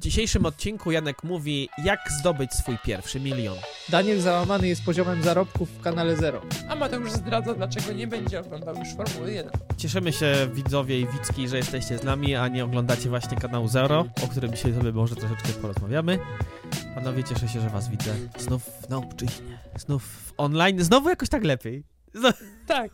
dzisiejszym 0.00 0.46
odcinku 0.46 0.90
Janek 0.90 1.24
mówi, 1.24 1.68
jak 1.84 2.00
zdobyć 2.20 2.52
swój 2.52 2.78
pierwszy 2.84 3.20
milion. 3.20 3.56
Daniel 3.88 4.20
załamany 4.20 4.68
jest 4.68 4.84
poziomem 4.84 5.22
zarobków 5.22 5.70
w 5.70 5.80
kanale 5.80 6.16
Zero. 6.16 6.42
A 6.68 6.74
Mateusz 6.74 7.12
zdradza, 7.12 7.54
dlaczego 7.54 7.92
nie 7.92 8.06
będzie 8.06 8.40
oglądał 8.40 8.76
już 8.76 8.88
Formuły 8.88 9.32
1. 9.32 9.52
Cieszymy 9.76 10.12
się 10.12 10.48
widzowie 10.52 11.00
i 11.00 11.06
widzki, 11.06 11.48
że 11.48 11.56
jesteście 11.56 11.98
z 11.98 12.02
nami, 12.02 12.34
a 12.34 12.48
nie 12.48 12.64
oglądacie 12.64 13.08
właśnie 13.08 13.36
kanału 13.36 13.68
Zero, 13.68 14.06
o 14.24 14.28
którym 14.28 14.54
dzisiaj 14.54 14.74
sobie 14.74 14.92
może 14.92 15.16
troszeczkę 15.16 15.48
porozmawiamy. 15.48 16.18
Panowie, 16.94 17.24
cieszę 17.24 17.48
się, 17.48 17.60
że 17.60 17.70
was 17.70 17.88
widzę. 17.88 18.14
Znów 18.38 18.88
na 18.88 18.96
obczyźnie, 18.96 19.58
znów 19.76 20.04
w 20.04 20.32
online, 20.36 20.84
znowu 20.84 21.08
jakoś 21.08 21.28
tak 21.28 21.44
lepiej. 21.44 21.84
Tak. 22.66 22.92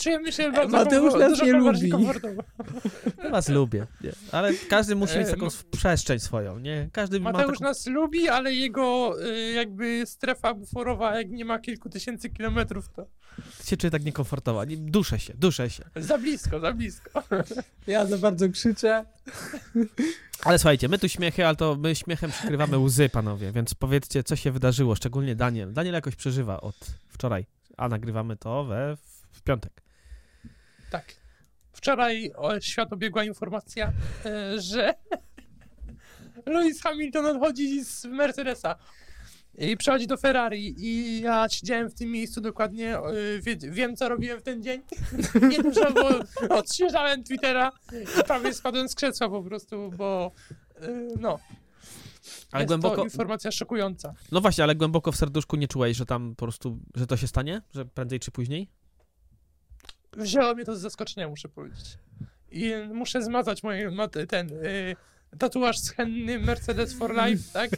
Czujemy 0.00 0.32
się 0.32 0.52
bardzo 0.52 0.76
Mateusz 0.76 1.14
nas 1.14 1.42
nie 1.42 1.52
lubi. 1.52 1.90
komfortowo. 1.90 2.42
was 3.30 3.48
lubię, 3.48 3.86
nie? 4.04 4.12
ale 4.32 4.54
każdy 4.54 4.94
musi 4.94 5.18
mieć 5.18 5.28
E, 5.28 5.30
taką 5.30 5.44
Ma- 5.44 5.50
przestrzeń 5.70 6.18
swoją, 6.20 6.58
nie? 6.58 6.88
Każdy 6.92 7.20
ma 7.20 7.32
Mateusz 7.32 7.58
taką... 7.58 7.68
nas 7.68 7.86
lubi, 7.86 8.28
ale 8.28 8.52
jego 8.54 9.14
y, 9.26 9.52
jakby 9.52 10.02
strefa 10.06 10.54
buforowa, 10.54 11.16
jak 11.16 11.30
nie 11.30 11.44
ma 11.44 11.58
kilku 11.58 11.88
tysięcy 11.88 12.30
kilometrów, 12.30 12.88
to 12.88 13.06
się 13.64 13.76
czuje 13.76 13.90
tak 13.90 14.04
niekomfortowo. 14.04 14.64
Nie, 14.64 14.76
duszę 14.76 15.18
się, 15.18 15.34
duszę 15.34 15.70
się. 15.70 15.84
za 15.96 16.18
blisko, 16.18 16.60
za 16.60 16.72
blisko. 16.72 17.22
Ja 17.86 18.06
za 18.06 18.18
bardzo 18.18 18.48
krzyczę. 18.48 19.04
Ale 20.44 20.58
słuchajcie, 20.58 20.88
my 20.88 20.98
tu 20.98 21.08
śmiechy, 21.08 21.46
ale 21.46 21.56
to 21.56 21.76
my 21.76 21.94
śmiechem 21.94 22.30
przykrywamy 22.30 22.78
łzy, 22.78 23.08
panowie, 23.08 23.52
więc 23.52 23.74
powiedzcie, 23.74 24.22
co 24.24 24.36
się 24.36 24.50
wydarzyło, 24.52 24.94
szczególnie 24.94 25.36
Daniel. 25.36 25.72
Daniel 25.72 25.94
jakoś 25.94 26.16
przeżywa 26.16 26.60
od 26.60 26.76
wczoraj, 27.08 27.46
a 27.76 27.88
nagrywamy 27.88 28.36
to 28.36 28.64
we 28.64 28.96
w 29.32 29.42
piątek. 29.42 29.82
Tak. 30.90 31.04
Wczoraj 31.72 32.32
świat 32.60 32.92
obiegła 32.92 33.24
informacja, 33.24 33.92
y, 34.26 34.60
że 34.60 34.94
Lewis 36.46 36.82
Hamilton 36.82 37.26
odchodzi 37.26 37.84
z 37.84 38.04
Mercedesa 38.04 38.76
i 39.58 39.76
przechodzi 39.76 40.06
do 40.06 40.16
Ferrari 40.16 40.74
i 40.78 41.20
ja 41.20 41.48
siedziałem 41.48 41.90
w 41.90 41.94
tym 41.94 42.10
miejscu 42.10 42.40
dokładnie, 42.40 42.98
y, 42.98 43.40
wie, 43.42 43.56
wiem 43.56 43.96
co 43.96 44.08
robiłem 44.08 44.40
w 44.40 44.42
ten 44.42 44.62
dzień. 44.62 44.82
Nie 45.50 45.62
dużo, 45.62 45.92
bo 45.92 46.08
odświeżałem 46.56 47.24
Twittera 47.24 47.72
i 48.20 48.24
prawie 48.24 48.54
spadłem 48.54 48.88
z 48.88 48.94
krzesła 48.94 49.28
po 49.28 49.42
prostu, 49.42 49.90
bo 49.96 50.32
y, 50.82 51.08
no, 51.20 51.38
Ale 52.52 52.62
jest 52.62 52.68
głęboko, 52.68 52.96
to 52.96 53.04
informacja 53.04 53.52
szokująca. 53.52 54.14
no 54.32 54.40
właśnie, 54.40 54.64
ale 54.64 54.74
głęboko 54.74 55.12
w 55.12 55.16
serduszku 55.16 55.56
nie 55.56 55.68
czułeś, 55.68 55.96
że 55.96 56.06
tam 56.06 56.30
po 56.36 56.44
prostu, 56.46 56.78
że 56.94 57.06
to 57.06 57.16
się 57.16 57.26
stanie? 57.26 57.62
Że 57.74 57.84
prędzej 57.84 58.20
czy 58.20 58.30
później? 58.30 58.68
Wzięło 60.16 60.54
mnie 60.54 60.64
to 60.64 60.76
z 60.76 60.80
zaskoczenia, 60.80 61.28
muszę 61.28 61.48
powiedzieć. 61.48 61.98
I 62.50 62.72
muszę 62.92 63.22
zmazać 63.22 63.62
moje, 63.62 63.90
ten 64.28 64.52
y, 64.52 64.96
tatuaż 65.38 65.78
z 65.78 65.94
Mercedes 66.46 66.92
for 66.92 67.14
Life, 67.14 67.52
tak? 67.52 67.70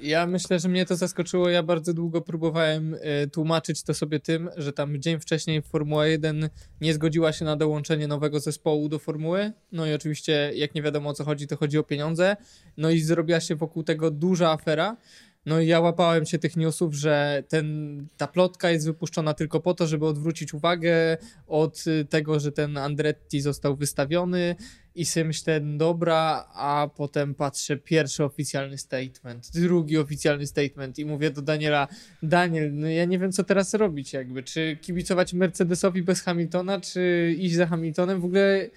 Ja 0.00 0.26
myślę, 0.26 0.58
że 0.58 0.68
mnie 0.68 0.86
to 0.86 0.96
zaskoczyło. 0.96 1.48
Ja 1.48 1.62
bardzo 1.62 1.94
długo 1.94 2.20
próbowałem 2.20 2.96
e, 3.00 3.26
tłumaczyć 3.26 3.82
to 3.82 3.94
sobie 3.94 4.20
tym, 4.20 4.50
że 4.56 4.72
tam 4.72 4.98
dzień 4.98 5.20
wcześniej 5.20 5.62
Formuła 5.62 6.06
1 6.06 6.48
nie 6.80 6.94
zgodziła 6.94 7.32
się 7.32 7.44
na 7.44 7.56
dołączenie 7.56 8.08
nowego 8.08 8.40
zespołu 8.40 8.88
do 8.88 8.98
formuły. 8.98 9.52
No 9.72 9.86
i 9.86 9.94
oczywiście, 9.94 10.52
jak 10.54 10.74
nie 10.74 10.82
wiadomo 10.82 11.10
o 11.10 11.14
co 11.14 11.24
chodzi, 11.24 11.46
to 11.46 11.56
chodzi 11.56 11.78
o 11.78 11.82
pieniądze. 11.82 12.36
No 12.76 12.90
i 12.90 13.00
zrobiła 13.00 13.40
się 13.40 13.56
wokół 13.56 13.82
tego 13.82 14.10
duża 14.10 14.50
afera. 14.50 14.96
No 15.48 15.60
i 15.60 15.66
ja 15.66 15.80
łapałem 15.80 16.26
się 16.26 16.38
tych 16.38 16.56
newsów, 16.56 16.94
że 16.94 17.42
ten, 17.48 18.06
ta 18.16 18.26
plotka 18.26 18.70
jest 18.70 18.86
wypuszczona 18.86 19.34
tylko 19.34 19.60
po 19.60 19.74
to, 19.74 19.86
żeby 19.86 20.06
odwrócić 20.06 20.54
uwagę 20.54 21.16
od 21.46 21.84
y, 21.86 22.04
tego, 22.04 22.40
że 22.40 22.52
ten 22.52 22.76
Andretti 22.76 23.40
został 23.40 23.76
wystawiony 23.76 24.56
i 24.94 25.04
sobie 25.04 25.24
myślę, 25.24 25.60
dobra, 25.60 26.48
a 26.54 26.88
potem 26.96 27.34
patrzę, 27.34 27.76
pierwszy 27.76 28.24
oficjalny 28.24 28.78
statement, 28.78 29.50
drugi 29.54 29.98
oficjalny 29.98 30.46
statement 30.46 30.98
i 30.98 31.04
mówię 31.04 31.30
do 31.30 31.42
Daniela, 31.42 31.88
Daniel, 32.22 32.74
no 32.74 32.88
ja 32.88 33.04
nie 33.04 33.18
wiem, 33.18 33.32
co 33.32 33.44
teraz 33.44 33.74
robić 33.74 34.12
jakby, 34.12 34.42
czy 34.42 34.78
kibicować 34.80 35.32
Mercedesowi 35.32 36.02
bez 36.02 36.22
Hamiltona, 36.22 36.80
czy 36.80 37.34
iść 37.38 37.54
za 37.54 37.66
Hamiltonem, 37.66 38.20
w 38.20 38.24
ogóle 38.24 38.70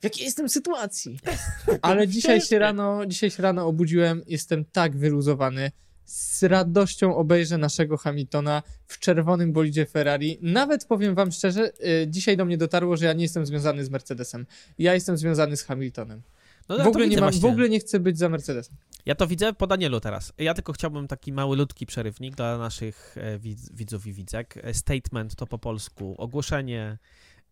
w 0.00 0.04
jakiej 0.04 0.24
jestem 0.24 0.48
sytuacji? 0.48 1.18
Ale 1.82 2.08
dzisiaj 2.08 2.40
się 2.40 2.58
rano, 2.58 3.06
dzisiaj 3.06 3.30
się 3.30 3.42
rano 3.42 3.66
obudziłem, 3.66 4.22
jestem 4.26 4.64
tak 4.64 4.96
wyluzowany, 4.96 5.70
z 6.04 6.42
radością 6.42 7.16
obejrzę 7.16 7.58
naszego 7.58 7.96
Hamiltona 7.96 8.62
w 8.86 8.98
czerwonym 8.98 9.52
bolidzie 9.52 9.86
Ferrari. 9.86 10.38
Nawet 10.42 10.84
powiem 10.84 11.14
wam 11.14 11.32
szczerze, 11.32 11.72
y, 12.02 12.06
dzisiaj 12.08 12.36
do 12.36 12.44
mnie 12.44 12.58
dotarło, 12.58 12.96
że 12.96 13.06
ja 13.06 13.12
nie 13.12 13.22
jestem 13.22 13.46
związany 13.46 13.84
z 13.84 13.90
Mercedesem. 13.90 14.46
Ja 14.78 14.94
jestem 14.94 15.18
związany 15.18 15.56
z 15.56 15.62
Hamiltonem. 15.62 16.22
No, 16.68 16.76
w, 16.76 16.78
ja 16.78 16.88
ogóle 16.88 17.08
nie 17.08 17.20
mam, 17.20 17.32
w 17.32 17.44
ogóle 17.44 17.68
nie 17.68 17.80
chcę 17.80 18.00
być 18.00 18.18
za 18.18 18.28
Mercedesem. 18.28 18.76
Ja 19.06 19.14
to 19.14 19.26
widzę 19.26 19.52
po 19.52 19.66
Danielu 19.66 20.00
teraz. 20.00 20.32
Ja 20.38 20.54
tylko 20.54 20.72
chciałbym 20.72 21.08
taki 21.08 21.32
mały, 21.32 21.56
ludki 21.56 21.86
przerywnik 21.86 22.34
dla 22.34 22.58
naszych 22.58 23.16
e, 23.18 23.38
widz, 23.38 23.72
widzów 23.72 24.06
i 24.06 24.12
widzek. 24.12 24.54
E, 24.62 24.74
Statement 24.74 25.34
to 25.34 25.46
po 25.46 25.58
polsku, 25.58 26.14
ogłoszenie. 26.18 26.98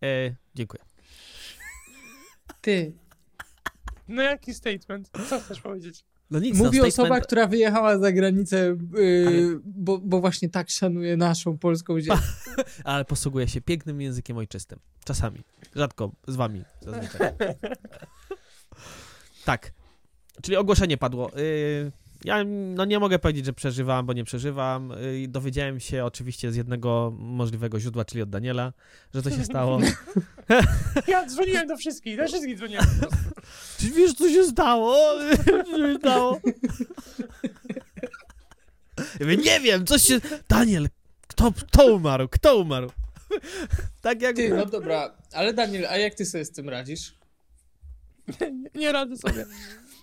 E, 0.02 0.34
dziękuję. 0.54 0.82
Ty. 2.60 2.92
No 4.08 4.22
jaki 4.22 4.54
statement? 4.54 5.10
Co 5.28 5.40
chcesz 5.40 5.60
powiedzieć? 5.60 6.04
No 6.32 6.38
nic, 6.38 6.58
Mówi 6.58 6.78
no, 6.78 6.84
osoba, 6.86 6.90
statement, 6.90 7.26
która 7.26 7.46
wyjechała 7.46 7.98
za 7.98 8.12
granicę, 8.12 8.76
yy, 8.94 9.24
Ale- 9.26 9.60
bo, 9.64 9.98
bo 9.98 10.20
właśnie 10.20 10.48
tak 10.48 10.70
szanuje 10.70 11.16
naszą 11.16 11.58
polską 11.58 12.00
ziemię. 12.00 12.18
ale 12.84 13.04
posługuje 13.04 13.48
się 13.48 13.60
pięknym 13.60 14.00
językiem 14.00 14.36
ojczystym. 14.36 14.78
Czasami. 15.04 15.40
Rzadko 15.76 16.12
z 16.28 16.36
wami 16.36 16.64
zazwyczaj. 16.80 17.32
tak. 19.44 19.72
Czyli 20.42 20.56
ogłoszenie 20.56 20.96
padło. 20.98 21.38
Y, 21.38 21.92
ja 22.24 22.44
no 22.46 22.84
nie 22.84 22.98
mogę 22.98 23.18
powiedzieć, 23.18 23.46
że 23.46 23.52
przeżywam, 23.52 24.06
bo 24.06 24.12
nie 24.12 24.24
przeżywam. 24.24 24.92
Y, 24.92 25.28
dowiedziałem 25.28 25.80
się 25.80 26.04
oczywiście 26.04 26.52
z 26.52 26.56
jednego 26.56 27.12
możliwego 27.18 27.80
źródła, 27.80 28.04
czyli 28.04 28.22
od 28.22 28.30
Daniela, 28.30 28.72
że 29.14 29.22
to 29.22 29.30
się 29.30 29.44
stało. 29.44 29.80
Ja 31.08 31.26
dzwoniłem 31.26 31.68
do 31.68 31.76
wszystkich, 31.76 32.16
do 32.16 32.28
wszystkich 32.28 32.58
dzwoniłem. 32.58 32.84
Czy 33.78 33.90
wiesz, 33.90 34.14
co 34.14 34.28
się 34.28 34.44
stało? 34.44 34.96
Co 35.70 35.78
się 35.78 35.98
stało? 35.98 36.40
Ja 38.98 39.04
mówię, 39.20 39.36
nie 39.36 39.60
wiem, 39.60 39.86
coś 39.86 40.02
się... 40.02 40.20
Daniel, 40.48 40.88
kto, 41.26 41.52
kto 41.52 41.94
umarł? 41.94 42.28
Kto 42.28 42.56
umarł? 42.56 42.90
tak 44.02 44.22
jak... 44.22 44.36
Ty, 44.36 44.48
no 44.48 44.66
dobra, 44.66 45.16
ale 45.32 45.52
Daniel, 45.52 45.86
a 45.86 45.96
jak 45.96 46.14
ty 46.14 46.26
sobie 46.26 46.44
z 46.44 46.50
tym 46.50 46.68
radzisz? 46.68 47.14
Nie, 48.40 48.70
nie 48.74 48.92
radzę 48.92 49.16
sobie. 49.16 49.46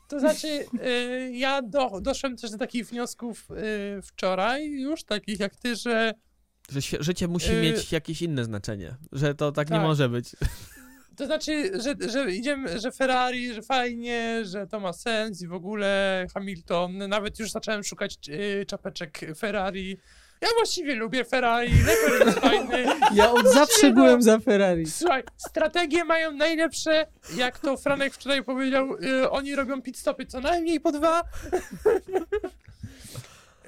To 0.10 0.20
znaczy, 0.20 0.48
y, 0.48 1.32
ja 1.34 1.62
do, 1.62 2.02
doszłem 2.02 2.38
też 2.38 2.52
do 2.52 2.58
takich 2.58 2.88
wniosków 2.88 3.48
y, 3.52 4.02
wczoraj 4.02 4.72
już, 4.72 5.04
takich 5.04 5.40
jak 5.40 5.56
ty, 5.56 5.76
że 5.76 6.14
Że 6.70 6.80
życie 7.00 7.28
musi 7.28 7.52
Yy. 7.52 7.62
mieć 7.62 7.92
jakieś 7.92 8.22
inne 8.22 8.44
znaczenie. 8.44 8.96
Że 9.12 9.36
to 9.36 9.52
tak, 9.52 9.70
nie 9.70 9.76
Tak. 9.78 9.86
może 9.86 10.10
być. 10.10 10.32
To 11.18 11.26
znaczy, 11.26 11.72
że, 11.82 12.10
że 12.10 12.32
idziemy, 12.32 12.80
że 12.80 12.92
Ferrari, 12.92 13.54
że 13.54 13.62
fajnie, 13.62 14.42
że 14.46 14.68
to 14.68 14.80
ma 14.80 14.94
sens 14.94 15.42
i 15.42 15.48
w 15.48 15.54
ogóle 15.54 16.26
Hamilton. 16.34 16.98
Nawet 16.98 17.40
już 17.40 17.52
zacząłem 17.52 17.84
szukać 17.84 18.18
czapeczek 18.68 19.20
Ferrari. 19.38 19.98
Ja 20.42 20.48
właściwie 20.58 20.96
lubię 20.96 21.26
Ferrari, 21.26 21.72
Leclerc 21.84 22.26
jest 22.26 22.40
fajny. 22.40 22.86
Ja 23.14 23.32
od 23.32 23.48
zawsze 23.48 23.90
no. 23.90 23.96
byłem 23.96 24.22
za 24.22 24.40
Ferrari. 24.40 24.86
Słuchaj, 24.86 25.24
strategie 25.38 26.04
mają 26.04 26.32
najlepsze, 26.32 27.08
jak 27.36 27.60
to 27.60 27.78
Franek 27.78 28.14
wczoraj 28.14 28.44
powiedział, 28.44 28.96
y, 29.04 29.30
oni 29.30 29.56
robią 29.56 29.82
pit 29.82 29.98
stopy 29.98 30.26
co 30.26 30.40
najmniej 30.40 30.80
po 30.80 30.92
dwa. 30.92 31.24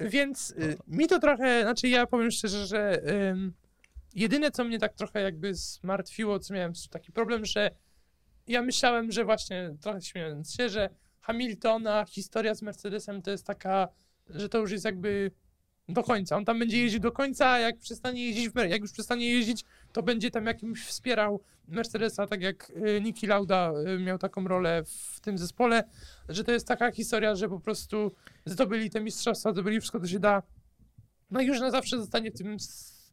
Więc 0.00 0.50
y, 0.50 0.78
mi 0.86 1.06
to 1.06 1.18
trochę, 1.18 1.62
znaczy 1.62 1.88
ja 1.88 2.06
powiem 2.06 2.30
szczerze, 2.30 2.66
że 2.66 3.02
ym, 3.30 3.52
jedyne 4.14 4.50
co 4.50 4.64
mnie 4.64 4.78
tak 4.78 4.94
trochę 4.94 5.20
jakby 5.20 5.54
zmartwiło, 5.54 6.38
co 6.38 6.54
miałem 6.54 6.72
taki 6.90 7.12
problem, 7.12 7.44
że 7.44 7.70
ja 8.46 8.62
myślałem, 8.62 9.12
że 9.12 9.24
właśnie 9.24 9.74
trochę 9.80 10.02
śmiejąc 10.02 10.54
się, 10.54 10.68
że 10.68 10.90
Hamiltona, 11.20 12.04
historia 12.08 12.54
z 12.54 12.62
Mercedesem 12.62 13.22
to 13.22 13.30
jest 13.30 13.46
taka, 13.46 13.88
że 14.28 14.48
to 14.48 14.58
już 14.58 14.70
jest 14.70 14.84
jakby 14.84 15.30
do 15.88 16.02
końca. 16.02 16.36
On 16.36 16.44
tam 16.44 16.58
będzie 16.58 16.78
jeździł 16.78 17.00
do 17.00 17.12
końca, 17.12 17.50
a 17.50 17.58
jak 17.58 17.78
przestanie 17.78 18.26
jeździć, 18.26 18.50
jak 18.68 18.82
już 18.82 18.92
przestanie 18.92 19.30
jeździć, 19.30 19.64
to 19.92 20.02
będzie 20.02 20.30
tam 20.30 20.46
jakimś 20.46 20.84
wspierał 20.86 21.40
Mercedesa, 21.68 22.26
tak 22.26 22.42
jak 22.42 22.70
y, 22.70 23.00
Niki 23.00 23.26
Lauda 23.26 23.72
y, 23.96 23.98
miał 23.98 24.18
taką 24.18 24.48
rolę 24.48 24.82
w 24.84 25.20
tym 25.20 25.38
zespole, 25.38 25.84
że 26.28 26.44
to 26.44 26.52
jest 26.52 26.68
taka 26.68 26.92
historia, 26.92 27.34
że 27.34 27.48
po 27.48 27.60
prostu 27.60 28.12
zdobyli 28.46 28.90
te 28.90 29.00
mistrzostwa, 29.00 29.52
zdobyli 29.52 29.80
wszystko, 29.80 30.00
co 30.00 30.06
się 30.06 30.18
da. 30.18 30.42
No 31.30 31.40
i 31.40 31.46
już 31.46 31.60
na 31.60 31.70
zawsze 31.70 31.98
zostanie 31.98 32.30
w 32.30 32.38
tym, 32.38 32.56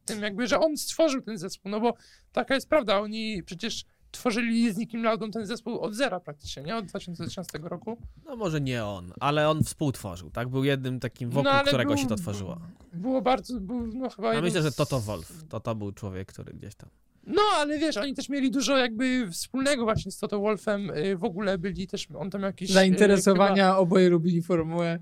tym 0.04 0.22
jakby, 0.22 0.46
że 0.46 0.60
on 0.60 0.76
stworzył 0.76 1.20
ten 1.22 1.38
zespół, 1.38 1.70
no 1.70 1.80
bo 1.80 1.94
taka 2.32 2.54
jest 2.54 2.68
prawda, 2.68 3.00
oni 3.00 3.42
przecież 3.42 3.84
tworzyli 4.10 4.72
z 4.72 4.76
Nikim 4.76 5.04
Laudą 5.04 5.30
ten 5.30 5.46
zespół 5.46 5.78
od 5.80 5.94
zera 5.94 6.20
praktycznie, 6.20 6.62
nie? 6.62 6.76
Od 6.76 6.86
2013 6.86 7.58
roku. 7.62 7.96
No 8.24 8.36
może 8.36 8.60
nie 8.60 8.84
on, 8.84 9.12
ale 9.20 9.48
on 9.48 9.64
współtworzył, 9.64 10.30
tak? 10.30 10.48
Był 10.48 10.64
jednym 10.64 11.00
takim 11.00 11.30
wokół 11.30 11.52
No, 11.52 11.62
którego 11.64 11.94
był- 11.94 12.02
się 12.02 12.08
to 12.08 12.16
tworzyło. 12.16 12.60
Było 12.92 13.22
bardzo, 13.22 13.60
był, 13.60 13.86
no 13.86 14.10
chyba 14.10 14.28
Ja 14.28 14.34
jeden 14.34 14.44
myślę, 14.48 14.62
że 14.62 14.70
z- 14.70 14.76
Toto 14.76 15.00
Wolf. 15.00 15.44
To 15.48 15.60
to 15.60 15.74
był 15.74 15.92
człowiek, 15.92 16.28
który 16.32 16.52
gdzieś 16.52 16.74
tam. 16.74 16.88
No, 17.26 17.42
ale 17.56 17.78
wiesz, 17.78 17.96
oni 17.96 18.14
też 18.14 18.28
mieli 18.28 18.50
dużo 18.50 18.76
jakby 18.78 19.30
wspólnego 19.30 19.84
właśnie 19.84 20.12
z 20.12 20.18
Toto 20.18 20.38
Wolfem. 20.40 20.90
y, 20.90 21.16
W 21.16 21.24
ogóle 21.24 21.58
byli 21.58 21.86
też, 21.86 22.08
on 22.18 22.30
tam 22.30 22.42
jakieś... 22.42 22.70
y, 22.70 22.72
Zainteresowania, 22.72 23.76
oboje 23.78 24.08
lubili 24.08 24.42
formułę. 24.42 24.98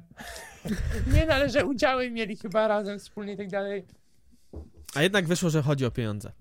Chyba, 0.63 0.77
nie, 1.15 1.27
no, 1.27 1.35
ale 1.35 1.49
że 1.51 1.67
udziały 1.67 2.11
mieli 2.11 2.37
chyba 2.37 2.69
razem 2.69 2.99
wspólnie 2.99 3.33
i 3.33 3.37
tak 3.37 3.49
dalej. 3.51 3.85
A 4.95 5.03
jednak 5.03 5.27
wyszło, 5.27 5.51
że 5.51 5.63
chodzi 5.63 5.85
o 5.87 5.91
pieniądze. 5.91 6.33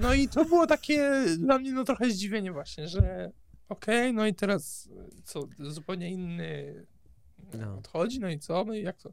No 0.00 0.14
i 0.14 0.28
to 0.28 0.44
było 0.44 0.66
takie 0.66 1.24
dla 1.38 1.58
mnie 1.58 1.72
no 1.72 1.84
trochę 1.84 2.10
zdziwienie 2.10 2.52
właśnie, 2.52 2.88
że 2.88 3.30
okej, 3.68 4.12
no 4.14 4.26
i 4.26 4.34
teraz 4.34 4.88
co, 5.24 5.48
zupełnie 5.58 6.10
inny 6.10 6.74
No. 7.54 7.78
odchodzi, 7.78 8.20
no 8.20 8.28
i 8.28 8.38
co, 8.38 8.64
no 8.64 8.74
i 8.74 8.82
jak 8.82 8.98
to? 8.98 9.12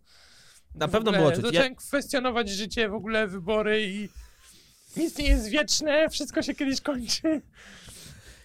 Na 0.75 0.87
W 0.87 0.91
pewno 0.91 1.09
ogóle 1.11 1.17
było 1.19 1.31
czuć. 1.31 1.43
Ja, 1.43 1.49
Zacząłem 1.51 1.75
kwestionować 1.75 2.49
życie, 2.49 2.89
w 2.89 2.93
ogóle 2.93 3.27
wybory 3.27 3.87
i 3.87 4.09
nic 4.97 5.17
nie 5.17 5.27
jest 5.27 5.47
wieczne, 5.49 6.09
wszystko 6.09 6.41
się 6.41 6.55
kiedyś 6.55 6.81
kończy. 6.81 7.41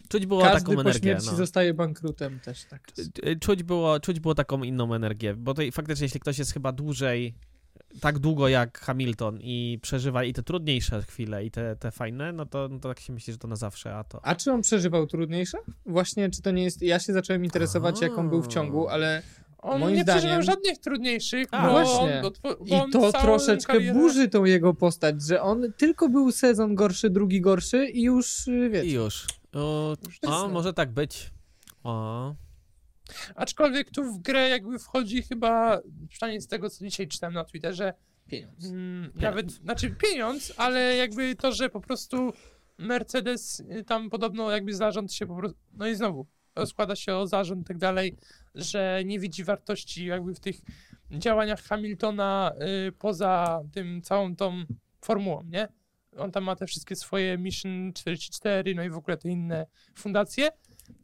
czuć 0.09 0.27
było 0.27 0.43
Każdy 0.43 0.61
taką 0.61 0.75
po 0.75 0.81
energię. 0.81 1.01
śmierci 1.01 1.27
No. 1.31 1.37
zostaje 1.37 1.75
bankrutem 1.75 2.41
też 2.41 2.65
tak. 2.65 2.93
Czuć 3.41 3.63
było, 3.63 4.01
czuć 4.01 4.21
było 4.21 4.35
taką 4.35 4.63
inną 4.63 4.95
energię, 4.95 5.35
bo 5.35 5.55
to 5.55 5.63
faktycznie, 5.73 6.05
jeśli 6.05 6.21
ktoś 6.21 6.39
jest 6.39 6.53
chyba 6.53 6.73
dłużej, 6.73 7.35
tak 8.01 8.19
długo 8.19 8.49
jak 8.49 8.81
Hamilton 8.81 9.39
i 9.43 9.79
przeżywa 9.83 10.25
i 10.25 10.33
te 10.33 10.43
trudniejsze 10.43 11.03
chwile, 11.03 11.45
i 11.45 11.51
te, 11.51 11.77
te 11.77 11.91
fajne, 11.91 12.33
no 12.33 12.47
to, 12.47 12.69
no 12.69 12.79
to 12.79 12.89
tak 12.89 13.01
się 13.01 13.13
myśli, 13.13 13.33
że 13.33 13.39
to 13.39 13.49
na 13.49 13.57
zawsze, 13.57 13.95
a 13.97 14.05
to... 14.05 14.25
A 14.25 14.35
czy 14.35 14.53
on 14.53 14.63
przeżywał 14.63 15.07
trudniejsze? 15.07 15.59
Właśnie, 15.87 16.31
czy 16.31 16.43
to 16.43 16.51
nie 16.51 16.65
jest... 16.65 16.83
Ja 16.83 16.99
się 16.99 17.13
zacząłem 17.13 17.45
interesować, 17.45 18.01
jak 18.01 18.19
on 18.19 18.29
był 18.29 18.43
w 18.43 18.47
ciągu, 18.49 18.89
ale 18.89 19.23
On 19.59 19.81
Moim 19.81 19.97
nie 19.97 20.05
przeżywał 20.05 20.41
zdaniem- 20.41 20.47
żadnych 20.47 20.79
trudniejszych, 20.79 21.49
A, 21.51 21.67
bo 21.67 21.73
właśnie. 21.73 22.23
on, 22.43 22.67
I 22.67 22.71
bo 22.71 22.83
on 22.85 22.91
to 22.91 23.13
troszeczkę 23.13 23.73
karierę- 23.73 23.93
burzy 23.93 24.29
tą 24.29 24.45
jego 24.45 24.75
postać, 24.75 25.23
że 25.23 25.43
on 25.43 25.73
tylko 25.77 26.09
był 26.09 26.33
sezon 26.33 26.75
gorszy, 26.75 27.11
drugi 27.11 27.41
gorszy 27.41 27.87
i 27.87 28.03
już, 28.03 28.49
y, 28.49 28.67
I 28.67 28.71
wiecie, 28.71 28.91
już. 28.95 29.27
O, 29.55 29.95
Już 30.07 30.19
o 30.27 30.43
jest- 30.43 30.53
może 30.53 30.73
tak 30.73 30.93
być. 30.93 31.31
O. 31.85 32.35
Aczkolwiek 33.35 33.91
tu 33.91 34.05
w 34.05 34.23
grę 34.23 34.49
jakby 34.49 34.79
wchodzi 34.79 35.23
chyba, 35.23 35.81
przynajmniej 36.09 36.41
z 36.41 36.49
tego 36.49 36.71
co 36.71 36.85
dzisiaj 36.85 37.09
czytałem 37.09 37.35
na 37.35 37.45
Twitterze, 37.45 37.95
pieniądz. 38.29 38.65
Mm, 38.65 39.13
nawet, 39.15 39.53
znaczy 39.53 39.91
pieniądz, 39.91 40.55
ale 40.57 40.97
jakby 40.97 41.37
to, 41.37 41.53
że 41.53 41.69
po 41.69 41.81
prostu 41.81 42.33
Mercedes 42.79 43.61
y, 43.61 43.85
tam 43.85 44.11
podobno 44.11 44.51
jakby 44.51 44.75
zarząd 44.75 45.13
się 45.13 45.27
po 45.27 45.37
prostu, 45.37 45.59
no 45.73 45.89
i 45.89 45.95
znowu 45.95 46.27
składa 46.67 46.97
się 46.97 47.15
o 47.15 47.27
zarząd 47.27 47.63
i 47.63 47.65
tak 47.65 47.79
dalej, 47.79 48.17
że 48.55 49.03
nie 49.05 49.21
widzi 49.21 49.45
wartości 49.45 50.07
jakby 50.07 50.35
w 50.35 50.41
tych 50.41 50.57
działaniach 51.11 51.63
Hamiltona 51.63 52.53
y, 52.89 52.93
poza 52.93 53.63
tym 53.73 54.03
całą 54.03 54.37
tą 54.37 54.65
formułą, 55.05 55.43
nie? 55.43 55.69
On 56.17 56.33
tam 56.33 56.45
ma 56.45 56.57
te 56.57 56.67
wszystkie 56.67 56.97
swoje 56.97 57.39
Mission 57.39 57.93
44, 57.93 58.75
no 58.75 58.85
i 58.85 58.91
w 58.91 58.97
ogóle 58.97 59.17
te 59.17 59.29
inne 59.29 59.67
fundacje. 59.95 60.49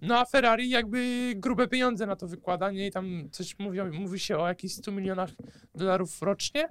No 0.01 0.19
a 0.19 0.25
Ferrari 0.25 0.71
jakby 0.71 1.33
grube 1.37 1.69
pieniądze 1.69 2.07
na 2.07 2.17
to 2.17 2.29
wykłada, 2.29 2.71
nie? 2.71 2.87
I 2.87 2.91
tam 2.91 3.29
coś 3.31 3.59
mówi, 3.59 3.81
mówi 3.83 4.21
się 4.21 4.39
o 4.39 4.49
jakichś 4.49 4.75
100 4.75 4.93
milionach 4.93 5.31
dolarów 5.75 6.23
rocznie. 6.23 6.69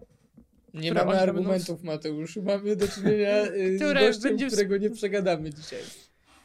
Nie 0.74 0.94
mamy 0.94 1.20
argumentów, 1.20 1.84
Mateusz. 1.84 2.38
Mamy 2.38 2.76
do 2.76 2.88
czynienia 2.88 3.46
y, 3.46 3.78
z 3.80 3.82
gościem, 3.82 4.22
będzie 4.24 4.48
którego 4.48 4.78
nie 4.78 4.90
przegadamy 4.90 5.54
dzisiaj. 5.54 5.80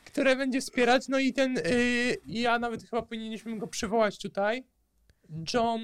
które 0.04 0.36
będzie 0.36 0.60
wspierać. 0.60 1.08
No 1.08 1.18
i 1.18 1.32
ten, 1.32 1.54
yy, 1.54 2.16
ja 2.26 2.58
nawet 2.58 2.82
chyba 2.82 3.02
powinniśmy 3.02 3.58
go 3.58 3.66
przywołać 3.66 4.18
tutaj. 4.18 4.64
John 5.54 5.82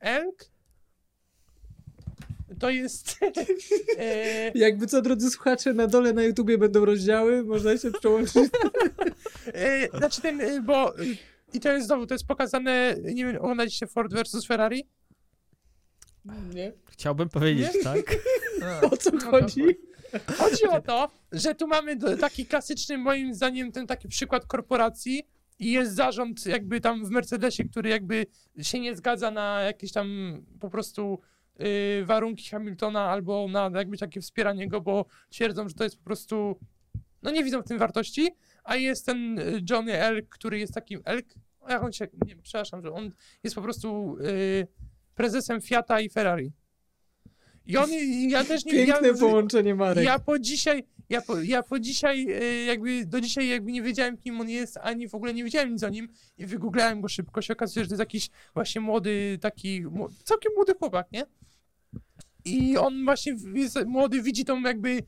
Elk. 0.00 0.50
To 2.58 2.70
jest. 2.70 3.20
yy, 3.20 4.52
Jakby 4.64 4.86
co, 4.86 5.02
drodzy 5.02 5.30
słuchacze, 5.30 5.74
na 5.74 5.86
dole 5.86 6.12
na 6.12 6.22
YouTubie 6.22 6.58
będą 6.58 6.84
rozdziały, 6.84 7.44
można 7.44 7.78
się 7.78 7.90
przełączyć. 7.90 8.50
Yy, 9.46 9.98
znaczy 9.98 10.22
ten, 10.22 10.38
yy, 10.38 10.62
bo. 10.62 10.94
I 11.52 11.60
to 11.60 11.72
jest 11.72 11.86
znowu, 11.86 12.06
to 12.06 12.14
jest 12.14 12.26
pokazane. 12.26 12.96
Nie 13.02 13.24
wiem, 13.24 13.36
oglądaliście 13.36 13.86
Ford 13.86 14.12
versus 14.12 14.46
Ferrari? 14.46 14.88
Nie? 16.54 16.72
Chciałbym 16.84 17.28
powiedzieć, 17.28 17.70
tak? 17.84 18.00
O 18.92 18.96
co 18.96 19.18
chodzi? 19.18 19.62
Chodzi 20.38 20.64
o 20.64 20.80
to, 20.80 21.10
że 21.32 21.54
tu 21.54 21.66
mamy 21.66 21.96
taki 22.20 22.46
klasyczny, 22.46 22.98
moim 22.98 23.34
zdaniem, 23.34 23.72
ten 23.72 23.86
taki 23.86 24.08
przykład 24.08 24.46
korporacji 24.46 25.26
i 25.58 25.72
jest 25.72 25.94
zarząd 25.94 26.46
jakby 26.46 26.80
tam 26.80 27.04
w 27.04 27.10
Mercedesie, 27.10 27.64
który 27.64 27.90
jakby 27.90 28.26
się 28.62 28.80
nie 28.80 28.96
zgadza 28.96 29.30
na 29.30 29.60
jakieś 29.60 29.92
tam 29.92 30.38
po 30.60 30.70
prostu 30.70 31.20
y, 31.60 32.04
warunki 32.04 32.48
Hamiltona 32.48 33.00
albo 33.00 33.48
na 33.48 33.70
jakby 33.74 33.98
takie 33.98 34.20
wspieranie 34.20 34.68
go, 34.68 34.80
bo 34.80 35.06
twierdzą, 35.30 35.68
że 35.68 35.74
to 35.74 35.84
jest 35.84 35.98
po 35.98 36.04
prostu, 36.04 36.58
no 37.22 37.30
nie 37.30 37.44
widzą 37.44 37.62
w 37.62 37.68
tym 37.68 37.78
wartości, 37.78 38.36
a 38.66 38.76
jest 38.76 39.06
ten 39.06 39.38
y, 39.38 39.62
Johnny 39.70 40.02
Elk, 40.02 40.28
który 40.28 40.58
jest 40.58 40.74
takim 40.74 41.00
Elk, 41.04 41.26
jak 41.68 41.82
on 41.82 41.92
się, 41.92 42.08
nie, 42.26 42.36
przepraszam, 42.36 42.82
że 42.82 42.92
on 42.92 43.10
jest 43.44 43.56
po 43.56 43.62
prostu 43.62 44.16
y, 44.20 44.66
prezesem 45.14 45.60
Fiata 45.60 46.00
i 46.00 46.10
Ferrari. 46.10 46.52
I 47.66 47.76
on, 47.76 47.90
ja 48.28 48.44
też 48.44 48.64
nie 48.64 48.72
Piękne 48.72 49.08
ja, 49.08 49.14
połączenie 49.14 49.74
Marek. 49.74 50.04
ja 50.04 50.18
po 50.18 50.38
dzisiaj, 50.38 50.84
ja 51.08 51.20
po, 51.20 51.42
ja 51.42 51.62
po 51.62 51.78
dzisiaj, 51.80 52.26
e, 52.30 52.64
jakby 52.64 53.06
do 53.06 53.20
dzisiaj 53.20 53.48
jakby 53.48 53.72
nie 53.72 53.82
wiedziałem, 53.82 54.16
kim 54.16 54.40
on 54.40 54.48
jest, 54.48 54.76
ani 54.76 55.08
w 55.08 55.14
ogóle 55.14 55.34
nie 55.34 55.44
wiedziałem 55.44 55.72
nic 55.72 55.82
o 55.82 55.88
nim 55.88 56.08
i 56.38 56.46
wygooglałem 56.46 57.00
go 57.00 57.08
szybko. 57.08 57.42
się 57.42 57.52
okazuje, 57.52 57.84
że 57.84 57.88
to 57.88 57.94
jest 57.94 58.00
jakiś 58.00 58.30
właśnie 58.54 58.80
młody, 58.80 59.38
taki, 59.40 59.84
całkiem 60.24 60.52
młody 60.56 60.74
chłopak, 60.78 61.12
nie? 61.12 61.26
I 62.44 62.76
on 62.76 63.04
właśnie 63.04 63.36
jest 63.54 63.78
młody, 63.86 64.22
widzi 64.22 64.44
tą 64.44 64.60
jakby 64.60 65.02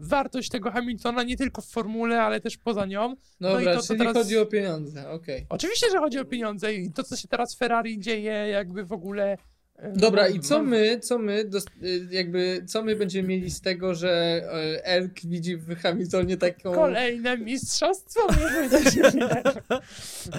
wartość 0.00 0.48
tego 0.48 0.70
Hamiltona 0.70 1.22
nie 1.22 1.36
tylko 1.36 1.62
w 1.62 1.66
formule, 1.66 2.22
ale 2.22 2.40
też 2.40 2.56
poza 2.56 2.86
nią. 2.86 3.14
Dobra, 3.40 3.60
no 3.64 3.72
i 3.72 3.76
to- 3.76 3.82
czyli 3.86 3.98
teraz- 3.98 4.14
chodzi 4.16 4.38
o 4.38 4.46
pieniądze, 4.46 5.10
okej. 5.10 5.46
Oczywiście, 5.48 5.90
że 5.90 5.98
chodzi 5.98 6.18
o 6.18 6.24
pieniądze 6.24 6.74
i 6.74 6.92
to, 6.92 7.02
co 7.02 7.16
się 7.16 7.28
teraz 7.28 7.54
w 7.54 7.58
Ferrari 7.58 7.98
dzieje, 7.98 8.30
jakby 8.32 8.84
w 8.84 8.92
ogóle... 8.92 9.38
e, 9.76 9.92
Dobra, 9.92 10.28
i 10.28 10.40
co 10.40 10.58
no, 10.58 10.64
my, 10.64 11.00
co 11.00 11.18
my, 11.18 11.50
y, 11.82 12.08
jakby, 12.10 12.64
co 12.68 12.82
my 12.82 12.96
będziemy 12.96 13.28
mieli 13.28 13.50
z 13.50 13.60
tego, 13.60 13.94
że 13.94 14.42
y, 14.76 14.84
Elk 14.84 15.20
widzi 15.24 15.56
w 15.56 15.76
Hamiltonie 15.76 16.36
taką... 16.36 16.72
Kolejne 16.74 17.38
mistrzostwo, 17.38 18.20
miejmy 18.38 18.68
nadzieję. 18.84 19.12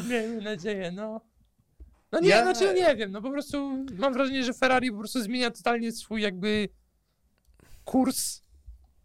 miejmy 0.09 0.41
nadzieję, 0.41 0.91
no. 0.91 1.21
No 2.11 2.19
nie, 2.19 2.29
Ja- 2.29 2.43
znaczy 2.43 2.73
nie 2.73 2.95
wiem, 2.95 3.11
no 3.11 3.21
po 3.21 3.31
prostu 3.31 3.85
mam 3.97 4.13
wrażenie, 4.13 4.43
że 4.43 4.53
Ferrari 4.53 4.91
po 4.91 4.97
prostu 4.97 5.21
zmienia 5.21 5.51
totalnie 5.51 5.91
swój 5.91 6.21
jakby 6.21 6.69
kurs, 7.85 8.41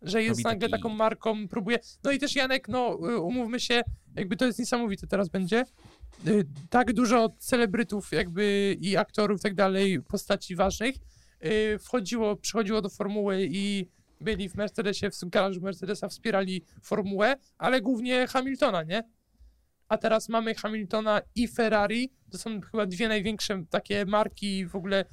że 0.05 0.23
jest 0.23 0.41
Robi 0.41 0.43
nagle 0.45 0.69
taki- 0.69 0.83
taką 0.83 0.95
marką, 0.95 1.49
próbuje. 1.49 1.79
No 2.05 2.13
i 2.13 2.19
też 2.19 2.37
Janek, 2.37 2.69
no 2.69 2.99
y, 3.11 3.19
umówmy 3.21 3.61
się, 3.61 3.83
jakby 4.17 4.37
to 4.37 4.47
jest 4.47 4.59
niesamowite 4.59 5.07
teraz 5.07 5.29
będzie. 5.29 5.65
Y, 6.27 6.45
Tak 6.71 6.93
dużo 6.93 7.29
celebrytów 7.39 8.13
jakby 8.13 8.77
i 8.81 8.97
aktorów 8.97 9.41
i 9.41 9.43
tak 9.43 9.55
dalej, 9.55 10.03
postaci 10.03 10.57
ważnych 10.57 10.95
y, 11.45 11.79
wchodziło, 11.79 12.37
przychodziło 12.37 12.83
do 12.83 12.89
formuły 12.89 13.49
i 13.51 13.87
byli 14.21 14.49
w 14.49 14.55
Mercedesie, 14.55 15.11
w 15.11 15.29
garażu 15.29 15.61
Mercedesa 15.61 16.09
wspierali 16.09 16.63
formułę, 16.83 17.37
ale 17.59 17.81
głównie 17.81 18.27
Hamiltona, 18.27 18.83
nie? 18.83 19.03
A 19.89 19.99
teraz 19.99 20.29
mamy 20.29 20.55
Hamiltona 20.55 21.21
i 21.35 21.49
Ferrari. 21.49 22.13
To 22.31 22.39
są 22.39 22.61
chyba 22.61 22.87
dwie 22.87 23.09
największe 23.09 23.65
takie 23.71 24.07
marki 24.07 24.67
w 24.67 24.77
ogóle 24.77 25.05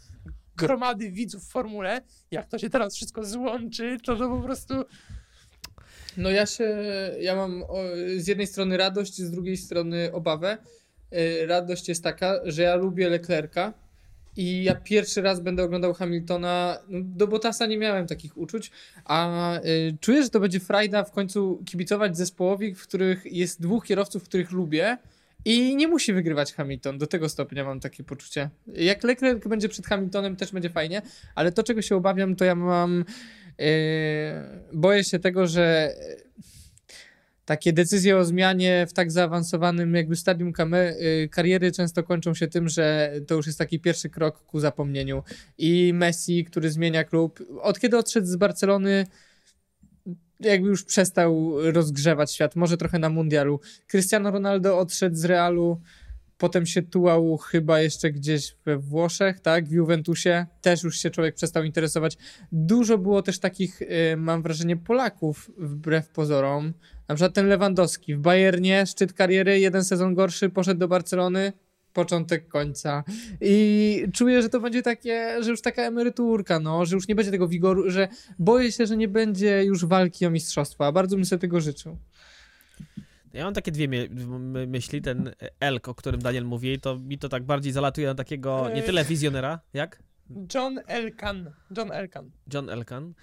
gromady 0.57 1.11
widzów 1.11 1.43
w 1.43 1.51
formule. 1.51 2.01
Jak 2.31 2.47
to 2.47 2.57
się 2.57 2.69
teraz 2.69 2.95
wszystko 2.95 3.23
złączy, 3.23 3.97
to 4.03 4.15
to 4.15 4.29
po 4.29 4.39
prostu 4.41 4.73
No 6.17 6.29
ja 6.29 6.45
się, 6.45 6.83
ja 7.19 7.35
mam 7.35 7.63
z 8.17 8.27
jednej 8.27 8.47
strony 8.47 8.77
radość, 8.77 9.17
z 9.17 9.31
drugiej 9.31 9.57
strony 9.57 10.13
obawę. 10.13 10.57
Y, 11.13 11.45
Radość 11.47 11.89
jest 11.89 12.03
taka, 12.03 12.39
że 12.45 12.61
ja 12.61 12.75
lubię 12.75 13.09
Leclerca 13.09 13.73
i 14.37 14.63
ja 14.63 14.75
pierwszy 14.75 15.21
raz 15.21 15.39
będę 15.39 15.63
oglądał 15.63 15.93
Hamiltona. 15.93 16.79
No, 16.87 16.99
do 17.03 17.27
Bottasa 17.27 17.65
nie 17.65 17.77
miałem 17.77 18.07
takich 18.07 18.37
uczuć, 18.37 18.71
a 19.05 19.51
y, 19.59 19.97
czuję, 20.01 20.23
że 20.23 20.29
to 20.29 20.39
będzie 20.39 20.59
frajda 20.59 21.03
w 21.03 21.11
końcu 21.11 21.63
kibicować 21.65 22.17
zespołowi, 22.17 22.75
w 22.75 22.83
których 22.83 23.25
jest 23.25 23.61
dwóch 23.61 23.85
kierowców, 23.85 24.23
których 24.23 24.51
lubię. 24.51 24.97
I 25.45 25.75
nie 25.75 25.87
musi 25.87 26.13
wygrywać 26.13 26.53
Hamilton, 26.53 26.97
do 26.97 27.07
tego 27.07 27.29
stopnia 27.29 27.63
mam 27.63 27.79
takie 27.79 28.03
poczucie. 28.03 28.49
Jak 28.67 29.03
Leclerc 29.03 29.47
będzie 29.47 29.69
przed 29.69 29.87
Hamiltonem, 29.87 30.35
też 30.35 30.51
będzie 30.51 30.69
fajnie, 30.69 31.01
ale 31.35 31.51
to, 31.51 31.63
czego 31.63 31.81
się 31.81 31.95
obawiam, 31.95 32.35
to 32.35 32.45
ja 32.45 32.55
mam. 32.55 33.05
Yy, 33.57 33.65
boję 34.73 35.03
się 35.03 35.19
tego, 35.19 35.47
że 35.47 35.95
takie 37.45 37.73
decyzje 37.73 38.17
o 38.17 38.25
zmianie 38.25 38.85
w 38.89 38.93
tak 38.93 39.11
zaawansowanym 39.11 39.95
jakby 39.95 40.15
stadium 40.15 40.53
yy, 40.61 41.29
kariery 41.29 41.71
często 41.71 42.03
kończą 42.03 42.33
się 42.33 42.47
tym, 42.47 42.69
że 42.69 43.13
to 43.27 43.35
już 43.35 43.47
jest 43.47 43.59
taki 43.59 43.79
pierwszy 43.79 44.09
krok 44.09 44.45
ku 44.45 44.59
zapomnieniu. 44.59 45.23
I 45.57 45.91
Messi, 45.93 46.45
który 46.45 46.71
zmienia 46.71 47.03
klub, 47.03 47.39
od 47.61 47.79
kiedy 47.79 47.97
odszedł 47.97 48.27
z 48.27 48.35
Barcelony, 48.35 49.05
jakby 50.41 50.69
już 50.69 50.83
przestał 50.83 51.55
rozgrzewać 51.71 52.31
świat, 52.33 52.55
może 52.55 52.77
trochę 52.77 52.99
na 52.99 53.09
mundialu. 53.09 53.59
Cristiano 53.87 54.31
Ronaldo 54.31 54.79
odszedł 54.79 55.15
z 55.15 55.25
Realu, 55.25 55.81
potem 56.41 56.65
się 56.65 56.81
tułał 56.81 57.37
chyba 57.37 57.81
jeszcze 57.81 58.11
gdzieś 58.11 58.55
we 58.65 58.77
Włoszech, 58.77 59.39
tak, 59.39 59.67
w 59.67 59.71
Juventusie, 59.71 60.45
też 60.61 60.83
już 60.83 60.97
się 60.97 61.09
człowiek 61.09 61.35
przestał 61.35 61.63
interesować. 61.63 62.17
Dużo 62.51 62.97
było 62.97 63.21
też 63.21 63.39
takich, 63.39 63.81
y, 63.81 63.87
mam 64.17 64.41
wrażenie, 64.41 64.77
Polaków, 64.77 65.51
wbrew 65.57 66.09
pozorom, 66.09 66.73
na 67.07 67.15
przykład 67.15 67.33
ten 67.33 67.47
Lewandowski 67.47 68.15
w 68.15 68.19
Bayernie, 68.19 68.85
szczyt 68.85 69.13
kariery, 69.13 69.59
jeden 69.59 69.83
sezon 69.83 70.13
gorszy, 70.13 70.49
poszedł 70.49 70.79
do 70.79 70.87
Barcelony, 70.87 71.53
początek 71.93 72.47
końca. 72.47 73.03
I 73.41 74.03
czuję, 74.13 74.41
że 74.41 74.49
to 74.49 74.59
będzie 74.59 74.81
takie, 74.81 75.43
że 75.43 75.51
już 75.51 75.61
taka 75.61 75.81
emeryturka, 75.81 76.59
no, 76.59 76.85
że 76.85 76.95
już 76.95 77.07
nie 77.07 77.15
będzie 77.15 77.31
tego 77.31 77.47
wigoru, 77.47 77.89
że 77.89 78.07
boję 78.39 78.71
się, 78.71 78.85
że 78.85 78.97
nie 78.97 79.07
będzie 79.07 79.63
już 79.63 79.85
walki 79.85 80.25
o 80.25 80.29
mistrzostwa. 80.29 80.87
a 80.87 80.91
Bardzo 80.91 81.15
bym 81.15 81.25
sobie 81.25 81.39
tego 81.39 81.61
życzył. 81.61 81.97
Ja 83.33 83.45
mam 83.45 83.53
takie 83.53 83.71
dwie 83.71 83.87
my 83.87 84.09
my 84.39 84.67
myśli. 84.67 85.01
Ten 85.01 85.31
Elk, 85.59 85.87
o 85.87 85.95
którym 85.95 86.21
Daniel 86.21 86.45
mówi, 86.45 86.79
to 86.79 86.99
mi 86.99 87.17
to 87.17 87.29
tak 87.29 87.43
bardziej 87.43 87.73
zalatuje 87.73 88.07
na 88.07 88.15
takiego 88.15 88.69
nie 88.75 88.83
tyle 88.83 89.05
wizjonera, 89.05 89.59
jak? 89.73 90.03
John 90.55 90.79
Elkan. 90.87 91.51
John 91.77 91.91
Elkan. 91.91 92.31
John 92.53 92.69
Elkan, 92.69 93.13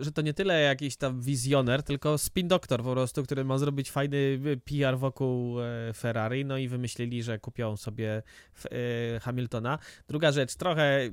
że 0.00 0.12
to 0.12 0.22
nie 0.22 0.34
tyle 0.34 0.60
jakiś 0.60 0.96
tam 0.96 1.20
wizjoner, 1.20 1.82
tylko 1.82 2.18
spin 2.18 2.48
doktor 2.48 2.82
po 2.82 2.92
prostu, 2.92 3.22
który 3.22 3.44
ma 3.44 3.58
zrobić 3.58 3.90
fajny 3.90 4.16
y, 4.16 4.60
PR 4.64 4.98
wokół 4.98 5.60
e, 5.60 5.92
Ferrari, 5.92 6.44
no 6.44 6.58
i 6.58 6.68
wymyślili, 6.68 7.22
że 7.22 7.38
kupią 7.38 7.76
sobie 7.76 8.22
e, 8.64 9.20
Hamiltona. 9.20 9.78
Druga 10.08 10.32
rzecz, 10.32 10.54
trochę, 10.54 10.82
e, 10.82 11.10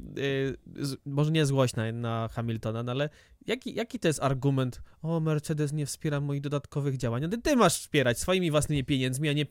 z, 0.76 0.98
może 1.06 1.32
nie 1.32 1.46
złość 1.46 1.76
na, 1.76 1.92
na 1.92 2.30
Hamiltona, 2.32 2.84
no 2.84 2.92
ale 2.92 3.10
jaki, 3.48 3.76
jaki 3.76 4.00
to 4.00 4.08
jest 4.08 4.24
argument? 4.24 4.82
O, 5.02 5.20
Mercedes 5.20 5.74
nie 5.74 5.86
wspiera 5.86 6.22
moich 6.22 6.42
dodatkowych 6.42 6.98
działań. 6.98 7.24
No 7.32 7.38
ty, 7.44 7.56
masz 7.56 7.80
wspierać 7.80 8.20
swoimi 8.20 8.52
własnymi 8.52 8.84
pieniędzmi, 8.84 9.30
a 9.30 9.34
nie 9.34 9.46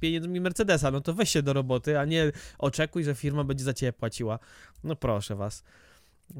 pieniędzmi 0.00 0.40
Mercedesa. 0.40 0.90
No 0.90 1.00
to 1.00 1.14
weź 1.14 1.30
się 1.30 1.42
do 1.42 1.52
roboty, 1.52 1.98
a 1.98 2.04
nie 2.04 2.32
oczekuj, 2.58 3.04
że 3.04 3.14
firma 3.14 3.44
będzie 3.44 3.64
za 3.64 3.74
ciebie 3.74 3.92
płaciła. 3.92 4.38
No 4.84 4.96
proszę 4.96 5.36
was. 5.36 5.64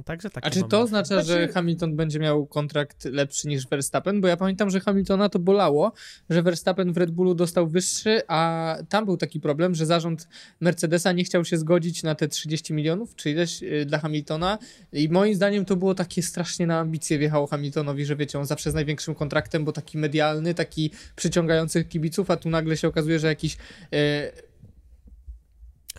Także 0.05 0.31
takie 0.31 0.47
A 0.47 0.51
czy 0.51 0.63
to 0.63 0.81
oznacza, 0.81 1.23
że 1.23 1.25
Znaczy- 1.25 1.53
Hamilton 1.53 1.97
będzie 1.97 2.19
miał 2.19 2.47
kontrakt 2.47 3.05
lepszy 3.05 3.49
niż 3.49 3.69
Verstappen? 3.69 4.21
Bo 4.21 4.29
ja 4.29 4.37
pamiętam, 4.37 4.71
że 4.71 4.81
Hamiltona 4.81 5.29
to 5.29 5.39
bolało, 5.39 5.93
że 6.31 6.43
Verstappen 6.43 6.93
w 6.93 6.97
Red 6.97 7.11
Bullu 7.11 7.35
dostał 7.35 7.69
wyższy, 7.69 8.23
a 8.29 8.77
tam 8.89 9.05
był 9.05 9.17
taki 9.17 9.41
problem, 9.41 9.75
że 9.75 9.87
zarząd 9.87 10.29
Mercedesa 10.61 11.13
nie 11.13 11.25
chciał 11.25 11.45
się 11.45 11.57
zgodzić 11.57 12.03
na 12.03 12.15
te 12.15 12.29
30 12.29 12.75
milionów, 12.75 13.15
czy 13.15 13.31
ileś 13.31 13.63
y, 13.63 13.85
dla 13.87 13.99
Hamiltona. 13.99 14.59
I 14.93 15.09
moim 15.09 15.35
zdaniem 15.35 15.65
to 15.65 15.77
było 15.77 15.95
takie 15.95 16.23
strasznie 16.23 16.67
na 16.67 16.79
ambicje 16.79 17.19
wjechało 17.19 17.47
Hamiltonowi, 17.47 18.05
że 18.05 18.17
wiecie, 18.17 18.39
on 18.39 18.47
zawsze 18.47 18.71
z 18.71 18.75
największym 18.75 19.15
kontraktem, 19.15 19.65
bo 19.65 19.73
taki 19.73 19.99
medialny, 19.99 20.55
taki 20.55 20.91
przyciągający 21.17 21.85
kibiców, 21.85 22.31
a 22.31 22.37
tu 22.37 22.51
nagle 22.51 22.77
się 22.77 22.89
okazuje, 22.89 23.19
że 23.19 23.27
jakiś 23.27 23.57
y, 23.95 24.52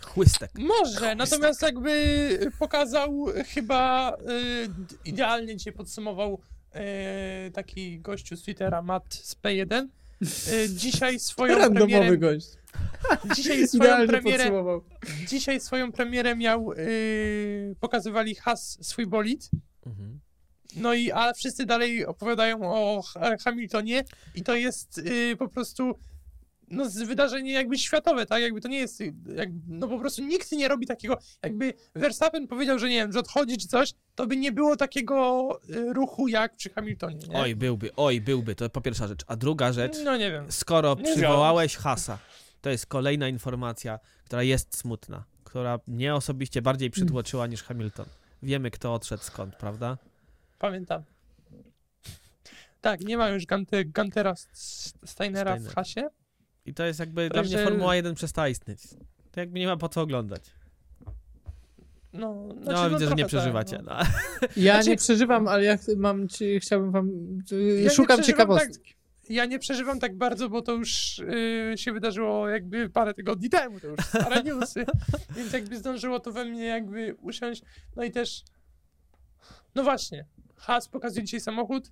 Chłystek. 0.06 0.50
Może, 0.58 1.14
natomiast 1.14 1.62
jakby 1.62 2.50
pokazał 2.58 3.26
chyba 3.54 4.12
y, 4.12 4.18
idealnie 5.04 5.56
dzisiaj 5.56 5.72
podsumował 5.72 6.40
y, 7.48 7.50
taki 7.50 8.00
gościu 8.00 8.36
z 8.36 8.42
Twittera, 8.42 8.82
Matt 8.82 9.14
z 9.14 9.36
P1. 9.36 9.86
Y, 10.22 10.68
dzisiaj 10.74 11.18
swoją 11.20 11.58
randomowy 11.58 11.92
premierę, 11.92 12.18
gość. 12.18 12.46
dzisiaj 13.36 13.66
swoją 13.68 13.82
Idealnie 13.84 14.08
premierę, 14.08 14.38
podsumował. 14.44 14.84
dzisiaj 15.28 15.60
swoją 15.60 15.92
premierę 15.92 16.36
miał, 16.36 16.72
y, 16.72 17.76
pokazywali 17.80 18.34
Has 18.34 18.78
swój 18.82 19.06
bolid, 19.06 19.50
Mhm. 19.86 20.20
no 20.76 20.94
i 20.94 21.12
a 21.12 21.32
wszyscy 21.32 21.66
dalej 21.66 22.06
opowiadają 22.06 22.60
o 22.62 23.02
Ha- 23.02 23.36
Hamiltonie 23.44 24.04
i 24.34 24.42
to 24.42 24.54
jest 24.56 24.98
y, 24.98 25.36
po 25.38 25.48
prostu 25.48 25.98
no, 26.68 26.84
wydarzenie 27.06 27.52
jakby 27.52 27.78
światowe, 27.78 28.26
tak? 28.26 28.42
Jakby 28.42 28.60
to 28.60 28.68
nie 28.68 28.78
jest, 28.78 29.00
jak, 29.36 29.48
no 29.68 29.88
po 29.88 29.98
prostu 29.98 30.22
nikt 30.22 30.52
nie 30.52 30.68
robi 30.68 30.86
takiego, 30.86 31.18
jakby 31.42 31.74
Verstappen 31.94 32.48
powiedział, 32.48 32.78
że 32.78 32.88
nie 32.88 32.96
wiem, 32.96 33.12
że 33.12 33.18
odchodzi 33.18 33.56
czy 33.56 33.68
coś, 33.68 33.92
to 34.14 34.26
by 34.26 34.36
nie 34.36 34.52
było 34.52 34.76
takiego 34.76 35.48
y, 35.70 35.92
ruchu 35.92 36.28
jak 36.28 36.56
przy 36.56 36.70
Hamiltonie, 36.70 37.26
nie? 37.28 37.36
Oj, 37.36 37.56
byłby, 37.56 37.90
oj, 37.96 38.20
byłby, 38.20 38.54
to 38.54 38.70
po 38.70 38.80
pierwsza 38.80 39.06
rzecz. 39.06 39.20
A 39.26 39.36
druga 39.36 39.72
rzecz, 39.72 39.96
No 40.04 40.16
nie 40.16 40.30
wiem. 40.30 40.52
skoro 40.52 40.94
Nie 40.94 41.14
przywołałeś 41.14 41.76
Hasa, 41.76 42.18
to 42.60 42.70
jest 42.70 42.86
kolejna 42.86 43.28
informacja, 43.28 43.98
która 44.24 44.42
jest 44.42 44.76
smutna, 44.78 45.24
która 45.44 45.78
mnie 45.86 46.14
osobiście 46.14 46.62
bardziej 46.62 46.90
przytłoczyła 46.90 47.46
niż 47.46 47.62
Hamilton. 47.62 48.06
Wiemy, 48.42 48.70
kto 48.70 48.94
odszedł 48.94 49.22
skąd, 49.22 49.56
prawda? 49.56 49.98
Pamiętam. 50.58 51.02
Tak, 52.80 53.00
nie 53.00 53.16
ma 53.16 53.28
już 53.28 53.46
Gante, 53.46 53.84
Gantera 53.84 54.34
Steinera 55.04 55.52
Steiner. 55.52 55.72
w 55.72 55.74
hasie. 55.74 56.08
I 56.66 56.74
to 56.74 56.84
jest 56.84 57.00
jakby, 57.00 57.28
dla 57.28 57.42
mnie 57.42 57.64
Formuła 57.64 57.96
1 57.96 58.14
przestała 58.14 58.48
istnieć. 58.48 58.80
To 59.32 59.40
jakby 59.40 59.58
nie 59.58 59.66
ma 59.66 59.76
po 59.76 59.88
co 59.88 60.00
oglądać. 60.00 60.42
No, 62.12 62.34
No, 62.54 62.62
znaczy, 62.62 62.90
widzę, 62.90 63.04
że 63.08 63.14
nie 63.14 63.22
tak, 63.22 63.28
przeżywacie. 63.28 63.78
no. 63.78 63.84
No. 63.84 63.98
Ja 64.56 64.74
Znaczy- 64.74 64.90
nie 64.90 64.96
przeżywam, 64.96 65.48
ale 65.48 65.64
ja 65.64 65.78
mam 65.96 66.28
ci, 66.28 66.60
chciałbym 66.60 66.90
wam. 66.90 67.10
Ja 67.50 67.82
nie 67.82 67.90
szukam 67.90 68.22
ciekawostki. 68.22 68.94
Ja 69.28 69.46
nie 69.46 69.58
przeżywam 69.58 70.00
tak 70.00 70.16
bardzo, 70.16 70.48
bo 70.48 70.62
to 70.62 70.72
już 70.72 71.18
y, 71.18 71.72
się 71.76 71.92
wydarzyło 71.92 72.48
jakby 72.48 72.90
parę 72.90 73.14
tygodni 73.14 73.50
temu, 73.50 73.80
to 73.80 73.86
już 73.86 74.00
stare 74.00 74.42
newsy, 74.52 74.84
więc 75.36 75.52
jakby 75.52 75.76
zdążyło 75.78 76.20
to 76.20 76.32
we 76.32 76.44
mnie 76.44 76.64
jakby 76.64 77.14
usiąść. 77.20 77.62
No 77.96 78.04
i 78.04 78.10
też, 78.10 78.42
no 79.74 79.82
właśnie, 79.82 80.24
Has 80.56 80.88
pokazuje 80.88 81.24
dzisiaj 81.24 81.40
samochód 81.40 81.90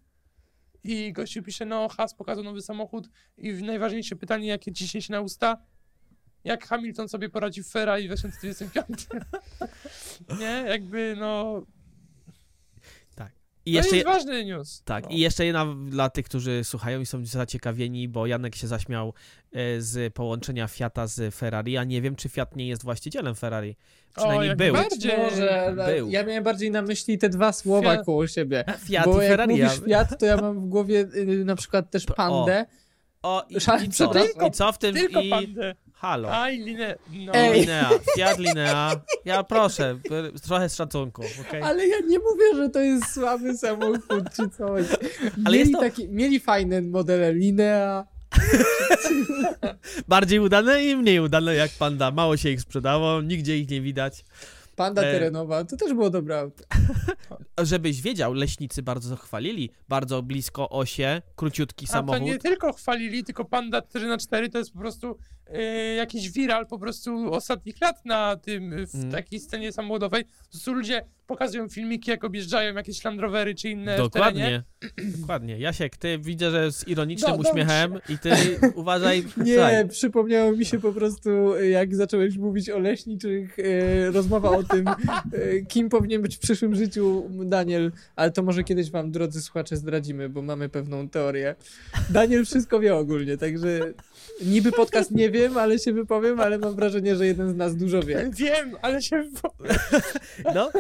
i 0.85 1.13
gościu 1.13 1.43
pisze, 1.43 1.65
no 1.65 1.89
Has 1.89 2.15
pokazał 2.15 2.45
nowy 2.45 2.63
samochód 2.63 3.09
i 3.39 3.53
najważniejsze 3.53 4.17
pytanie, 4.17 4.49
jakie 4.49 4.73
dzisiaj 4.73 5.03
się 5.03 5.13
na 5.13 5.21
usta, 5.21 5.63
jak 6.45 6.67
Hamilton 6.67 7.09
sobie 7.09 7.29
poradzi 7.29 7.63
w 7.63 7.69
Ferrari 7.69 8.05
w 8.05 8.07
2025. 8.07 9.07
nie, 10.41 10.65
jakby 10.69 11.17
no, 11.19 11.63
I 13.67 13.73
to 13.73 13.77
jeszcze, 13.79 13.97
jest 13.97 14.07
ważny 14.09 14.45
news. 14.45 14.83
tak, 14.85 15.05
no. 15.05 15.11
i 15.11 15.19
jeszcze 15.19 15.47
jedna 15.47 15.75
dla 15.87 16.11
tych, 16.11 16.25
którzy 16.25 16.65
słuchają 16.65 17.01
i 17.01 17.07
są 17.07 17.27
zaciekawieni, 17.27 18.09
bo 18.09 18.27
Janek 18.27 18.57
się 18.57 18.67
zaśmiał 18.67 19.15
e, 19.53 19.81
z 19.81 20.15
połączenia 20.15 20.69
Fiata 20.69 21.07
z 21.07 21.35
Ferrari, 21.35 21.77
a 21.77 21.85
nie 21.85 22.03
wiem, 22.03 22.17
czy 22.17 22.29
Fiat 22.29 22.57
nie 22.57 22.69
jest 22.69 22.83
właścicielem 22.85 23.35
Ferrari. 23.35 23.77
Przynajmniej 24.17 24.49
jak 24.49 24.59
był. 24.59 24.75
najbardziej. 24.75 25.13
Być 25.13 25.31
może, 25.31 25.75
Był. 25.87 26.11
ja 26.11 26.25
miałem 26.25 26.45
bardziej 26.45 26.71
na 26.71 26.83
myśli 26.83 27.19
te 27.19 27.29
dwa 27.29 27.53
słowa 27.53 27.95
Fiat- 27.97 28.05
koło 28.05 28.27
siebie. 28.27 28.65
Fiat 28.87 29.05
bo 29.05 29.13
i 29.13 29.17
jak 29.25 29.31
Ferrari. 29.31 29.51
mówisz 29.51 29.79
ja- 29.87 29.87
Fiat, 30.05 30.19
to 30.21 30.27
ja 30.27 30.37
mam 30.37 30.61
w 30.61 30.69
głowie 30.69 31.01
y, 31.15 31.45
na 31.45 31.57
przykład 31.57 31.91
też 31.91 32.07
P- 32.07 32.13
o. 32.13 32.17
pandę. 32.17 32.67
O, 33.23 33.45
i, 33.49 33.57
i, 33.85 33.89
co? 33.91 34.13
I 34.49 34.51
co 34.51 34.73
w 34.73 34.79
tym? 34.79 34.95
Tylko 34.95 35.21
I... 35.21 35.31
pandę. 35.31 35.75
Halo. 36.03 36.29
Aj, 36.33 36.59
linę. 36.59 36.97
No. 37.13 37.33
Ej. 37.35 37.61
Linea, 37.61 37.91
Fiat 38.17 38.39
Linea. 38.39 39.01
Ja 39.25 39.43
proszę, 39.43 39.99
trochę 40.43 40.69
z 40.69 40.77
szacunku, 40.77 41.23
okej? 41.49 41.63
Ale 41.63 41.87
ja 41.87 41.97
nie 42.09 42.19
mówię, 42.19 42.45
że 42.57 42.69
to 42.69 42.81
jest 42.81 43.15
słaby 43.15 43.57
samochód 43.59 44.25
czy 44.37 44.49
coś. 44.49 44.87
Ale 45.45 45.57
Mieli, 45.57 45.59
jest 45.59 45.73
to- 45.73 45.81
taki, 45.81 46.09
mieli 46.09 46.41
fajne 46.41 46.83
modele 46.83 47.33
Linea. 47.33 48.07
Bardziej 50.09 50.39
udane 50.41 50.85
i 50.85 50.97
mniej 50.97 51.21
udane 51.21 51.55
jak 51.55 51.71
Panda. 51.79 52.11
Mało 52.11 52.37
się 52.37 52.51
ich 52.51 52.61
sprzedało, 52.61 53.23
nigdzie 53.23 53.59
ich 53.59 53.71
nie 53.71 53.81
widać. 53.81 54.25
Panda 54.77 55.03
E. 55.03 55.13
terenowa, 55.13 55.65
to 55.65 55.77
też 55.77 55.95
było 55.95 56.11
dobre 56.11 56.39
auto. 56.39 56.65
Żebyś 57.63 58.03
wiedział, 58.03 58.35
leśnicy 58.35 58.83
bardzo 58.83 59.17
chwalili. 59.17 59.71
Bardzo 59.89 60.23
blisko 60.23 60.69
osie, 60.71 61.23
króciutki 61.37 61.87
A 61.93 62.03
to 62.03 62.19
nie 62.19 62.39
tylko 62.39 62.73
chwalili, 62.73 63.25
tylko 63.25 63.45
Panda 63.45 63.83
4 63.83 64.07
na 64.07 64.19
4 64.19 64.49
to 64.49 64.59
jest 64.59 64.73
po 64.73 64.79
prostu 64.79 65.19
e, 65.47 65.63
jakiś 65.95 66.31
viral 66.31 66.67
po 66.67 66.79
prostu 66.79 67.33
ostatnich 67.33 67.81
lat 67.81 68.05
na 68.05 68.37
tym, 68.37 68.87
w 68.87 68.95
Mm. 68.95 69.11
takiej 69.13 69.41
scenie 69.41 69.73
samochodowej. 69.73 70.25
Po 70.25 70.51
prostu 70.51 70.73
ludzie 70.75 71.05
pokazują 71.27 71.69
filmiki, 71.69 72.11
jak 72.11 72.25
objeżdżają 72.25 72.75
jakieś 72.75 73.05
Land 73.05 73.21
Rovery 73.21 73.55
czy 73.55 73.69
inne. 73.69 73.97
Dokładnie. 73.97 74.63
Dokładnie. 75.21 75.59
Jasiek, 75.59 75.97
ty 75.97 76.19
widzę, 76.19 76.51
że 76.51 76.73
z 76.73 76.89
ironicznym 76.89 77.41
uśmiechem 77.41 77.99
i 78.09 78.19
ty 78.19 78.31
uważaj. 78.75 79.25
Nie, 79.37 79.55
słuchaj, 79.55 79.89
przypomniało 79.89 80.53
mi 80.53 80.65
się 80.65 80.81
po 80.81 80.93
prostu, 80.93 81.31
jak 81.61 81.95
zacząłeś 81.95 82.37
mówić 82.37 82.71
o 82.71 82.79
leśniczych, 82.79 83.59
e, 83.59 84.11
rozmowa 84.11 84.51
o 84.51 84.63
tym, 84.63 84.89
e, 84.89 84.95
kim 85.69 85.89
powinien 85.89 86.23
być 86.23 86.37
w 86.37 86.39
przyszłym 86.39 86.75
życiu 86.75 87.31
Daniel, 87.45 87.93
ale 88.17 88.31
to 88.31 88.43
może 88.43 88.65
kiedyś 88.65 88.91
wam, 88.91 89.11
drodzy 89.11 89.43
słuchacze, 89.43 89.77
zdradzimy, 89.77 90.29
bo 90.29 90.43
mamy 90.43 90.69
pewną 90.69 91.09
teorię. 91.09 91.55
Daniel 92.11 92.45
wszystko 92.45 92.81
wie 92.81 92.97
ogólnie, 92.97 93.37
także 93.37 93.93
niby 94.45 94.73
podcast 94.73 95.11
nie 95.11 95.31
wiem, 95.31 95.57
ale 95.57 95.79
się 95.79 95.93
wypowiem, 95.93 96.41
ale 96.41 96.59
mam 96.59 96.75
wrażenie, 96.75 97.17
że 97.17 97.27
jeden 97.27 97.51
z 97.53 97.57
nas 97.57 97.77
dużo 97.77 98.03
wie. 98.03 98.31
Wiem, 98.33 98.77
ale 98.83 99.03
się... 99.03 99.25
No, 100.55 100.71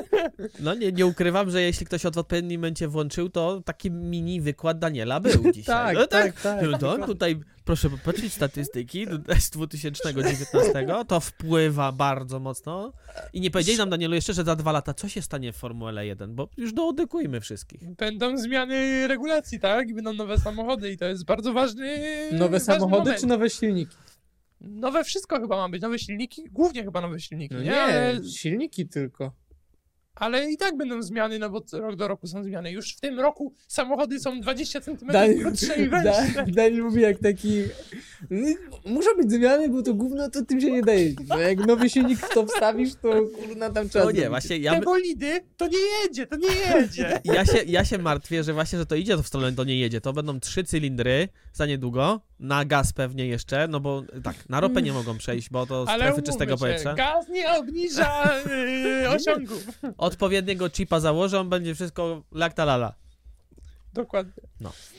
no 0.61 0.75
nie, 0.75 0.93
nie 0.93 1.07
ukrywam, 1.07 1.51
że 1.51 1.63
jeśli 1.63 1.87
ktoś 1.87 2.07
od 2.07 2.15
w 2.15 2.19
odpowiednim 2.19 2.61
momencie 2.61 2.89
włączył, 2.89 3.29
to 3.29 3.63
taki 3.65 3.91
mini 3.91 4.41
wykład 4.41 4.79
Daniela 4.79 5.21
był 5.21 5.43
dzisiaj. 5.53 5.65
Tak, 5.65 5.97
no, 5.97 6.07
tak, 6.07 6.41
tak. 6.41 6.63
No, 6.71 6.79
to 6.79 7.07
tutaj 7.07 7.41
proszę 7.65 7.91
popatrzeć 7.91 8.33
statystyki 8.33 9.07
z 9.41 9.51
2019, 9.51 10.87
to 11.09 11.21
wpływa 11.21 11.93
bardzo 11.93 12.41
mocno. 12.41 12.93
I 13.33 13.41
nie 13.41 13.51
powiedzieli 13.51 13.79
nam, 13.79 13.91
Danielu, 13.91 14.15
jeszcze, 14.15 14.35
że 14.35 14.45
za 14.45 14.57
dwa 14.57 14.73
lata 14.73 14.95
co 14.95 15.09
się 15.09 15.23
stanie 15.23 15.53
w 15.53 15.57
Formule 15.57 16.07
1, 16.07 16.35
bo 16.35 16.49
już 16.57 16.73
doodykujmy 16.73 17.41
wszystkich. 17.41 17.95
Będą 17.95 18.37
zmiany 18.39 19.09
regulacji, 19.09 19.61
tak? 19.61 19.89
I 19.89 19.95
będą 19.95 20.13
nowe 20.13 20.39
samochody 20.39 20.91
i 20.93 20.97
to 20.99 21.05
jest 21.05 21.25
bardzo 21.25 21.53
ważny 21.53 21.99
Nowe 22.33 22.49
ważny 22.59 22.61
samochody 22.61 22.99
moment. 23.05 23.21
czy 23.21 23.27
nowe 23.27 23.51
silniki? 23.51 23.97
Nowe 24.61 25.05
wszystko 25.05 25.41
chyba 25.41 25.57
ma 25.57 25.69
być, 25.69 25.83
nowe 25.83 25.99
silniki, 25.99 26.45
głównie 26.51 26.85
chyba 26.85 27.01
nowe 27.01 27.21
silniki, 27.21 27.55
No 27.55 27.61
nie? 27.61 27.67
nie, 27.71 27.83
Ale, 27.83 28.25
silniki 28.25 28.89
tylko. 28.89 29.33
Ale 30.15 30.51
i 30.51 30.57
tak 30.57 30.77
będą 30.77 31.03
zmiany, 31.03 31.39
no 31.39 31.51
bo 31.51 31.63
rok 31.73 31.97
do 31.97 32.09
roku 32.09 32.27
są 32.27 32.45
zmiany. 32.45 32.73
Już 32.73 32.97
w 32.97 33.01
tym 33.01 33.21
roku 33.21 33.55
samochody 33.69 34.21
są 34.21 34.41
20 34.41 34.81
cm 34.81 34.97
krótsze 35.41 35.83
i 35.83 35.89
węższe. 35.89 36.45
Daniel 36.49 36.83
mówi 36.83 37.03
jak 37.03 37.19
taki 37.19 37.63
muszą 38.87 39.11
być 39.17 39.31
zmiany, 39.33 39.69
bo 39.69 39.83
to 39.83 39.95
gówno 39.95 40.31
to 40.31 40.45
tym 40.45 40.61
się 40.61 40.71
nie 40.71 40.83
da 40.83 40.93
jeździć. 40.93 41.29
No 41.29 41.39
jak 41.39 41.67
nowy 41.67 41.91
silnik 41.91 42.19
w 42.19 42.35
to 42.35 42.47
wstawisz, 42.47 42.95
to 42.95 43.23
kurna 43.47 43.71
tam 43.71 43.89
trzeba 43.89 44.05
No 44.05 44.11
nie, 44.11 44.29
właśnie 44.29 44.59
ja, 44.59 44.75
Te 44.75 44.81
bolidy, 44.81 45.41
to 45.57 45.67
nie 45.67 45.79
jedzie, 46.05 46.27
to 46.27 46.37
nie 46.37 46.49
jedzie. 46.49 47.21
ja, 47.25 47.47
się, 47.47 47.59
ja 47.67 47.85
się 47.85 47.99
martwię, 47.99 48.45
że 48.45 48.53
właśnie, 48.53 48.79
że 48.79 48.87
to 48.87 48.95
idzie 48.95 49.17
to 49.17 49.23
w 49.23 49.29
stronę, 49.29 49.53
to 49.53 49.65
nie 49.65 49.79
jedzie. 49.79 50.01
To 50.01 50.13
będą 50.13 50.41
trzy 50.41 50.65
cylindry 50.65 51.29
za 51.53 51.67
niedługo, 51.67 52.21
na 52.43 52.65
gaz 52.65 52.93
pewnie 52.93 53.27
jeszcze, 53.27 53.69
no 53.69 53.81
bo 53.81 54.03
tak, 54.25 54.49
na 54.49 54.61
ropę 54.61 54.83
nie 54.83 54.93
mogą 54.93 55.19
przejść, 55.19 55.51
bo 55.51 55.67
to 55.67 55.77
Ale 55.77 55.87
strefy 55.87 56.05
umówmy 56.05 56.23
czystego 56.23 56.53
się, 56.55 56.59
powietrza. 56.61 56.95
gaz 56.95 57.29
nie 57.29 57.53
obniża 57.53 58.25
yy, 59.03 59.09
osiągów. 59.09 59.67
Odpowiedniego 59.99 60.71
chipa 60.71 61.01
założą, 61.01 61.49
będzie 61.49 61.75
wszystko 61.75 62.23
lala. 62.59 62.95
Dokładnie. 63.95 64.43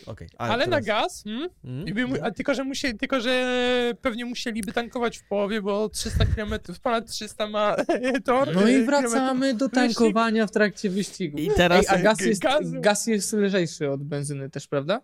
Okej. 0.06 0.28
Ale 0.38 0.58
na 0.58 0.82
teraz- 0.82 0.86
gaz, 0.86 1.24
hmm? 1.24 1.50
Mm? 1.64 1.88
I 1.88 1.94
by 1.94 2.08
mu, 2.08 2.16
a 2.22 2.32
tylko, 2.32 2.54
że 2.54 2.64
musieli, 2.64 2.98
tylko, 2.98 3.22
że 3.22 3.94
pewnie 4.02 4.26
musieliby 4.26 4.72
tankować 4.72 5.18
w 5.18 5.28
połowie, 5.28 5.62
bo 5.62 5.90
300 5.90 6.26
km, 6.26 6.54
ponad 6.84 7.12
300 7.12 7.48
ma 7.48 7.76
tor. 8.26 8.56
No 8.56 8.62
i 8.62 8.66
kilometrów. 8.66 8.86
wracamy 8.86 9.54
do 9.54 9.70
tankowania 9.70 10.48
w 10.48 10.52
trakcie 10.52 10.90
wyścigu. 10.90 11.38
I 11.38 11.52
teraz... 11.56 11.90
Ej, 11.90 12.00
a 12.00 12.04
gaz 12.04 12.20
jest, 12.22 12.42
gaz 12.72 13.08
jest 13.08 13.34
lżejszy 13.34 13.92
od 13.92 14.04
benzyny 14.04 14.50
też, 14.50 14.68
prawda? 14.68 15.02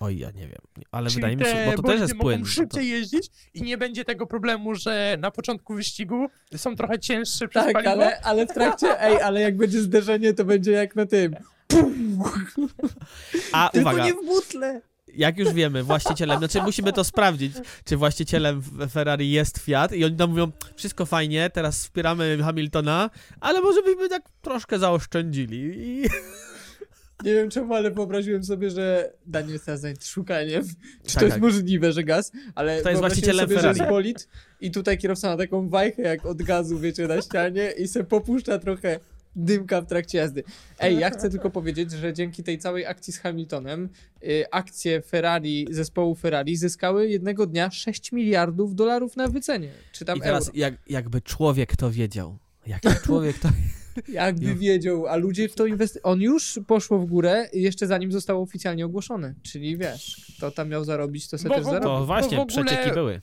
Oj, 0.00 0.18
ja 0.18 0.30
nie 0.30 0.46
wiem. 0.48 0.58
Ale 0.92 1.10
Czyli 1.10 1.14
wydaje 1.16 1.36
mi 1.36 1.44
się, 1.44 1.70
bo 1.76 1.82
to 1.82 1.88
też 1.88 2.00
jest 2.00 2.14
mogą 2.14 2.24
płyn. 2.24 2.44
szybciej 2.46 2.88
jeździć 2.88 3.30
i 3.54 3.62
nie 3.62 3.78
będzie 3.78 4.04
tego 4.04 4.26
problemu, 4.26 4.74
że 4.74 5.16
na 5.20 5.30
początku 5.30 5.74
wyścigu 5.74 6.26
są 6.56 6.76
trochę 6.76 6.98
cięższe 6.98 7.48
przez 7.48 7.64
Tak, 7.64 7.72
paliwo. 7.72 7.92
ale, 7.92 8.20
ale 8.20 8.46
w 8.46 8.52
trakcie, 8.54 9.02
ej, 9.02 9.20
ale 9.22 9.40
jak 9.40 9.56
będzie 9.56 9.80
zderzenie, 9.80 10.34
to 10.34 10.44
będzie 10.44 10.72
jak 10.72 10.96
na 10.96 11.06
tym. 11.06 11.36
A 13.52 13.68
Tylko 13.72 13.90
uwaga, 13.90 14.04
nie 14.06 14.14
w 14.14 14.24
butle. 14.26 14.80
jak 15.14 15.38
już 15.38 15.52
wiemy, 15.52 15.82
właścicielem, 15.82 16.38
znaczy 16.38 16.62
musimy 16.62 16.92
to 16.92 17.04
sprawdzić, 17.04 17.52
czy 17.84 17.96
właścicielem 17.96 18.60
w- 18.60 18.90
Ferrari 18.92 19.30
jest 19.30 19.58
Fiat 19.58 19.92
i 19.92 20.04
oni 20.04 20.16
tam 20.16 20.30
mówią, 20.30 20.52
wszystko 20.76 21.06
fajnie, 21.06 21.50
teraz 21.50 21.78
wspieramy 21.78 22.38
Hamiltona, 22.44 23.10
ale 23.40 23.60
może 23.60 23.82
byśmy 23.82 24.08
tak 24.08 24.22
troszkę 24.42 24.78
zaoszczędzili 24.78 25.72
i... 25.76 26.04
Nie 27.24 27.34
wiem 27.34 27.50
czemu, 27.50 27.74
ale 27.74 27.90
wyobraziłem 27.90 28.44
sobie, 28.44 28.70
że 28.70 29.12
Daniel 29.26 29.52
jest 29.52 29.64
teraz 29.66 29.80
zajęty 29.80 30.06
szukaniem. 30.06 30.62
Czy 31.06 31.14
Tak, 31.14 31.20
to 31.20 31.24
jest 31.24 31.34
tak. 31.34 31.42
możliwe, 31.42 31.92
że 31.92 32.04
gaz? 32.04 32.32
Ale 32.54 32.82
To 32.82 32.88
jest 32.88 33.00
właścicielem 33.00 33.40
sobie, 33.46 33.54
że 33.54 33.60
Ferrari. 33.60 33.78
jest 33.78 33.90
bolid 33.90 34.28
i 34.60 34.70
tutaj 34.70 34.98
kierowca 34.98 35.28
ma 35.28 35.36
taką 35.36 35.68
wajchę 35.68 36.02
jak 36.02 36.26
od 36.26 36.42
gazu, 36.42 36.78
wiecie, 36.78 37.06
na 37.08 37.22
ścianie 37.22 37.70
i 37.78 37.88
se 37.88 38.04
popuszcza 38.04 38.58
trochę 38.58 39.00
dymka 39.36 39.80
w 39.80 39.86
trakcie 39.86 40.18
jazdy. 40.18 40.42
Ej, 40.80 40.98
ja 40.98 41.10
chcę 41.10 41.30
tylko 41.30 41.50
powiedzieć, 41.50 41.90
że 41.92 42.12
dzięki 42.12 42.42
tej 42.42 42.58
całej 42.58 42.86
akcji 42.86 43.12
z 43.12 43.18
Hamiltonem 43.18 43.88
y, 44.24 44.44
akcje 44.50 45.02
Ferrari, 45.02 45.66
zespołu 45.70 46.14
Ferrari 46.14 46.56
zyskały 46.56 47.08
jednego 47.08 47.46
dnia 47.46 47.70
6 47.70 48.12
miliardów 48.12 48.74
dolarów 48.74 49.16
na 49.16 49.28
wycenie. 49.28 49.68
Czy 49.92 50.04
tam 50.04 50.18
I 50.18 50.20
teraz 50.20 50.46
euro. 50.48 50.58
jak, 50.58 50.74
jakby 50.88 51.20
człowiek 51.20 51.76
to 51.76 51.90
wiedział. 51.90 52.38
Jakby 52.66 52.90
człowiek 53.04 53.38
to... 53.38 53.48
Jakby 54.08 54.46
Ju. 54.46 54.56
wiedział, 54.56 55.06
a 55.06 55.16
ludzie 55.16 55.48
w 55.48 55.54
to 55.54 55.66
inwestują. 55.66 56.02
On 56.02 56.20
już 56.20 56.58
poszło 56.66 56.98
w 56.98 57.06
górę 57.06 57.48
jeszcze 57.52 57.86
zanim 57.86 58.12
zostało 58.12 58.42
oficjalnie 58.42 58.86
ogłoszone. 58.86 59.34
Czyli 59.42 59.76
wiesz, 59.76 60.32
kto 60.36 60.50
tam 60.50 60.68
miał 60.68 60.84
zarobić, 60.84 61.28
to 61.28 61.38
se 61.38 61.48
Bo 61.48 61.54
też 61.54 61.64
w 61.64 61.66
ogóle- 61.66 61.80
zarobi. 61.80 62.00
To 62.00 62.06
właśnie, 62.06 62.40
ogóle- 62.40 62.64
przecieki 62.64 62.90
były. 62.94 63.20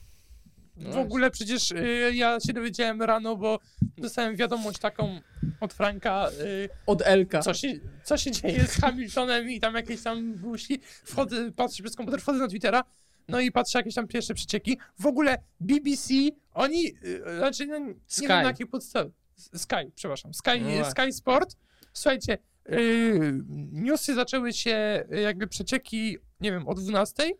No 0.78 0.92
W 0.92 0.98
ogóle 0.98 1.32
przecież 1.32 1.72
y, 1.72 2.12
ja 2.16 2.40
się 2.40 2.54
dowiedziałem 2.54 3.02
rano, 3.02 3.36
bo 3.36 3.60
dostałem 3.98 4.36
wiadomość 4.36 4.80
taką 4.80 5.20
od 5.60 5.74
Franka, 5.74 6.30
y, 6.42 6.70
Od 6.86 7.02
Elka. 7.02 7.40
co, 7.40 7.54
się, 7.54 7.74
co 8.04 8.18
się 8.18 8.32
dzieje 8.32 8.68
z 8.68 8.72
Hamiltonem 8.82 9.50
i 9.50 9.60
tam 9.60 9.76
jakieś 9.76 10.02
tam 10.02 10.34
gusi. 10.36 10.80
Wchodzę, 11.04 11.52
patrzę 11.52 11.84
przez 11.84 11.96
komputer, 11.96 12.22
wchodzę 12.22 12.40
na 12.40 12.48
Twittera, 12.48 12.84
no 13.28 13.40
i 13.40 13.52
patrzę 13.52 13.80
jakieś 13.80 13.96
tam 13.96 14.08
pierwsze 14.08 14.34
przecieki. 14.34 14.78
W 15.00 15.06
ogóle 15.06 15.38
BBC, 15.60 16.14
oni, 16.54 16.88
y, 16.88 17.38
znaczy 17.38 17.68
no, 17.68 17.80
nie 17.80 17.94
Sky. 18.08 18.22
wiem 18.22 18.30
na 18.30 18.44
jakiej 18.44 18.68
podstawie. 18.68 19.12
Sky, 19.38 19.92
przepraszam. 19.96 20.34
Sky, 20.34 20.62
No. 20.62 20.86
Sky 20.92 21.14
Sport. 21.14 21.56
Słuchajcie, 21.94 22.38
y, 22.70 23.44
newsy 23.72 24.16
zaczęły 24.16 24.54
się, 24.54 25.06
jakby 25.24 25.48
przecieki, 25.48 26.18
nie 26.42 26.52
wiem, 26.52 26.68
o 26.68 26.74
12. 26.76 27.32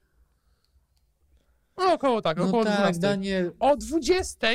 No 1.78 1.94
około 1.94 2.22
tak, 2.22 2.38
No 2.38 2.48
około 2.48 2.64
tak, 2.66 2.74
12. 2.78 3.02
Daniel. 3.02 3.54
O 3.60 3.78
20, 3.78 4.48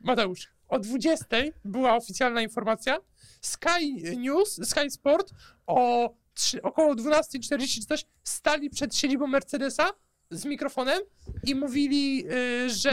Mateusz, 0.00 0.48
o 0.68 0.78
20 0.78 1.26
była 1.64 1.96
oficjalna 1.96 2.42
informacja. 2.42 2.98
Sky 3.40 4.16
News, 4.16 4.68
Sky 4.68 4.90
Sport 4.90 5.30
o 5.66 6.10
trzy, 6.34 6.62
około 6.62 6.94
12.40 6.94 7.80
czy 7.80 7.86
coś 7.86 8.04
stali 8.24 8.70
przed 8.70 8.96
siedzibą 8.96 9.26
Mercedesa 9.26 9.90
z 10.32 10.44
mikrofonem 10.44 11.00
i 11.44 11.54
mówili, 11.54 12.24
y, 12.66 12.70
że 12.70 12.92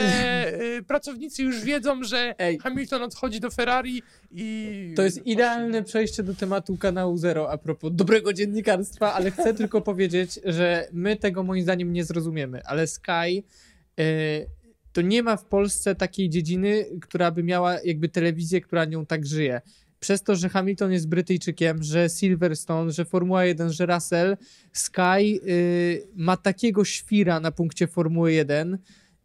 y, 0.78 0.84
pracownicy 0.84 1.43
już 1.43 1.62
wiedzą, 1.62 2.04
że 2.04 2.36
Ej. 2.39 2.60
Hamilton 2.60 3.02
odchodzi 3.02 3.39
do 3.39 3.52
Ferrari 3.52 4.04
i... 4.32 4.93
To 4.95 5.04
jest 5.04 5.25
idealne 5.25 5.84
przejście 5.84 6.23
do 6.23 6.34
tematu 6.34 6.78
kanału 6.78 7.17
Zero 7.17 7.52
a 7.52 7.58
propos 7.58 7.91
dobrego 7.93 8.34
dziennikarstwa, 8.34 9.13
ale 9.13 9.32
chcę 9.32 9.54
tylko 9.54 9.82
powiedzieć, 9.91 10.39
że 10.45 10.88
my 10.93 11.15
tego 11.15 11.43
moim 11.43 11.63
zdaniem 11.63 11.93
nie 11.93 12.04
zrozumiemy, 12.04 12.62
ale 12.65 12.88
Sky 12.88 13.43
y, 13.99 14.49
to 14.93 15.02
nie 15.02 15.23
ma 15.23 15.38
w 15.38 15.45
Polsce 15.45 15.95
takiej 15.95 16.30
dziedziny, 16.30 16.86
która 17.02 17.32
by 17.32 17.43
miała 17.43 17.78
jakby 17.84 18.10
telewizję, 18.10 18.62
która 18.62 18.86
nią 18.86 19.06
tak 19.06 19.25
żyje. 19.25 19.62
Przez 19.99 20.23
to, 20.23 20.35
że 20.35 20.49
Hamilton 20.49 20.91
jest 20.91 21.09
Brytyjczykiem, 21.09 21.83
że 21.83 22.09
Silverstone, 22.09 22.91
że 22.91 23.05
Formuła 23.05 23.45
1, 23.45 23.71
że 23.71 23.85
Russell, 23.85 24.38
Sky 24.73 25.01
y, 25.47 26.07
ma 26.15 26.38
takiego 26.38 26.85
świra 26.85 27.39
na 27.39 27.51
punkcie 27.51 27.88
Formuły 27.88 28.33
1 28.33 28.77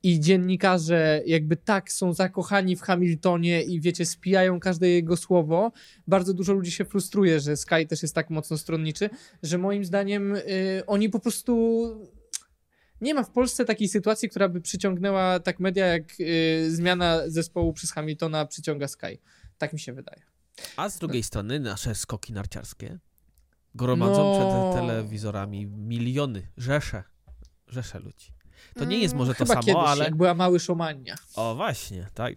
i 0.03 0.21
dziennikarze 0.21 1.23
jakby 1.27 1.57
tak 1.57 1.93
są 1.93 2.13
zakochani 2.13 2.77
w 2.77 2.81
Hamiltonie 2.81 3.63
i 3.63 3.81
wiecie, 3.81 4.07
spijają 4.07 4.61
każde 4.61 4.89
jego 4.89 5.17
słowo. 5.17 5.73
Bardzo 6.07 6.35
dużo 6.35 6.53
ludzi 6.53 6.71
się 6.71 6.85
frustruje, 6.85 7.41
że 7.41 7.57
Sky 7.57 7.87
też 7.89 8.03
jest 8.03 8.15
tak 8.15 8.31
mocno 8.31 8.59
stronniczy, 8.59 9.11
że 9.43 9.59
moim 9.59 9.85
zdaniem 9.85 10.37
y, 10.37 10.43
oni 10.87 11.09
po 11.09 11.21
prostu 11.21 11.85
nie 13.01 13.15
ma 13.15 13.23
w 13.23 13.31
Polsce 13.31 13.65
takiej 13.65 13.89
sytuacji, 13.89 14.29
która 14.29 14.49
by 14.49 14.61
przyciągnęła 14.61 15.41
tak 15.41 15.61
media, 15.61 15.87
jak 15.87 16.03
y, 16.21 16.71
zmiana 16.71 17.23
zespołu 17.27 17.73
przez 17.73 17.93
Hamiltona 17.93 18.47
przyciąga 18.47 18.89
Sky. 18.89 19.19
Tak 19.59 19.73
mi 19.73 19.81
się 19.81 19.93
wydaje. 19.93 20.34
A 20.77 20.89
z 20.89 20.99
drugiej 20.99 21.23
strony 21.23 21.61
nasze 21.61 21.95
skoki 21.95 22.33
narciarskie 22.33 22.99
gromadzą 23.75 24.25
No. 24.39 24.71
przed 24.73 24.81
telewizorami 24.81 25.67
miliony, 25.67 26.49
rzesze, 26.57 27.03
rzesze 27.69 27.99
ludzi. 27.99 28.33
To 28.75 28.85
nie 28.85 28.99
jest 28.99 29.15
może 29.15 29.35
to 29.35 29.45
Mm, 29.45 29.49
Chyba 29.49 29.55
samo, 29.63 29.67
kiedyś, 29.67 29.91
ale... 29.91 30.05
jak 30.05 30.17
była 30.17 30.35
mały 30.35 30.61
szomania. 30.61 31.15
O 31.37 31.55
właśnie, 31.55 32.07
tak. 32.15 32.35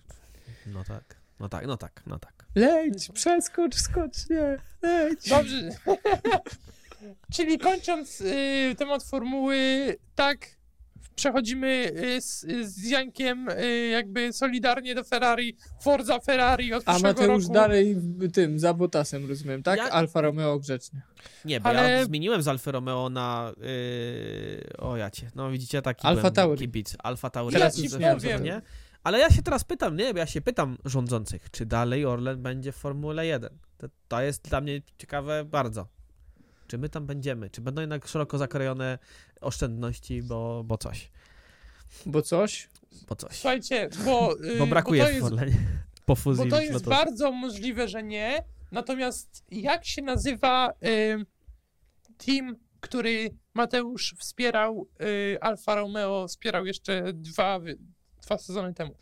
No 0.65 0.83
tak, 0.83 1.15
no 1.39 1.49
tak, 1.49 1.67
no 1.67 1.77
tak, 1.77 2.03
no 2.07 2.19
tak. 2.19 2.45
Leć, 2.55 3.09
przeskocz, 3.13 3.75
skocz, 3.75 4.29
nie, 4.29 4.57
leć. 4.81 5.29
Dobrze. 5.29 5.69
Czyli 7.33 7.59
kończąc 7.59 8.21
y, 8.21 8.75
temat 8.77 9.03
formuły, 9.03 9.95
tak, 10.15 10.47
przechodzimy 11.17 11.91
y, 12.17 12.21
z, 12.21 12.45
z 12.61 12.89
Jankiem 12.89 13.49
y, 13.49 13.87
jakby 13.87 14.33
solidarnie 14.33 14.95
do 14.95 15.03
Ferrari, 15.03 15.57
Forza 15.81 16.19
Ferrari 16.19 16.73
od 16.73 16.83
A 16.85 16.99
Mateusz 16.99 17.43
roku. 17.43 17.53
dalej 17.53 17.95
tym, 18.33 18.59
za 18.59 18.73
Botasem, 18.73 19.27
rozumiem, 19.29 19.63
tak? 19.63 19.77
Ja- 19.77 19.89
Alfa 19.89 20.21
Romeo 20.21 20.59
grzecznie. 20.59 21.01
Nie, 21.45 21.59
bo 21.59 21.69
Ale- 21.69 21.91
ja 21.91 22.05
zmieniłem 22.05 22.41
z 22.41 22.47
Alfa 22.47 22.71
Romeo 22.71 23.09
na... 23.09 23.53
Yy... 23.57 24.77
O 24.77 24.97
jacie, 24.97 25.31
no 25.35 25.51
widzicie, 25.51 25.81
taki 25.81 26.07
Alfa 26.07 26.31
Tauri. 26.31 26.59
kibic. 26.59 26.95
Alfa 27.03 27.29
Tauri. 27.29 27.53
Teraz 27.53 27.77
już 27.77 27.89
zeszłego, 27.91 28.15
powiem. 28.15 28.43
nie? 28.43 28.61
Ale 29.03 29.19
ja 29.19 29.29
się 29.29 29.41
teraz 29.41 29.63
pytam, 29.63 29.95
nie? 29.97 30.13
Bo 30.13 30.19
ja 30.19 30.25
się 30.25 30.41
pytam 30.41 30.77
rządzących, 30.85 31.51
czy 31.51 31.65
dalej 31.65 32.05
Orlen 32.05 32.41
będzie 32.41 32.71
w 32.71 32.75
Formule 32.75 33.25
1? 33.25 33.57
To, 33.77 33.87
to 34.07 34.21
jest 34.21 34.49
dla 34.49 34.61
mnie 34.61 34.81
ciekawe 34.97 35.45
bardzo. 35.45 35.87
Czy 36.67 36.77
my 36.77 36.89
tam 36.89 37.05
będziemy? 37.05 37.49
Czy 37.49 37.61
będą 37.61 37.81
jednak 37.81 38.07
szeroko 38.07 38.37
zakrojone 38.37 38.99
oszczędności, 39.41 40.23
bo, 40.23 40.63
bo 40.65 40.77
coś. 40.77 41.11
Bo 42.05 42.21
coś? 42.21 42.69
Bo 43.09 43.15
coś. 43.15 43.31
Słuchajcie, 43.35 43.89
bo, 44.05 44.35
y, 44.45 44.57
Bo 44.59 44.67
brakuje 44.67 45.03
to 45.03 45.09
w 45.09 45.13
jest, 45.13 45.25
Orlenie. 45.25 45.57
Po 46.05 46.15
fuzji. 46.15 46.43
bo 46.45 46.55
to 46.55 46.61
jest 46.61 46.85
bardzo 46.85 47.31
możliwe, 47.31 47.87
że 47.87 48.03
nie. 48.03 48.43
Natomiast 48.71 49.43
jak 49.51 49.85
się 49.85 50.01
nazywa 50.01 50.73
y, 50.83 51.25
team, 52.25 52.55
który 52.79 53.29
Mateusz 53.53 54.15
wspierał, 54.19 54.87
y, 55.01 55.37
Alfa 55.41 55.75
Romeo 55.75 56.27
wspierał 56.27 56.65
jeszcze 56.65 57.13
dwa, 57.13 57.59
dwa 58.25 58.37
sezony 58.37 58.73
temu? 58.73 58.95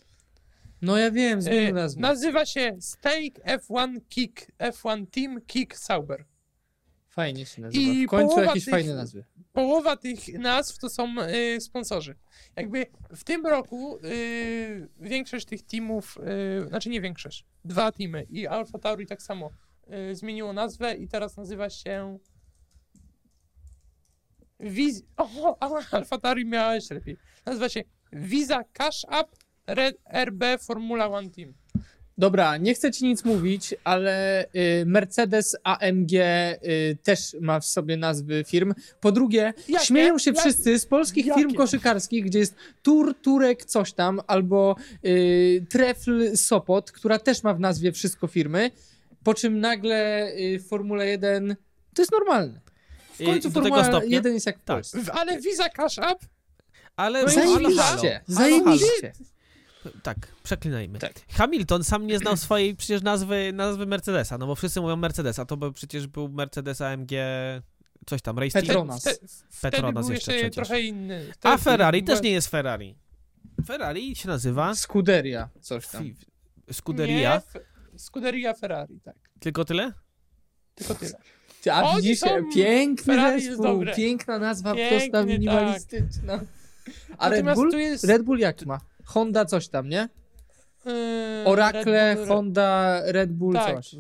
No 0.81 0.97
ja 0.97 1.11
wiem, 1.11 1.39
Y, 1.39 1.41
zmienił 1.41 1.75
nazwę. 1.75 2.01
nazywa 2.01 2.45
się 2.45 2.77
Stake 2.79 3.57
F1 3.59 3.99
Kick, 4.09 4.47
F1 4.59 5.05
Team 5.11 5.41
Kick 5.41 5.75
Sauber. 5.77 6.25
Fajnie 7.15 7.45
się 7.45 7.61
nazywa. 7.61 7.83
I 7.83 8.05
w 8.07 8.09
końcu 8.09 8.39
jakieś 8.39 8.65
tych- 8.65 8.71
fajne 8.71 8.95
nazwy. 8.95 9.23
Połowa 9.53 9.97
tych 9.97 10.39
nazw 10.39 10.79
to 10.79 10.89
są 10.89 11.15
y, 11.55 11.61
sponsorzy. 11.61 12.15
Jakby 12.55 12.85
w 13.15 13.23
tym 13.23 13.45
roku 13.45 13.97
y, 14.05 14.89
większość 14.99 15.45
tych 15.45 15.61
teamów, 15.61 16.17
y, 16.63 16.67
znaczy 16.67 16.89
nie 16.89 17.01
większość, 17.01 17.45
dwa 17.65 17.91
teamy 17.91 18.25
i 18.29 18.47
Alpha 18.47 18.79
Tauri 18.79 19.05
tak 19.05 19.21
samo 19.21 19.49
y, 20.11 20.15
zmieniło 20.15 20.53
nazwę 20.53 20.95
i 20.95 21.07
teraz 21.07 21.37
nazywa 21.37 21.69
się 21.69 22.19
Wiz... 24.59 25.03
O, 25.17 25.57
Alpha 25.91 26.17
Tauri 26.17 26.45
miała 26.45 26.75
jeszcze 26.75 26.95
lepiej. 26.95 27.17
Nazywa 27.45 27.69
się 27.69 27.83
Visa 28.13 28.63
Cash 28.73 29.05
App 29.09 29.35
Red 29.67 29.97
RB 30.25 30.43
Formula 30.61 31.07
One 31.07 31.29
Team. 31.29 31.53
Dobra, 32.17 32.57
nie 32.57 32.73
chcę 32.73 32.91
ci 32.91 33.05
nic 33.05 33.25
mówić, 33.25 33.75
ale 33.83 34.45
y, 34.45 34.83
Mercedes 34.85 35.55
AMG 35.63 36.11
y, 36.13 36.97
też 37.03 37.35
ma 37.41 37.59
w 37.59 37.65
sobie 37.65 37.97
nazwy 37.97 38.43
firm. 38.47 38.73
Po 39.01 39.11
drugie, 39.11 39.53
Jakie? 39.67 39.85
śmieją 39.85 40.17
się 40.17 40.31
Jakie? 40.31 40.41
wszyscy 40.41 40.79
z 40.79 40.85
polskich 40.85 41.25
Jakie? 41.25 41.41
firm 41.41 41.53
koszykarskich, 41.55 42.25
gdzie 42.25 42.39
jest 42.39 42.55
Tur, 42.83 43.15
Turek, 43.21 43.65
coś 43.65 43.93
tam, 43.93 44.21
albo 44.27 44.75
y, 45.05 45.65
Trefl 45.69 46.37
Sopot, 46.37 46.91
która 46.91 47.19
też 47.19 47.43
ma 47.43 47.53
w 47.53 47.59
nazwie 47.59 47.91
wszystko 47.91 48.27
firmy, 48.27 48.71
po 49.23 49.33
czym 49.33 49.59
nagle 49.59 50.31
y, 50.33 50.59
w 50.59 50.67
Formule 50.67 51.07
1 51.07 51.55
to 51.95 52.01
jest 52.01 52.11
normalne. 52.11 52.59
W 53.13 53.21
I 53.21 53.25
końcu 53.25 53.49
tego 53.49 53.61
Formuła 53.61 53.83
stopnia- 53.83 54.09
1 54.15 54.33
jest 54.33 54.45
jak 54.45 54.57
w 54.59 54.63
Tak. 54.63 54.83
Ale 55.13 55.41
Visa 55.41 55.69
Cash 55.69 55.99
App 55.99 56.19
Ale, 56.95 57.23
No 57.23 57.31
i 57.31 57.37
ale 57.37 57.45
halo. 57.45 57.69
Zajebiście, 57.75 58.21
Halo, 58.35 58.49
zajebiście. 58.63 59.11
Tak, 60.03 60.17
przeklinajmy. 60.43 60.99
Tak. 60.99 61.13
Hamilton 61.31 61.83
sam 61.83 62.07
nie 62.07 62.19
znał 62.19 62.37
swojej 62.37 62.75
przecież 62.75 63.01
nazwy, 63.01 63.51
nazwy 63.53 63.85
Mercedesa, 63.85 64.37
no 64.37 64.47
bo 64.47 64.55
wszyscy 64.55 64.81
mówią 64.81 64.95
Mercedesa, 64.95 65.45
to 65.45 65.57
by 65.57 65.73
przecież 65.73 66.07
był 66.07 66.29
Mercedes 66.29 66.81
AMG 66.81 67.11
coś 68.05 68.21
tam, 68.21 68.39
Race. 68.39 68.61
Petronas. 68.61 69.01
Wtedy 69.01 69.19
Petronas 69.61 70.09
jeszcze 70.09 70.33
jeszcze 70.35 70.49
trochę 70.49 70.81
inny. 70.81 71.25
A 71.43 71.57
Ferrari 71.57 72.03
też 72.03 72.21
nie 72.21 72.31
jest 72.31 72.47
Ferrari. 72.47 72.95
Ferrari 73.65 74.15
się 74.15 74.27
nazywa 74.27 74.75
Scuderia, 74.75 75.49
coś 75.61 75.87
tam. 75.87 76.13
Scuderia, 76.71 77.41
Nie, 77.93 77.99
Scuderia 77.99 78.53
Ferrari, 78.53 78.99
tak. 79.01 79.15
tylko 79.39 79.65
tyle? 79.65 79.91
Tylko 80.75 80.95
tyle. 80.95 81.11
Ty, 81.61 81.71
A 81.73 81.83
Oni 81.83 82.01
widzisz, 82.01 82.19
są- 82.19 82.49
piękny 82.55 83.13
Ferrari 83.13 83.45
zespół, 83.45 83.83
piękna 83.95 84.39
nazwa 84.39 84.73
Piękny, 84.75 84.97
prosta, 84.97 85.17
tak. 85.17 85.27
minimalistyczna. 85.27 86.39
A 87.17 87.29
Red 87.29 87.53
Bull? 87.55 87.71
jest 87.71 88.03
Red 88.03 88.21
Bull 88.23 88.39
jak 88.39 88.65
ma? 88.65 88.79
Honda 89.05 89.45
coś 89.45 89.67
tam, 89.67 89.89
nie? 89.89 90.09
yy, 90.85 90.91
Oracle, 91.45 91.83
Red 91.91 92.17
Bull, 92.17 92.27
Honda, 92.27 93.01
Red 93.05 93.31
Bull 93.31 93.53
tak, 93.53 93.75
coś. 93.75 93.95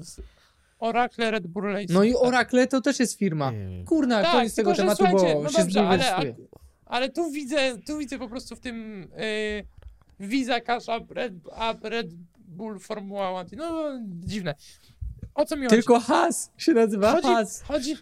Oracle, 0.79 1.31
Red 1.31 1.47
Bull 1.47 1.63
Racing. 1.63 1.91
No 1.91 2.03
i 2.03 2.13
tak. 2.13 2.21
Oracle 2.23 2.67
to 2.67 2.81
też 2.81 2.99
jest 2.99 3.19
firma. 3.19 3.51
Kurna, 3.85 4.21
Tak, 4.21 4.31
koniec 4.31 4.55
tego 4.55 4.73
tylko, 4.75 4.95
tematu, 4.95 5.17
bo 5.17 5.41
no 5.43 5.49
się 5.49 5.57
dobrze, 5.57 5.87
ale, 5.87 6.03
zbulwersuje. 6.03 6.35
ale 6.85 7.09
tu 7.09 7.31
widzę, 7.31 7.77
tu 7.87 7.97
widzę 7.97 8.19
po 8.19 8.29
prostu 8.29 8.55
w 8.55 8.59
tym 8.59 9.07
yy, 10.19 10.27
Visa 10.27 10.61
Cash 10.61 10.89
App 10.89 11.11
Red, 11.11 11.33
App 11.57 11.83
Red 11.83 12.07
Bull 12.37 12.79
Formuła 12.79 13.31
One. 13.31 13.49
No 13.57 13.91
dziwne. 14.05 14.55
O 15.35 15.45
co 15.45 15.55
mi 15.55 15.63
chodzi? 15.63 15.75
Tylko 15.75 15.99
Has 15.99 16.51
się 16.57 16.73
nazywa 16.73 17.11
Chodzi, 17.11 17.27
Has. 17.27 17.61
chodzi, 17.61 17.95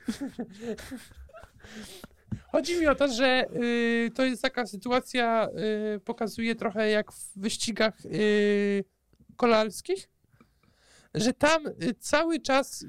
chodzi 2.54 2.80
mi 2.80 2.88
o 2.88 2.96
to, 2.96 3.08
że 3.08 3.46
y, 3.56 4.12
to 4.16 4.26
jest 4.26 4.42
taka 4.42 4.66
sytuacja, 4.66 5.50
y, 5.96 6.00
pokazuje 6.00 6.56
trochę 6.56 6.90
jak 6.90 7.12
w 7.12 7.32
wyścigach 7.36 8.06
y, 8.06 8.84
kolarskich, 9.36 10.10
że 11.14 11.34
tam 11.34 11.68
y, 11.68 11.74
cały 12.00 12.40
czas 12.40 12.86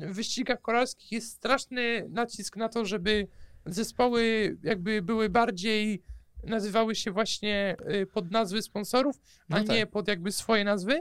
w 0.00 0.14
wyścigach 0.14 0.60
kolarskich 0.62 1.12
jest 1.12 1.32
straszny 1.32 2.06
nacisk 2.08 2.56
na 2.56 2.68
to, 2.68 2.84
żeby 2.84 3.28
zespoły 3.66 4.56
jakby 4.62 5.02
były 5.02 5.28
bardziej 5.28 6.02
nazywały 6.44 6.94
się 6.94 7.10
właśnie 7.10 7.76
y, 8.02 8.06
pod 8.06 8.30
nazwy 8.30 8.62
sponsorów, 8.62 9.16
a 9.50 9.58
No 9.58 9.64
tak. 9.64 9.76
nie 9.76 9.86
pod 9.86 10.08
jakby 10.08 10.32
swoje 10.32 10.64
nazwy. 10.64 11.00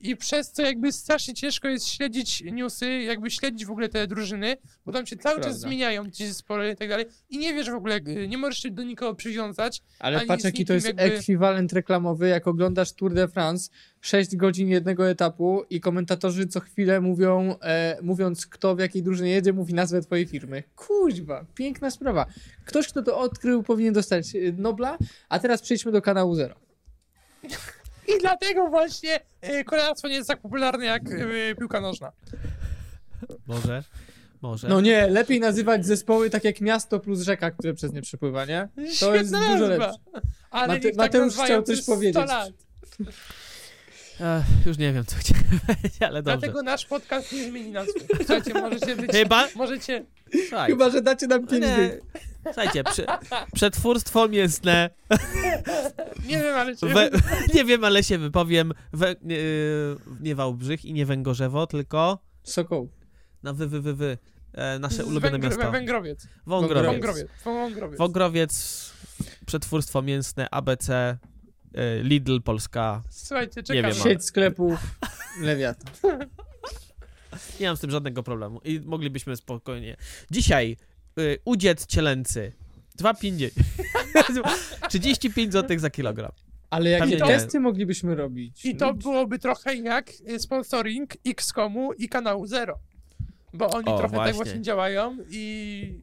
I 0.00 0.16
przez 0.16 0.52
to 0.52 0.62
jakby 0.62 0.92
strasznie 0.92 1.34
ciężko 1.34 1.68
jest 1.68 1.88
śledzić 1.88 2.42
newsy, 2.52 2.90
jakby 3.02 3.30
śledzić 3.30 3.66
w 3.66 3.70
ogóle 3.70 3.88
te 3.88 4.06
drużyny, 4.06 4.56
bo 4.86 4.92
tam 4.92 5.06
się 5.06 5.16
cały 5.16 5.36
czas 5.36 5.44
Prawda. 5.44 5.60
zmieniają 5.68 6.10
ci 6.10 6.26
zespoły 6.26 6.70
i 6.70 6.76
tak 6.76 6.88
dalej 6.88 7.06
i 7.30 7.38
nie 7.38 7.54
wiesz 7.54 7.70
w 7.70 7.74
ogóle, 7.74 7.96
y, 8.08 8.28
nie 8.28 8.38
możesz 8.38 8.58
się 8.62 8.70
do 8.70 8.82
nikogo 8.82 9.14
przywiązać. 9.14 9.82
Ale 9.98 10.26
patrz 10.26 10.44
jaki 10.44 10.64
to 10.64 10.72
jest 10.74 10.86
jakby- 10.86 11.02
ekwiwalent 11.02 11.72
reklamowy, 11.72 12.28
jak 12.28 12.46
oglądasz 12.48 12.92
Tour 12.92 13.14
de 13.14 13.28
France, 13.28 13.70
6 14.00 14.36
godzin 14.36 14.68
jednego 14.68 15.08
etapu 15.10 15.64
i 15.70 15.80
komentatorzy 15.80 16.46
co 16.46 16.60
chwilę 16.60 17.00
mówią, 17.00 17.56
e, 17.62 17.98
mówiąc 18.02 18.46
kto 18.46 18.76
w 18.76 18.78
jakiej 18.78 19.02
drużynie 19.02 19.30
jedzie, 19.30 19.52
mówi 19.52 19.74
nazwę 19.74 20.00
twojej 20.02 20.26
firmy. 20.26 20.62
Kuźba, 20.76 21.44
piękna 21.54 21.90
sprawa. 21.90 22.26
Ktoś, 22.64 22.88
kto 22.88 23.02
to 23.02 23.18
odkrył, 23.18 23.62
powinien 23.62 23.94
dostać 23.94 24.36
e, 24.36 24.38
Nobla, 24.52 24.98
a 25.28 25.38
teraz 25.38 25.62
przejdźmy 25.62 25.92
do 25.92 26.02
kanału 26.02 26.34
Zero. 26.34 26.54
I 28.08 28.20
dlatego 28.20 28.68
właśnie 28.68 29.20
y, 29.60 29.64
kolarstwo 29.64 30.08
nie 30.08 30.14
jest 30.14 30.28
tak 30.28 30.40
popularne 30.40 30.84
jak 30.84 31.10
y, 31.10 31.54
piłka 31.58 31.80
nożna. 31.80 32.12
Może, 33.46 33.82
może. 34.42 34.68
No 34.68 34.80
nie, 34.80 35.06
lepiej 35.06 35.40
nazywać 35.40 35.86
zespoły 35.86 36.30
tak 36.30 36.44
jak 36.44 36.60
miasto 36.60 37.00
plus 37.00 37.20
rzeka, 37.20 37.50
które 37.50 37.74
przez 37.74 37.92
nie 37.92 38.02
przepływa, 38.02 38.44
nie? 38.44 38.68
To 38.74 38.80
jest 38.80 38.96
Świetna 38.96 39.40
dużo 39.52 39.68
nazwa. 39.68 39.86
lepsze. 39.86 39.98
Ale 40.50 40.74
Mate- 40.74 40.82
tak 40.82 40.96
Mateusz 40.96 41.34
chciał 41.34 41.62
coś 41.62 41.74
przez 41.76 41.84
100 41.84 41.94
powiedzieć. 41.94 42.22
Ech, 44.20 44.66
już 44.66 44.78
nie 44.78 44.92
wiem, 44.92 45.04
co 45.04 45.16
chciałem 45.16 45.44
powiedzieć, 45.66 46.02
ale 46.02 46.22
dobrze. 46.22 46.38
Dlatego 46.38 46.62
nasz 46.62 46.86
podcast 46.86 47.32
nie 47.32 47.44
zmieni 47.44 47.70
nazwy. 47.70 48.00
Słuchajcie, 48.16 48.54
możecie 48.54 48.96
być... 48.96 49.10
Chyba? 49.10 49.48
Możecie... 49.54 50.04
Słuchaj, 50.48 50.70
Chyba, 50.70 50.90
że 50.90 51.02
dacie 51.02 51.26
nam 51.26 51.46
5 51.46 51.62
nie, 51.62 51.76
dych. 51.76 52.00
Słuchajcie, 52.54 52.84
prze, 52.84 53.06
przetwórstwo 53.54 54.28
mięsne, 54.28 54.90
Nie 56.26 56.38
wiem, 56.42 56.54
ale... 56.56 56.76
Czy... 56.76 56.86
we, 56.86 57.10
nie 57.54 57.64
wiem, 57.64 57.84
ale 57.84 58.02
się 58.04 58.18
wypowiem, 58.18 58.72
we, 58.92 59.14
nie, 59.22 59.36
nie 60.20 60.34
Wałbrzych 60.34 60.84
i 60.84 60.92
nie 60.92 61.06
Węgorzewo, 61.06 61.66
tylko 61.66 62.18
Sokoł. 62.42 62.88
na 63.42 63.52
wy, 63.52 63.66
wy, 63.68 63.80
wy, 63.80 63.94
wy. 63.94 64.18
E, 64.52 64.78
nasze 64.78 65.04
ulubione 65.04 65.38
Węgr- 65.38 65.42
miasto. 65.44 65.70
Węgrowiec. 65.70 66.28
Wągrowiec. 66.46 66.86
Wągrowiec. 66.92 67.26
Wągrowiec. 67.44 67.98
Wągrowiec, 67.98 68.92
przetwórstwo 69.46 70.02
mięsne, 70.02 70.50
ABC, 70.50 70.94
e, 70.94 71.18
Lidl, 72.02 72.40
Polska. 72.40 73.02
Słuchajcie, 73.10 73.60
Nie 73.60 73.62
czekamy. 73.62 73.94
wiem, 73.94 74.02
Sieć 74.02 74.24
sklepów 74.24 74.78
Lewiatan. 75.40 75.92
Nie 77.60 77.66
mam 77.66 77.76
z 77.76 77.80
tym 77.80 77.90
żadnego 77.90 78.22
problemu 78.22 78.60
i 78.64 78.80
moglibyśmy 78.84 79.36
spokojnie. 79.36 79.96
Dzisiaj 80.30 80.76
y, 81.18 81.38
udziec 81.44 81.86
cielęcy. 81.86 82.52
2,50. 82.98 83.50
35 84.88 85.52
zł 85.52 85.78
za 85.78 85.90
kilogram. 85.90 86.32
Ale 86.70 86.90
jakie 86.90 87.10
nie. 87.10 87.18
testy 87.18 87.60
moglibyśmy 87.60 88.14
robić? 88.14 88.64
I 88.64 88.76
to 88.76 88.94
byłoby 88.94 89.38
trochę 89.38 89.76
jak 89.76 90.10
y, 90.30 90.38
sponsoring 90.38 91.14
X-Komu 91.26 91.92
i 91.92 92.08
kanału 92.08 92.46
Zero. 92.46 92.78
Bo 93.52 93.70
oni 93.70 93.86
O, 93.86 93.98
trochę 93.98 94.14
właśnie. 94.14 94.32
tak 94.32 94.36
właśnie 94.36 94.62
działają 94.62 95.16
i... 95.30 96.02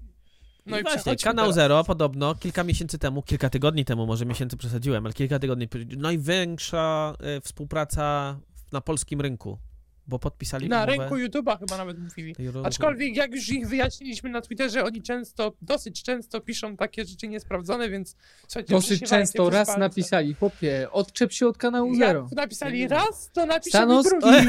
No 0.65 0.77
I 0.77 0.81
i, 0.81 0.83
właśnie, 0.83 1.15
kanał 1.15 1.45
teraz. 1.45 1.55
Zero 1.55 1.83
podobno 1.83 2.35
kilka 2.35 2.63
miesięcy 2.63 2.99
temu, 2.99 3.21
kilka 3.21 3.49
tygodni 3.49 3.85
temu, 3.85 4.05
może 4.05 4.25
miesięcy 4.25 4.57
przesadziłem, 4.57 5.05
ale 5.05 5.13
kilka 5.13 5.39
tygodni, 5.39 5.67
największa 5.97 7.13
y, 7.37 7.41
współpraca 7.41 8.39
na 8.71 8.81
polskim 8.81 9.21
rynku, 9.21 9.57
bo 10.07 10.19
podpisali 10.19 10.69
Na 10.69 10.77
umowę. 10.83 10.91
rynku 10.97 11.15
YouTube'a 11.15 11.59
chyba 11.59 11.77
nawet 11.77 11.99
mówili. 11.99 12.35
Aczkolwiek 12.63 13.15
jak 13.15 13.35
już 13.35 13.49
ich 13.49 13.67
wyjaśniliśmy 13.67 14.29
na 14.29 14.41
Twitterze, 14.41 14.83
oni 14.83 15.01
często, 15.01 15.53
dosyć 15.61 16.03
często 16.03 16.41
piszą 16.41 16.77
takie 16.77 17.05
rzeczy 17.05 17.27
niesprawdzone, 17.27 17.89
więc 17.89 18.15
słuchajcie, 18.47 18.73
Dosyć 18.73 19.03
często 19.09 19.49
raz 19.49 19.67
palce. 19.67 19.79
napisali, 19.79 20.33
chłopie, 20.33 20.87
odczep 20.91 21.31
się 21.31 21.47
od 21.47 21.57
kanału 21.57 21.95
Zero. 21.95 22.21
Jak 22.21 22.31
napisali 22.31 22.87
raz, 22.87 23.31
to 23.33 23.45
napiszemy 23.45 23.85
Stanowski, 23.85 24.15
drugi. 24.19 24.47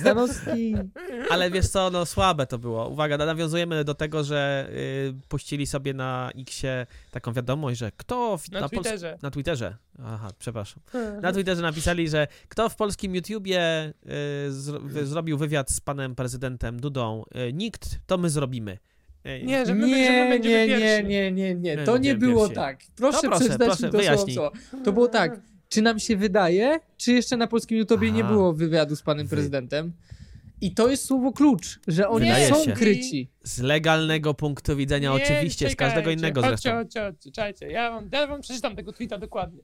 Stanowski. 0.00 0.74
Ale 1.30 1.50
wiesz 1.50 1.68
co, 1.68 1.90
no 1.90 2.06
słabe 2.06 2.46
to 2.46 2.58
było. 2.58 2.88
Uwaga, 2.88 3.16
nawiązujemy 3.18 3.84
do 3.84 3.94
tego, 3.94 4.24
że 4.24 4.68
y, 4.70 5.14
puścili 5.28 5.66
sobie 5.66 5.94
na 5.94 6.30
Xie 6.38 6.86
taką 7.10 7.32
wiadomość, 7.32 7.78
że 7.80 7.92
kto 7.96 8.38
w, 8.38 8.50
Na, 8.50 8.60
Pols- 8.60 8.70
Twitterze. 8.70 9.18
na 9.22 9.30
Twitterze. 9.30 9.76
Aha, 10.04 10.30
przepraszam. 10.38 10.82
Na 11.22 11.32
Twitterze 11.32 11.62
napisali, 11.62 12.08
że 12.08 12.26
kto 12.48 12.68
w 12.68 12.76
polskim 12.76 13.14
YouTubie 13.14 13.92
y, 14.46 14.52
zro, 14.52 14.80
zrobił 15.04 15.38
wywiad 15.38 15.70
z 15.70 15.80
panem 15.80 16.14
prezydentem 16.14 16.80
Dudą, 16.80 17.22
y, 17.48 17.52
nikt, 17.52 17.98
to 18.06 18.18
my 18.18 18.30
zrobimy. 18.30 18.78
Y, 19.26 19.42
Nie, 19.44 19.66
że 19.66 19.74
my, 19.74 19.80
że 19.80 19.86
my 19.86 19.96
Nie, 19.98 20.28
będziemy 20.30 20.54
nie, 20.58 20.66
nie, 20.66 20.78
pierwsi. 20.78 21.06
nie, 21.08 21.32
nie, 21.32 21.54
nie. 21.54 21.76
Nie, 21.76 21.84
To 21.84 21.98
nie 21.98 22.14
będziemy 22.14 22.18
było 22.32 22.40
pierwsi. 22.42 22.54
tak. 22.54 22.80
Proszę, 22.96 23.18
No 23.22 23.28
proszę, 23.28 23.44
przeczytać 23.44 23.68
proszę, 23.68 23.86
mi 23.86 23.92
to 23.92 23.98
wyjaśnij. 23.98 24.34
słowo. 24.34 24.52
To 24.84 24.92
było 24.92 25.08
tak. 25.08 25.40
Czy 25.68 25.82
nam 25.82 25.98
się 25.98 26.16
wydaje, 26.16 26.80
czy 26.96 27.12
jeszcze 27.12 27.36
na 27.36 27.46
polskim 27.46 27.78
YouTubie 27.78 28.12
nie 28.12 28.24
Aha. 28.24 28.32
było 28.32 28.52
wywiadu 28.52 28.96
z 28.96 29.02
panem 29.02 29.28
prezydentem? 29.28 29.92
I 30.60 30.74
to 30.74 30.88
jest 30.88 31.04
słowo 31.04 31.32
klucz, 31.32 31.80
że 31.88 32.08
oni 32.08 32.26
Wydaje 32.26 32.48
są 32.48 32.64
się. 32.64 32.72
kryci. 32.72 33.30
Z 33.44 33.58
legalnego 33.60 34.34
punktu 34.34 34.76
widzenia, 34.76 35.08
Nie, 35.10 35.24
oczywiście, 35.24 35.66
z 35.68 35.70
czekajcie, 35.70 35.94
każdego 35.94 36.10
innego 36.10 36.40
chodźcie, 36.42 36.56
zresztą. 36.56 36.78
Chodźcie, 36.78 37.00
chodźcie, 37.00 37.30
czekajcie, 37.32 37.66
ja 37.66 37.90
wam, 37.90 38.08
ja 38.12 38.26
wam 38.26 38.40
przeczytam 38.40 38.76
tego 38.76 38.92
tweeta 38.92 39.18
dokładnie. 39.18 39.62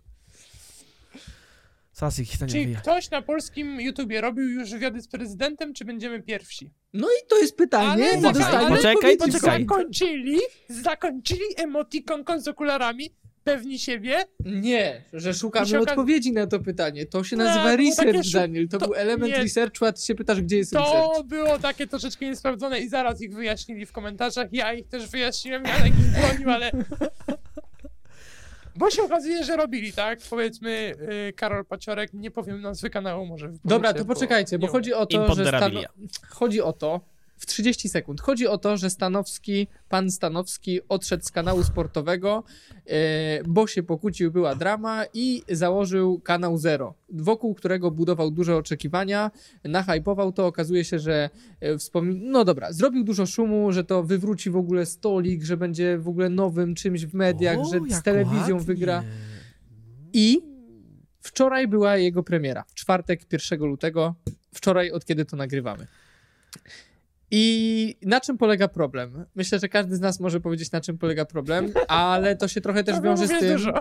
Sasy 1.92 2.24
historia 2.24 2.76
Czy 2.76 2.82
ktoś 2.82 3.10
na 3.10 3.22
polskim 3.22 3.80
YouTubie 3.80 4.20
robił 4.20 4.48
już 4.48 4.70
wywiady 4.70 5.00
z 5.02 5.08
prezydentem, 5.08 5.74
czy 5.74 5.84
będziemy 5.84 6.22
pierwsi? 6.22 6.70
No 6.92 7.08
i 7.08 7.26
to 7.28 7.38
jest 7.38 7.56
pytanie, 7.56 7.88
Ale 7.88 8.16
nie 8.16 8.22
poczekaj, 8.22 8.54
ale 8.56 8.76
poczekaj, 8.76 9.16
poczekaj. 9.16 9.60
Zakończyli, 9.62 10.38
zakończyli 10.68 11.40
emotikon 11.56 12.40
z 12.40 12.48
okularami, 12.48 13.10
pewni 13.44 13.78
siebie. 13.78 14.24
Nie, 14.44 15.02
że 15.12 15.34
szukamy 15.34 15.66
I 15.66 15.68
się 15.68 15.78
oka- 15.80 15.90
odpowiedzi 15.90 16.32
na 16.32 16.46
to 16.46 16.60
pytanie. 16.60 17.06
To 17.06 17.24
się 17.24 17.36
No, 17.36 17.44
nazywa 17.44 17.64
to 17.70 17.76
research, 17.76 18.24
szu- 18.26 18.32
Daniel. 18.38 18.68
To, 18.68 18.78
to- 18.78 18.86
był 18.86 18.94
element 18.94 19.32
nie. 19.32 19.38
researchu, 19.38 19.84
a 19.84 19.92
ty 19.92 20.02
się 20.02 20.14
pytasz, 20.14 20.40
gdzie 20.42 20.56
jest 20.56 20.72
research. 20.72 21.14
To 21.16 21.24
było 21.24 21.58
takie 21.58 21.86
troszeczkę 21.86 22.26
niesprawdzone 22.26 22.80
i 22.80 22.88
zaraz 22.88 23.20
ich 23.22 23.34
wyjaśnili 23.34 23.86
w 23.86 23.92
komentarzach. 23.92 24.48
Ja 24.52 24.72
ich 24.74 24.88
też 24.88 25.08
wyjaśniłem, 25.08 25.64
Janek 25.64 25.86
ich 25.98 26.20
bronił, 26.20 26.50
ale... 26.50 26.70
Bo 28.76 28.90
się 28.90 29.02
okazuje, 29.02 29.44
że 29.44 29.56
robili, 29.56 29.92
tak? 29.92 30.18
Powiedzmy, 30.30 30.94
y, 31.28 31.32
Karol 31.32 31.64
Paciorek, 31.64 32.12
nie 32.14 32.30
powiem 32.30 32.60
nazwy 32.60 32.90
kanału, 32.90 33.26
może 33.26 33.52
Dobra, 33.64 33.92
to 33.92 34.04
poczekajcie, 34.04 34.58
bo 34.58 34.66
nie 34.66 34.72
chodzi 34.72 34.94
o 34.94 35.06
to, 35.06 35.34
że. 35.34 35.46
Stano... 35.46 35.80
chodzi 36.28 36.62
o 36.62 36.72
to, 36.72 37.00
w 37.42 37.46
30 37.46 37.88
sekund, 37.88 38.20
chodzi 38.20 38.46
o 38.46 38.58
to, 38.58 38.76
że 38.76 38.90
Stanowski, 38.90 39.66
pan 39.88 40.10
Stanowski 40.10 40.80
odszedł 40.88 41.24
z 41.24 41.30
kanału 41.30 41.62
sportowego, 41.62 42.44
e, 42.86 43.42
bo 43.44 43.66
się 43.66 43.82
pokłócił, 43.82 44.30
była 44.32 44.54
drama 44.54 45.04
i 45.14 45.42
założył 45.48 46.20
kanał 46.20 46.58
Zero, 46.58 46.94
wokół 47.12 47.54
którego 47.54 47.90
budował 47.90 48.30
duże 48.30 48.56
oczekiwania, 48.56 49.30
nahypował 49.64 50.32
to, 50.32 50.46
okazuje 50.46 50.84
się, 50.84 50.98
że 50.98 51.30
e, 51.60 51.78
wspomin... 51.78 52.30
no 52.30 52.44
dobra, 52.44 52.72
zrobił 52.72 53.04
dużo 53.04 53.26
szumu, 53.26 53.72
że 53.72 53.84
to 53.84 54.02
wywróci 54.02 54.50
w 54.50 54.56
ogóle 54.56 54.86
stolik, 54.86 55.44
że 55.44 55.56
będzie 55.56 55.98
w 55.98 56.08
ogóle 56.08 56.28
nowym 56.28 56.74
czymś 56.74 57.06
w 57.06 57.14
mediach, 57.14 57.58
O, 57.58 57.64
że 57.64 57.80
z 57.96 58.02
telewizją 58.02 58.56
ładnie. 58.56 58.66
wygra. 58.66 59.04
I 60.12 60.42
wczoraj 61.20 61.68
była 61.68 61.96
jego 61.96 62.22
premiera. 62.22 62.64
W 62.66 62.74
czwartek, 62.74 63.32
1 63.32 63.60
lutego. 63.60 64.14
Wczoraj, 64.54 64.90
od 64.90 65.04
kiedy 65.04 65.24
to 65.24 65.36
nagrywamy. 65.36 65.86
I 67.34 67.96
na 68.02 68.20
czym 68.20 68.38
polega 68.38 68.68
problem? 68.68 69.24
Myślę, 69.34 69.58
że 69.58 69.68
każdy 69.68 69.96
z 69.96 70.00
nas 70.00 70.20
może 70.20 70.40
powiedzieć, 70.40 70.72
na 70.72 70.80
czym 70.80 70.98
polega 70.98 71.24
problem, 71.24 71.72
ale 71.88 72.36
to 72.36 72.48
się 72.48 72.60
trochę 72.60 72.84
też 72.84 73.00
wiąże 73.00 73.26
z 73.26 73.30
tym. 73.30 73.52
Dużo. 73.52 73.72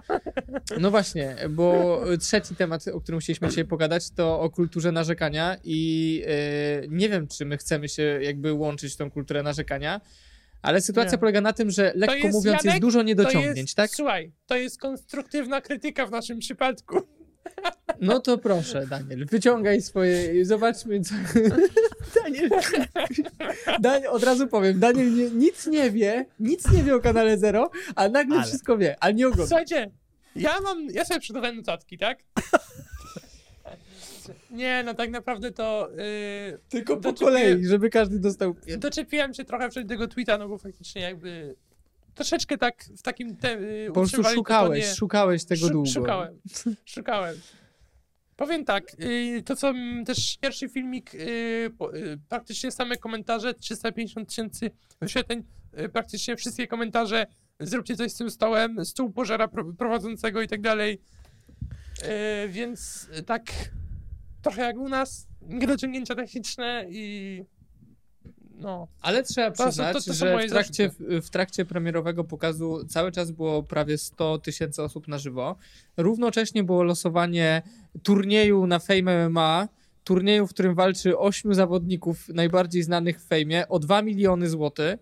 No 0.79 0.91
właśnie, 0.91 1.35
bo 1.49 2.01
trzeci 2.19 2.55
temat, 2.55 2.87
o 2.87 3.01
którym 3.01 3.21
chcieliśmy 3.21 3.49
dzisiaj 3.49 3.65
pogadać, 3.65 4.11
to 4.11 4.41
o 4.41 4.49
kulturze 4.49 4.91
narzekania 4.91 5.57
i 5.63 6.23
e, 6.27 6.87
nie 6.87 7.09
wiem, 7.09 7.27
czy 7.27 7.45
my 7.45 7.57
chcemy 7.57 7.89
się 7.89 8.03
jakby 8.21 8.53
łączyć 8.53 8.95
tą 8.95 9.11
kulturę 9.11 9.43
narzekania, 9.43 10.01
ale 10.61 10.81
sytuacja 10.81 11.11
Nie. 11.11 11.17
polega 11.17 11.41
na 11.41 11.53
tym, 11.53 11.71
że 11.71 11.93
lekko 11.95 12.15
jest, 12.15 12.33
mówiąc 12.33 12.53
jest 12.53 12.65
Janek, 12.65 12.81
dużo 12.81 12.99
To 12.99 13.03
niedociągnięć, 13.03 13.57
jest, 13.57 13.75
tak? 13.75 13.89
Słuchaj, 13.89 14.31
to 14.45 14.55
jest 14.57 14.79
konstruktywna 14.79 15.61
krytyka 15.61 16.05
w 16.05 16.11
naszym 16.11 16.39
przypadku. 16.39 17.01
No 18.01 18.19
to 18.19 18.37
proszę, 18.37 18.87
Daniel, 18.87 19.25
wyciągaj 19.25 19.81
swoje. 19.81 20.45
Zobaczmy, 20.45 21.01
co. 21.01 21.15
Daniel. 22.23 22.49
Daniel, 23.81 24.09
od 24.11 24.23
razu 24.23 24.47
powiem, 24.47 24.79
Daniel 24.79 25.13
nie, 25.15 25.29
nic 25.29 25.67
nie 25.67 25.91
wie, 25.91 26.25
nic 26.39 26.71
nie 26.71 26.83
wie 26.83 26.95
o 26.95 26.99
kanale 26.99 27.37
Zero, 27.37 27.71
a 27.95 28.09
nagle 28.09 28.35
Ale. 28.37 28.45
wszystko 28.45 28.77
wie, 28.77 28.95
ale 28.99 29.13
nie 29.13 29.27
ogląda. 29.27 29.47
Słuchajcie, 29.47 29.91
ja 30.35 30.61
mam, 30.61 30.85
ja 30.85 31.05
sobie 31.05 31.19
przygotowałem 31.19 31.55
notatki, 31.57 31.97
tak? 31.97 32.19
Nie, 34.51 34.83
no 34.85 34.93
tak 34.93 35.09
naprawdę 35.11 35.51
to 35.51 35.89
yy, 35.97 36.59
Tylko 36.69 36.97
po 36.97 37.13
kolei, 37.13 37.65
żeby 37.65 37.89
każdy 37.89 38.19
dostał. 38.19 38.55
doczepiłem 38.77 39.33
się 39.33 39.45
trochę 39.45 39.69
przed 39.69 39.87
tego 39.87 40.07
tweeta, 40.07 40.37
no 40.37 40.47
bo 40.47 40.57
faktycznie 40.57 41.01
jakby 41.01 41.55
troszeczkę 42.15 42.57
tak 42.57 42.83
w 42.97 43.01
takim 43.01 43.37
te, 43.37 43.53
yy, 43.61 43.87
Po 43.87 43.93
prostu 43.93 44.23
szukałeś, 44.23 44.83
tonie- 44.83 44.95
szukałeś 44.95 45.45
tego 45.45 45.67
Szu- 45.67 45.73
długo. 45.73 45.89
Szukałem, 45.89 46.39
szukałem. 46.85 47.35
Powiem 48.35 48.65
tak, 48.65 48.83
yy, 48.99 49.43
to 49.43 49.55
co 49.55 49.73
też 50.05 50.37
pierwszy 50.41 50.69
filmik, 50.69 51.13
yy, 51.13 51.69
praktycznie 52.29 52.71
same 52.71 52.97
komentarze, 52.97 53.53
350 53.53 54.29
tysięcy 54.29 54.71
wyświetleń, 55.01 55.43
praktycznie 55.93 56.35
wszystkie 56.35 56.67
komentarze, 56.67 57.25
zróbcie 57.59 57.95
coś 57.95 58.11
z 58.11 58.15
tym 58.15 58.31
stołem, 58.31 58.85
stół 58.85 59.11
pożera 59.11 59.47
pro, 59.47 59.73
prowadzącego 59.73 60.41
i 60.41 60.47
tak 60.47 60.61
dalej. 60.61 61.01
Więc 62.49 63.09
tak 63.25 63.43
trochę 64.41 64.61
jak 64.61 64.77
u 64.77 64.89
nas, 64.89 65.27
niedociągnięcia 65.41 66.15
techniczne 66.15 66.85
i 66.89 67.43
no. 68.61 68.87
Ale 69.01 69.23
trzeba 69.23 69.51
To 69.51 69.63
przyznać, 69.63 69.93
to- 69.93 70.01
to 70.03 70.13
są 70.13 70.25
że 70.25 70.47
w 70.47 70.49
trakcie, 70.49 70.89
w, 70.89 71.25
w 71.25 71.29
trakcie 71.29 71.65
premierowego 71.65 72.23
pokazu 72.23 72.85
cały 72.89 73.11
czas 73.11 73.31
było 73.31 73.63
prawie 73.63 73.97
100 73.97 74.37
tysięcy 74.39 74.83
osób 74.83 75.07
na 75.07 75.17
żywo. 75.17 75.55
Równocześnie 75.97 76.63
było 76.63 76.83
losowanie 76.83 77.61
turnieju 78.03 78.67
na 78.67 78.79
Fame 78.79 79.29
MMA, 79.29 79.67
turnieju, 80.03 80.47
w 80.47 80.49
którym 80.49 80.75
walczy 80.75 81.17
ośmiu 81.17 81.53
zawodników 81.53 82.29
najbardziej 82.29 82.83
znanych 82.83 83.21
w 83.21 83.27
fejmie 83.27 83.67
o 83.67 83.79
2 83.79 84.01
miliony 84.01 84.49
złotych 84.49 84.95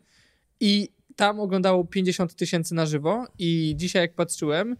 i 0.60 0.90
tam 1.16 1.40
oglądało 1.40 1.86
50 1.86 2.36
tysięcy 2.36 2.76
na 2.76 2.86
żywo 2.86 3.26
i 3.40 3.74
dzisiaj 3.78 4.02
jak 4.02 4.14
patrzyłem, 4.14 4.76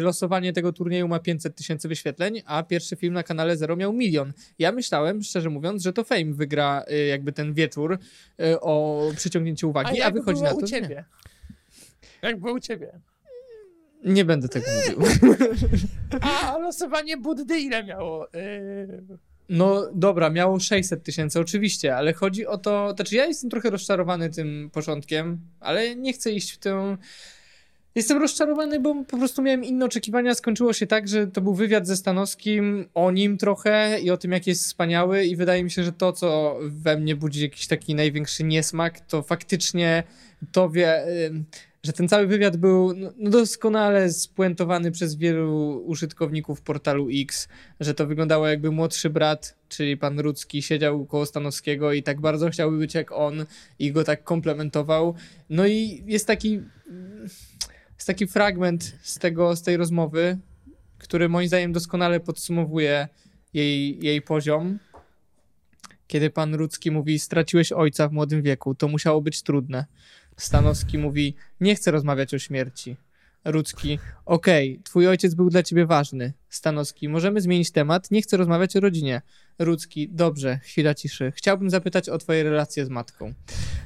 losowanie 0.00 0.52
tego 0.52 0.72
turnieju 0.72 1.08
ma 1.08 1.18
500 1.18 1.56
tysięcy 1.56 1.88
wyświetleń, 1.88 2.42
a 2.46 2.62
pierwszy 2.62 2.96
film 2.96 3.14
na 3.14 3.22
kanale 3.22 3.56
Zero 3.56 3.76
miał 3.76 3.92
milion. 3.92 4.32
Ja 4.58 4.72
myślałem, 4.72 5.22
szczerze 5.22 5.50
mówiąc, 5.50 5.82
że 5.82 5.92
to 5.92 6.04
Fame 6.04 6.32
wygra 6.32 6.84
y, 6.90 7.06
jakby 7.06 7.32
ten 7.32 7.54
wieczór 7.54 7.98
y, 8.40 8.60
o 8.60 9.02
przyciągnięcie 9.16 9.66
A 9.66 9.70
uwagi, 9.70 10.00
a, 10.00 10.04
jak 10.04 10.14
wychodzi 10.14 10.40
było 10.40 10.44
na 10.44 10.50
to, 10.50 10.64
u 10.64 10.66
że 10.66 10.80
nie. 10.80 10.82
ciebie? 10.82 11.04
Jak 12.22 12.40
było 12.40 12.52
u 12.52 12.60
ciebie? 12.60 13.00
Nie 14.04 14.24
będę 14.24 14.48
tego 14.48 14.66
mówił. 14.76 15.06
A 16.20 16.58
losowanie 16.58 17.16
Buddy 17.16 17.60
ile 17.60 17.84
miało? 17.84 18.28
Yy, 18.34 19.18
No 19.48 19.90
dobra, 19.94 20.30
miało 20.30 20.60
600 20.60 21.02
tysięcy 21.02 21.40
oczywiście, 21.40 21.96
ale 21.96 22.12
chodzi 22.12 22.46
o 22.46 22.58
to, 22.58 22.92
znaczy 22.96 23.16
ja 23.16 23.26
jestem 23.26 23.50
trochę 23.50 23.70
rozczarowany 23.70 24.30
tym 24.30 24.70
początkiem, 24.72 25.40
ale 25.60 25.96
nie 25.96 26.12
chcę 26.12 26.32
iść 26.32 26.52
w 26.52 26.58
tę... 26.58 26.96
Jestem 27.94 28.18
rozczarowany, 28.18 28.80
bo 28.80 29.04
po 29.04 29.18
prostu 29.18 29.42
miałem 29.42 29.64
inne 29.64 29.84
oczekiwania. 29.84 30.34
Skończyło 30.34 30.72
się 30.72 30.86
tak, 30.86 31.08
że 31.08 31.26
to 31.26 31.40
był 31.40 31.54
wywiad 31.54 31.86
ze 31.86 31.96
Stanowskim 31.96 32.88
o 32.94 33.10
nim 33.10 33.38
trochę 33.38 34.00
i 34.00 34.10
o 34.10 34.16
tym, 34.16 34.32
jak 34.32 34.46
jest 34.46 34.64
wspaniały 34.64 35.24
i 35.24 35.36
wydaje 35.36 35.64
mi 35.64 35.70
się, 35.70 35.84
że 35.84 35.92
to, 35.92 36.12
co 36.12 36.58
we 36.62 36.98
mnie 36.98 37.16
budzi 37.16 37.42
jakiś 37.42 37.66
taki 37.66 37.94
największy 37.94 38.44
niesmak, 38.44 39.00
to 39.00 39.22
faktycznie 39.22 40.02
to 40.52 40.70
wie, 40.70 41.04
że 41.82 41.92
ten 41.92 42.08
cały 42.08 42.26
wywiad 42.26 42.56
był 42.56 42.94
no, 42.94 43.12
no 43.16 43.30
doskonale 43.30 44.12
spuentowany 44.12 44.90
przez 44.90 45.14
wielu 45.14 45.82
użytkowników 45.86 46.60
portalu 46.60 47.08
X, 47.12 47.48
że 47.80 47.94
to 47.94 48.06
wyglądało 48.06 48.48
jakby 48.48 48.70
młodszy 48.70 49.10
brat, 49.10 49.56
czyli 49.68 49.96
pan 49.96 50.20
Rudzki, 50.20 50.62
siedział 50.62 51.06
koło 51.06 51.26
Stanowskiego 51.26 51.92
i 51.92 52.02
tak 52.02 52.20
bardzo 52.20 52.50
chciałby 52.50 52.78
być 52.78 52.94
jak 52.94 53.12
on 53.12 53.46
i 53.78 53.92
go 53.92 54.04
tak 54.04 54.24
komplementował. 54.24 55.14
No 55.50 55.66
i 55.66 56.02
jest 56.06 56.26
taki, 56.26 56.60
jest 58.02 58.06
taki 58.06 58.26
fragment 58.26 58.98
z, 59.02 59.18
tego, 59.18 59.56
z 59.56 59.62
tej 59.62 59.76
rozmowy, 59.76 60.38
który 60.98 61.28
moim 61.28 61.48
zdaniem 61.48 61.72
doskonale 61.72 62.20
podsumowuje 62.20 63.08
jej, 63.54 64.04
jej 64.04 64.22
poziom. 64.22 64.78
Kiedy 66.06 66.30
pan 66.30 66.54
Rudzki 66.54 66.90
mówi, 66.90 67.18
straciłeś 67.18 67.72
ojca 67.72 68.08
w 68.08 68.12
młodym 68.12 68.42
wieku, 68.42 68.74
to 68.74 68.88
musiało 68.88 69.20
być 69.20 69.42
trudne. 69.42 69.86
Stanowski 70.36 70.98
mówi, 70.98 71.34
nie 71.60 71.74
chcę 71.74 71.90
rozmawiać 71.90 72.34
o 72.34 72.38
śmierci. 72.38 72.96
Rudzki, 73.44 73.98
okej, 74.26 74.80
twój 74.84 75.08
ojciec 75.08 75.34
był 75.34 75.50
dla 75.50 75.62
ciebie 75.62 75.86
ważny. 75.86 76.32
Stanowski, 76.48 77.08
możemy 77.08 77.40
zmienić 77.40 77.70
temat, 77.70 78.10
nie 78.10 78.22
chcę 78.22 78.36
rozmawiać 78.36 78.76
o 78.76 78.80
rodzinie. 78.80 79.22
Rudzki, 79.58 80.08
dobrze, 80.08 80.58
chwila 80.58 80.94
ciszy. 80.94 81.32
Chciałbym 81.36 81.70
zapytać 81.70 82.08
o 82.08 82.18
twoje 82.18 82.42
relacje 82.42 82.86
z 82.86 82.88
matką. 82.88 83.34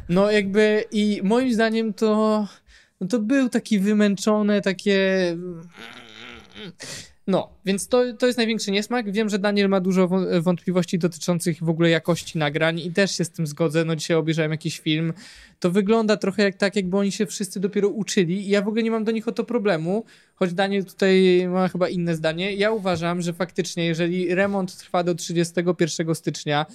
No 0.08 0.30
jakby 0.30 0.84
i 0.92 1.20
moim 1.24 1.54
zdaniem 1.54 1.94
to, 1.94 2.46
no 3.00 3.06
to 3.06 3.18
był 3.18 3.48
taki 3.48 3.78
wymęczone, 3.78 4.60
takie... 4.60 5.36
No, 7.26 7.48
więc 7.64 7.88
to, 7.88 8.02
to 8.18 8.26
jest 8.26 8.38
największy 8.38 8.70
niesmak. 8.70 9.12
Wiem, 9.12 9.28
że 9.28 9.38
Daniel 9.38 9.68
ma 9.68 9.80
dużo 9.80 10.08
wą- 10.08 10.42
wątpliwości 10.42 10.98
dotyczących 10.98 11.58
w 11.64 11.68
ogóle 11.68 11.90
jakości 11.90 12.38
nagrań 12.38 12.78
i 12.78 12.92
też 12.92 13.16
się 13.16 13.24
z 13.24 13.30
tym 13.30 13.46
zgodzę. 13.46 13.84
No 13.84 13.96
dzisiaj 13.96 14.16
obejrzałem 14.16 14.50
jakiś 14.50 14.80
film. 14.80 15.12
To 15.60 15.70
wygląda 15.70 16.16
trochę 16.16 16.42
jak 16.42 16.56
tak, 16.56 16.76
jakby 16.76 16.96
oni 16.96 17.12
się 17.12 17.26
wszyscy 17.26 17.60
dopiero 17.60 17.88
uczyli 17.88 18.46
i 18.46 18.48
ja 18.48 18.62
w 18.62 18.68
ogóle 18.68 18.82
nie 18.82 18.90
mam 18.90 19.04
do 19.04 19.12
nich 19.12 19.28
o 19.28 19.32
to 19.32 19.44
problemu, 19.44 20.04
choć 20.34 20.54
Daniel 20.54 20.84
tutaj 20.84 21.46
ma 21.48 21.68
chyba 21.68 21.88
inne 21.88 22.14
zdanie. 22.14 22.54
Ja 22.54 22.70
uważam, 22.70 23.22
że 23.22 23.32
faktycznie 23.32 23.86
jeżeli 23.86 24.34
remont 24.34 24.76
trwa 24.76 25.02
do 25.02 25.14
31 25.14 26.14
stycznia, 26.14 26.66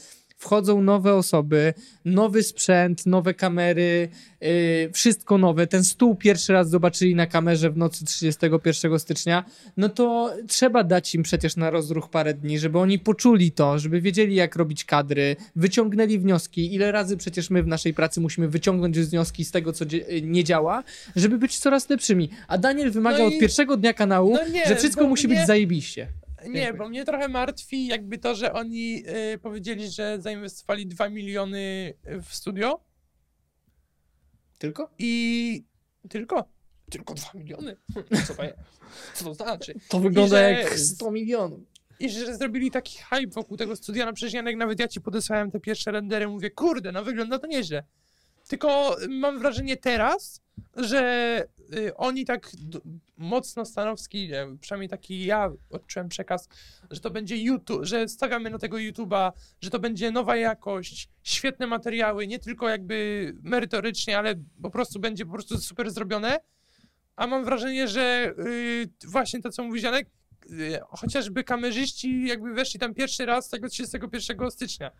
wchodzą 0.41 0.81
nowe 0.81 1.13
osoby, 1.15 1.73
nowy 2.05 2.43
sprzęt, 2.43 3.05
nowe 3.05 3.33
kamery, 3.33 4.09
yy, 4.41 4.49
wszystko 4.93 5.37
nowe. 5.37 5.67
Ten 5.67 5.83
stół 5.83 6.15
pierwszy 6.15 6.53
raz 6.53 6.69
zobaczyli 6.69 7.15
na 7.15 7.27
kamerze 7.27 7.69
w 7.69 7.77
nocy 7.77 8.05
31 8.05 8.99
stycznia, 8.99 9.45
no 9.77 9.89
to 9.89 10.33
trzeba 10.47 10.83
dać 10.83 11.15
im 11.15 11.23
przecież 11.23 11.55
na 11.55 11.69
rozruch 11.69 12.09
parę 12.09 12.33
dni, 12.33 12.59
żeby 12.59 12.79
oni 12.79 12.99
poczuli 12.99 13.51
to, 13.51 13.79
żeby 13.79 14.01
wiedzieli 14.01 14.35
jak 14.35 14.55
robić 14.55 14.85
kadry, 14.85 15.35
wyciągnęli 15.55 16.19
wnioski. 16.19 16.73
Ile 16.75 16.91
razy 16.91 17.17
przecież 17.17 17.49
my 17.49 17.63
w 17.63 17.67
naszej 17.67 17.93
pracy 17.93 18.21
musimy 18.21 18.47
wyciągnąć 18.47 18.99
wnioski 18.99 19.45
z 19.45 19.51
tego, 19.51 19.73
co 19.73 19.85
dzie- 19.85 20.05
nie 20.21 20.43
działa, 20.43 20.83
żeby 21.15 21.37
być 21.37 21.59
coraz 21.59 21.89
lepszymi. 21.89 22.29
A 22.47 22.57
Daniel 22.57 22.91
wymaga 22.91 23.17
No 23.17 23.25
od 23.25 23.33
i- 23.33 23.39
pierwszego 23.39 23.77
dnia 23.77 23.93
kanału, 23.93 24.33
No 24.33 24.47
nie, 24.53 24.65
że 24.67 24.75
wszystko 24.75 25.07
musi 25.07 25.27
być 25.27 25.45
zajebiście. 25.47 26.07
Nie, 26.49 26.73
bo 26.73 26.89
mnie 26.89 27.05
trochę 27.05 27.27
martwi 27.27 27.87
jakby 27.87 28.17
to, 28.17 28.35
że 28.35 28.53
oni 28.53 29.03
y, 29.33 29.37
powiedzieli, 29.39 29.89
że 29.89 30.21
zainwestowali 30.21 30.87
2 30.87 31.09
miliony 31.09 31.93
w 32.21 32.35
studio 32.35 32.79
Tylko? 34.57 34.89
i 34.99 35.63
tylko, 36.09 36.49
tylko 36.89 37.13
2 37.13 37.29
miliony. 37.33 37.77
Co 38.27 38.33
to? 38.35 38.43
Co 39.13 39.25
to 39.25 39.33
znaczy? 39.33 39.73
To 39.89 39.99
wygląda 39.99 40.37
że- 40.37 40.51
jak 40.51 40.79
100 40.79 41.11
milionów. 41.11 41.59
I 41.99 42.09
że 42.09 42.37
zrobili 42.37 42.71
taki 42.71 42.97
hype 42.97 43.27
wokół 43.31 43.57
tego 43.57 43.75
studia, 43.75 44.05
no 44.05 44.13
przecież 44.13 44.33
Janek, 44.33 44.55
nawet 44.57 44.79
ja 44.79 44.87
ci 44.87 45.01
podesłałem 45.01 45.51
te 45.51 45.59
pierwsze 45.59 45.91
rendery, 45.91 46.27
mówię, 46.27 46.51
kurde, 46.51 46.91
no 46.91 47.03
wygląda 47.03 47.39
to 47.39 47.47
nieźle. 47.47 47.83
Tylko 48.47 48.97
mam 49.09 49.39
wrażenie 49.39 49.77
teraz, 49.77 50.41
że 50.75 51.43
y, 51.59 51.60
oni 51.95 52.25
tak 52.25 52.51
mocno 53.17 53.65
Stanowski, 53.65 54.29
przynajmniej 54.61 54.89
taki 54.89 55.25
ja 55.25 55.51
odczułem 55.69 56.09
przekaz, 56.09 56.49
że 56.91 56.99
to 56.99 57.09
będzie 57.09 57.37
YouTube, 57.37 57.85
że 57.85 58.07
stawiamy 58.07 58.49
na 58.49 58.57
tego 58.57 58.77
YouTube'a, 58.77 59.31
że 59.61 59.69
to 59.69 59.79
będzie 59.79 60.11
nowa 60.11 60.35
jakość, 60.35 61.09
świetne 61.23 61.67
materiały, 61.67 62.27
nie 62.27 62.39
tylko 62.39 62.69
jakby 62.69 63.33
merytorycznie, 63.43 64.17
ale 64.17 64.35
po 64.61 64.69
prostu 64.69 64.99
będzie 64.99 65.25
po 65.25 65.31
prostu 65.31 65.57
super 65.57 65.91
zrobione. 65.91 66.37
A 67.15 67.27
mam 67.27 67.45
wrażenie, 67.45 67.87
że 67.87 68.33
y, 68.39 68.89
właśnie 69.07 69.41
to, 69.41 69.49
co 69.49 69.63
mówi 69.63 69.81
Janek, 69.81 70.07
y, 70.07 70.20
chociażby 70.89 71.43
kamerzyści 71.43 72.27
jakby 72.27 72.53
weszli 72.53 72.79
tam 72.79 72.93
pierwszy 72.93 73.25
raz 73.25 73.49
tego 73.49 73.69
31 73.69 74.51
stycznia, 74.51 74.91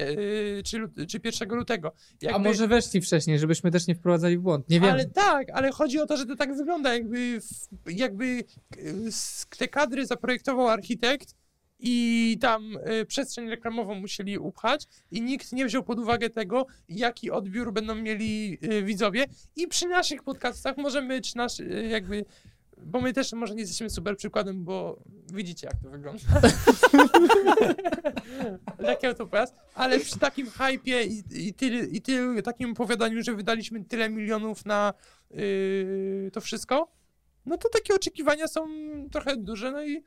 y, 0.00 0.62
czy, 0.64 0.78
czy 1.08 1.20
1 1.24 1.48
lutego. 1.48 1.92
A 2.22 2.24
Jakby, 2.24 2.40
może 2.48 2.68
weszli 2.68 3.00
wcześniej, 3.00 3.38
żebyśmy 3.38 3.70
też 3.70 3.86
nie 3.86 3.94
wprowadzali 3.94 4.38
w 4.38 4.40
błąd. 4.40 4.68
Nie 4.68 4.80
wiem. 4.80 4.90
ale 4.90 5.04
tak, 5.04 5.50
ale 5.52 5.70
chodzi 5.70 5.98
o 6.00 6.06
to, 6.06 6.16
że 6.16 6.26
to 6.26 6.36
tak 6.36 6.56
wygląda, 6.56 6.94
jakby, 6.94 7.40
jakby 7.86 8.44
s- 9.06 9.46
te 9.58 9.68
kadry 9.68 10.06
zaprojektował 10.06 10.68
architekt 10.68 11.34
i 11.82 12.36
tam 12.40 12.78
przestrzeń 13.06 13.48
reklamową 13.50 13.94
musieli 13.94 14.38
upchać 14.38 14.86
i 15.10 15.22
nikt 15.22 15.52
nie 15.52 15.66
wziął 15.66 15.82
pod 15.82 15.98
uwagę 15.98 16.30
tego, 16.30 16.66
jaki 16.88 17.30
odbiór 17.30 17.72
będą 17.72 17.94
mieli 17.94 18.58
widzowie 18.82 19.26
i 19.56 19.66
przy 19.68 19.88
naszych 19.88 20.22
podcastach 20.22 20.76
możemy, 20.76 21.20
czy 21.20 21.36
nasz, 21.36 21.52
jakby, 21.90 22.24
bo 22.84 23.00
my 23.00 23.12
też 23.12 23.32
może 23.32 23.54
nie 23.54 23.60
jesteśmy 23.60 23.90
super 23.90 24.16
przykładem, 24.16 24.64
bo 24.64 25.02
widzicie 25.32 25.66
jak 25.66 25.82
to 25.82 25.90
wygląda. 25.90 26.22
Taki 28.86 29.06
autopojazd, 29.06 29.54
ale 29.74 30.00
przy 30.00 30.18
takim 30.18 30.50
hypie 30.50 31.04
i, 31.04 31.22
i, 31.30 31.54
i 31.96 32.02
tyl, 32.02 32.42
takim 32.42 32.72
opowiadaniu, 32.72 33.22
że 33.22 33.34
wydaliśmy 33.34 33.84
tyle 33.84 34.10
milionów 34.10 34.66
na 34.66 34.94
yy, 35.30 36.30
to 36.32 36.40
wszystko, 36.40 36.92
no 37.46 37.56
to 37.56 37.68
takie 37.68 37.94
oczekiwania 37.94 38.48
są 38.48 38.66
trochę 39.12 39.36
duże, 39.36 39.72
no 39.72 39.84
i 39.84 40.02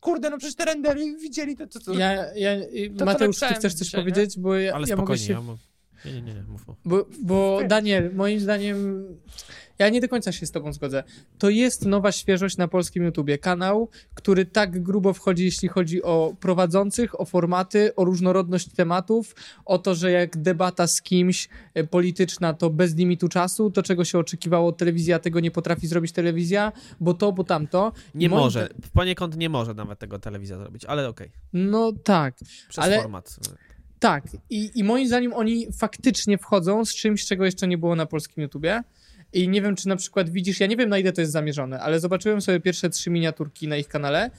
kurde, 0.00 0.30
no 0.30 0.38
przecież 0.38 0.56
te 0.56 0.64
rendery 0.64 1.16
widzieli 1.16 1.56
to, 1.56 1.66
to, 1.66 1.80
to 1.80 1.94
Ja, 1.94 2.34
ja, 2.34 2.50
to 2.98 3.04
Mateusz, 3.04 3.36
ty 3.36 3.44
napisałem 3.44 3.54
chcesz 3.54 3.74
coś 3.74 3.86
dzisiaj, 3.86 4.00
powiedzieć? 4.00 4.38
Bo 4.38 4.54
ja, 4.54 4.74
Ale 4.74 4.86
ja 4.88 4.96
mogę 4.96 5.16
spokojnie, 5.16 5.26
się 5.26 5.32
ja 5.32 5.40
mam... 5.40 5.56
Nie, 6.04 6.12
nie, 6.12 6.22
nie, 6.22 6.34
nie, 6.34 6.42
mów. 6.42 6.66
Bo, 6.84 7.06
bo. 7.22 7.60
Daniel, 7.68 8.14
moim 8.14 8.40
zdaniem, 8.40 9.06
ja 9.78 9.88
nie 9.88 10.00
do 10.00 10.08
końca 10.08 10.32
się 10.32 10.46
z 10.46 10.50
tobą 10.50 10.72
zgodzę. 10.72 11.04
To 11.38 11.50
jest 11.50 11.86
nowa 11.86 12.12
świeżość 12.12 12.56
na 12.56 12.68
polskim 12.68 13.04
YouTubie. 13.04 13.38
Kanał, 13.38 13.88
który 14.14 14.46
tak 14.46 14.82
grubo 14.82 15.12
wchodzi, 15.12 15.44
jeśli 15.44 15.68
chodzi 15.68 16.02
o 16.02 16.36
prowadzących, 16.40 17.20
o 17.20 17.24
formaty, 17.24 17.94
o 17.94 18.04
różnorodność 18.04 18.68
tematów, 18.68 19.34
o 19.64 19.78
to, 19.78 19.94
że 19.94 20.10
jak 20.10 20.36
debata 20.36 20.86
z 20.86 21.02
kimś 21.02 21.48
e, 21.74 21.84
polityczna, 21.84 22.54
to 22.54 22.70
bez 22.70 22.94
limitu 22.94 23.28
czasu, 23.28 23.70
to 23.70 23.82
czego 23.82 24.04
się 24.04 24.18
oczekiwało 24.18 24.68
od 24.68 24.76
telewizji, 24.76 25.12
a 25.12 25.18
tego 25.18 25.40
nie 25.40 25.50
potrafi 25.50 25.86
zrobić 25.86 26.12
telewizja, 26.12 26.72
bo 27.00 27.14
to, 27.14 27.32
bo 27.32 27.44
tamto. 27.44 27.92
Nie 28.14 28.28
moim 28.28 28.42
może, 28.42 28.68
poniekąd 28.92 29.36
nie 29.36 29.48
może 29.48 29.74
nawet 29.74 29.98
tego 29.98 30.18
telewizja 30.18 30.58
zrobić, 30.58 30.84
ale 30.84 31.08
okej, 31.08 31.30
No 31.52 31.92
tak. 31.92 32.34
przez 32.68 32.84
Ale- 32.84 32.98
format. 33.02 33.36
Tak, 33.98 34.24
i, 34.50 34.70
i 34.74 34.84
moim 34.84 35.06
zdaniem 35.06 35.32
oni 35.32 35.66
faktycznie 35.72 36.38
wchodzą 36.38 36.84
z 36.84 36.94
czymś, 36.94 37.26
czego 37.26 37.44
jeszcze 37.44 37.68
nie 37.68 37.78
było 37.78 37.96
na 37.96 38.06
polskim 38.06 38.42
YouTubie. 38.42 38.82
I 39.34 39.48
nie 39.48 39.62
wiem, 39.62 39.76
czy 39.76 39.88
na 39.88 39.96
przykład 39.96 40.30
widzisz, 40.30 40.60
ja 40.60 40.66
nie 40.66 40.76
wiem 40.76 40.88
na 40.88 40.98
ile 40.98 41.12
to 41.12 41.20
jest 41.20 41.32
zamierzone, 41.32 41.80
ale 41.80 42.00
zobaczyłem 42.00 42.40
sobie 42.40 42.60
pierwsze 42.60 42.90
trzy 42.90 43.10
miniaturki 43.10 43.68
na 43.68 43.76
ich 43.76 43.88
kanale 43.88 44.30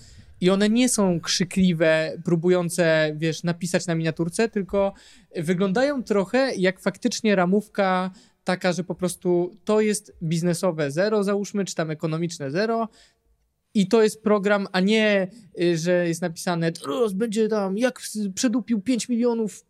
i 0.42 0.50
one 0.50 0.70
nie 0.70 0.90
są 0.90 1.20
krzykliwe, 1.20 2.18
próbujące, 2.26 3.14
wiesz, 3.18 3.44
napisać 3.44 3.88
na 3.88 3.96
miniaturce, 3.96 4.50
tylko 4.50 4.94
wyglądają 5.36 6.04
trochę 6.04 6.56
jak 6.56 6.80
faktycznie 6.80 7.36
ramówka 7.36 8.12
taka, 8.44 8.74
że 8.74 8.84
po 8.84 8.96
prostu 8.96 9.58
to 9.66 9.82
jest 9.82 10.14
biznesowe 10.24 10.92
zero, 10.92 11.24
załóżmy, 11.24 11.66
czy 11.66 11.76
tam 11.76 11.92
ekonomiczne 11.92 12.52
zero. 12.52 12.90
I 13.74 13.88
to 13.88 14.04
jest 14.04 14.24
program, 14.24 14.68
a 14.72 14.80
nie, 14.80 15.28
y, 15.62 15.78
że 15.78 16.08
jest 16.08 16.22
napisane, 16.22 16.72
teraz 16.72 17.14
będzie 17.14 17.48
tam, 17.48 17.78
jak 17.78 18.02
przedupił 18.36 18.82
5 18.82 19.10
milionów. 19.10 19.66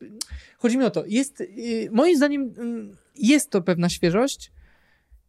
Chodzi 0.57 0.77
mi 0.77 0.85
o 0.85 0.89
to, 0.89 1.03
jest, 1.05 1.41
y, 1.41 1.89
moim 1.91 2.17
zdaniem, 2.17 2.53
mm, 2.57 2.97
jest 3.15 3.49
to 3.49 3.61
pewna 3.61 3.89
świeżość. 3.89 4.51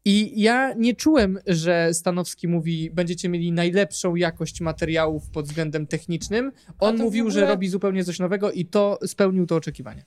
I 0.09 0.42
ja 0.42 0.75
nie 0.75 0.95
czułem, 0.95 1.38
że 1.47 1.95
Stanowski 1.95 2.49
mówi, 2.49 2.90
będziecie 2.90 3.29
mieli 3.29 3.53
najlepszą 3.53 4.14
jakość 4.14 4.61
materiałów 4.61 5.31
pod 5.31 5.47
względem 5.47 5.87
technicznym. 5.87 6.53
On 6.79 6.97
mówił, 6.97 7.31
że 7.31 7.38
ogóle- 7.38 7.53
robi 7.55 7.69
zupełnie 7.69 8.05
coś 8.05 8.19
nowego 8.19 8.53
i 8.53 8.66
to 8.66 8.99
spełnił 9.07 9.47
to 9.47 9.57
oczekiwanie. 9.57 10.05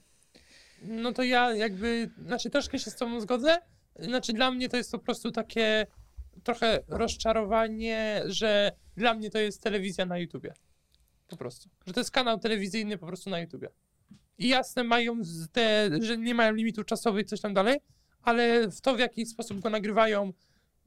No 0.82 1.12
to 1.12 1.22
ja 1.22 1.54
jakby, 1.54 2.10
znaczy 2.26 2.50
troszkę 2.50 2.78
się 2.78 2.90
z 2.90 2.96
tobą 2.96 3.20
zgodzę. 3.20 3.58
Znaczy 3.98 4.32
dla 4.32 4.50
mnie 4.50 4.68
to 4.68 4.76
jest 4.76 4.92
po 4.92 4.98
prostu 4.98 5.30
takie 5.30 5.86
trochę 6.44 6.80
rozczarowanie, 6.88 8.22
że 8.26 8.72
dla 8.96 9.14
mnie 9.14 9.30
to 9.30 9.38
jest 9.38 9.62
telewizja 9.62 10.06
na 10.06 10.18
YouTubie. 10.18 10.52
Po 11.28 11.36
prostu. 11.36 11.68
Że 11.86 11.92
to 11.92 12.00
jest 12.00 12.10
kanał 12.10 12.38
telewizyjny 12.38 12.98
po 12.98 13.06
prostu 13.06 13.30
na 13.30 13.40
YouTubie. 13.40 13.68
I 14.38 14.48
jasne 14.48 14.84
mają 14.84 15.20
te, 15.52 15.90
że 16.00 16.18
nie 16.18 16.34
mają 16.34 16.54
limitu 16.54 16.84
czasowy 16.84 17.20
i 17.20 17.24
coś 17.24 17.40
tam 17.40 17.54
dalej, 17.54 17.78
ale 18.22 18.70
w 18.70 18.80
to 18.80 18.96
w 18.96 18.98
jaki 18.98 19.26
sposób 19.26 19.60
go 19.60 19.70
nagrywają, 19.70 20.32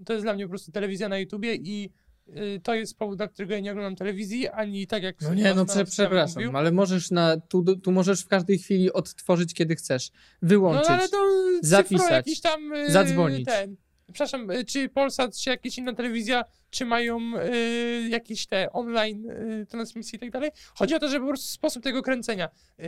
to 0.05 0.13
jest 0.13 0.25
dla 0.25 0.33
mnie 0.33 0.45
po 0.45 0.49
prostu 0.49 0.71
telewizja 0.71 1.09
na 1.09 1.17
YouTubie 1.17 1.55
i 1.55 1.89
y, 2.27 2.61
to 2.63 2.75
jest 2.75 2.97
powód, 2.97 3.17
dla 3.17 3.27
którego 3.27 3.53
ja 3.53 3.59
nie 3.59 3.71
oglądam 3.71 3.95
telewizji, 3.95 4.49
ani 4.49 4.87
tak 4.87 5.03
jak... 5.03 5.21
No 5.21 5.33
nie, 5.33 5.53
no 5.53 5.65
prze, 5.65 5.75
nawet 5.75 5.77
mówił. 5.77 5.91
przepraszam, 5.91 6.55
ale 6.55 6.71
możesz 6.71 7.11
na, 7.11 7.37
tu, 7.37 7.75
tu 7.75 7.91
możesz 7.91 8.21
w 8.21 8.27
każdej 8.27 8.59
chwili 8.59 8.93
odtworzyć 8.93 9.53
kiedy 9.53 9.75
chcesz, 9.75 10.11
wyłączyć. 10.41 10.89
No 10.89 10.95
ale 10.95 11.09
to 11.09 11.17
zapisać, 11.61 12.11
jakiś 12.11 12.41
tam 12.41 12.73
y, 12.73 12.91
zadzwonić. 12.91 13.45
Ten, 13.45 13.75
przepraszam, 14.13 14.51
y, 14.51 14.65
czy 14.65 14.89
Polsat, 14.89 15.37
czy 15.37 15.49
jakaś 15.49 15.77
inna 15.77 15.93
telewizja, 15.93 16.43
czy 16.69 16.85
mają 16.85 17.19
y, 17.37 18.07
jakieś 18.09 18.47
te 18.47 18.71
online 18.71 19.29
y, 19.29 19.65
transmisje 19.69 20.17
i 20.17 20.19
tak 20.19 20.31
dalej. 20.31 20.51
Chodzi 20.75 20.95
o 20.95 20.99
to, 20.99 21.07
że 21.09 21.19
po 21.19 21.27
prostu 21.27 21.47
sposób 21.47 21.83
tego 21.83 22.01
kręcenia. 22.01 22.49
Y, 22.79 22.83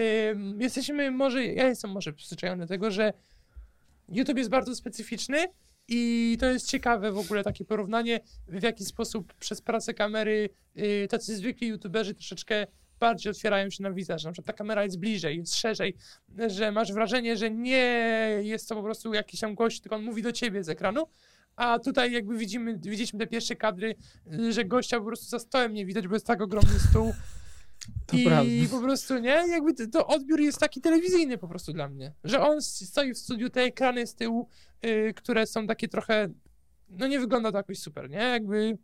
jesteśmy 0.60 1.12
może, 1.12 1.46
ja 1.46 1.68
jestem 1.68 1.92
może 1.92 2.14
przyzwyczajony 2.14 2.64
do 2.64 2.68
tego, 2.68 2.92
że 2.92 3.14
YouTube 4.10 4.38
jest 4.38 4.50
bardzo 4.50 4.76
specyficzny 4.76 5.46
i 5.88 6.38
to 6.40 6.46
jest 6.46 6.70
ciekawe 6.70 7.12
w 7.12 7.18
ogóle 7.18 7.44
takie 7.44 7.66
porównanie, 7.66 8.20
w 8.48 8.64
jaki 8.64 8.86
sposób 8.86 9.34
przez 9.34 9.62
pracę 9.62 9.94
kamery 9.94 10.50
y, 10.78 11.08
tacy 11.10 11.36
zwykli 11.36 11.68
youtuberzy 11.68 12.14
troszeczkę 12.14 12.68
bardziej 13.00 13.32
otwierają 13.32 13.70
się 13.70 13.84
na 13.84 13.92
widza, 13.92 14.18
że 14.18 14.30
na 14.30 14.34
przykład 14.34 14.48
ta 14.48 14.58
kamera 14.58 14.84
jest 14.84 15.00
bliżej, 15.00 15.38
jest 15.38 15.56
szerzej, 15.56 15.96
że 16.48 16.72
masz 16.72 16.94
wrażenie, 16.94 17.38
że 17.38 17.52
nie 17.52 18.40
jest 18.42 18.70
to 18.70 18.76
po 18.76 18.84
prostu 18.84 19.14
jakiś 19.14 19.40
tam 19.40 19.56
gość, 19.56 19.82
tylko 19.82 19.96
on 19.96 20.04
mówi 20.04 20.22
do 20.22 20.32
ciebie 20.32 20.64
z 20.64 20.70
ekranu, 20.70 21.08
a 21.56 21.80
tutaj 21.80 22.12
jakby 22.12 22.38
widzimy, 22.38 22.74
widzieliśmy 22.74 23.20
te 23.20 23.28
pierwsze 23.28 23.56
kadry, 23.56 23.96
y, 24.34 24.54
że 24.54 24.66
gościa 24.66 25.00
po 25.00 25.06
prostu 25.06 25.26
za 25.26 25.40
stołem 25.40 25.74
nie 25.74 25.86
widać, 25.86 26.08
bo 26.08 26.14
jest 26.14 26.28
tak 26.28 26.42
ogromny 26.42 26.80
stół. 26.90 27.14
To 28.06 28.18
I 28.18 28.26
prawda. 28.26 28.52
po 28.72 28.82
prostu, 28.82 29.20
nie? 29.20 29.44
Jakby 29.50 29.74
to, 29.74 29.88
to 29.88 30.08
odbiór 30.08 30.40
jest 30.40 30.60
taki 30.60 30.82
telewizyjny 30.82 31.38
po 31.38 31.48
prostu 31.48 31.74
dla 31.74 31.90
mnie. 31.90 32.14
Że 32.24 32.42
on 32.42 32.62
stoi 32.62 33.14
w 33.14 33.18
studiu, 33.18 33.50
te 33.50 33.62
ekrany 33.62 34.08
z 34.08 34.16
tyłu, 34.16 34.50
y, 34.86 35.14
które 35.16 35.48
są 35.48 35.68
takie 35.68 35.88
trochę, 35.88 36.30
no 36.90 37.08
nie 37.08 37.20
wygląda 37.20 37.52
to 37.52 37.58
jakoś 37.58 37.80
super, 37.80 38.10
nie? 38.10 38.18
Jakby, 38.18 38.78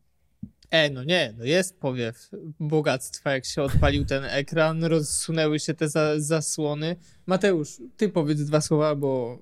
E, 0.71 0.89
no 0.89 1.03
nie, 1.03 1.33
no 1.37 1.45
jest 1.45 1.79
powiew 1.79 2.29
bogactwa, 2.59 3.31
jak 3.31 3.45
się 3.45 3.63
odpalił 3.63 4.05
ten 4.05 4.23
ekran, 4.25 4.83
rozsunęły 4.83 5.59
się 5.59 5.73
te 5.73 5.89
za, 5.89 6.19
zasłony. 6.19 6.95
Mateusz, 7.25 7.77
ty 7.97 8.09
powiedz 8.09 8.41
dwa 8.41 8.61
słowa, 8.61 8.95
bo 8.95 9.39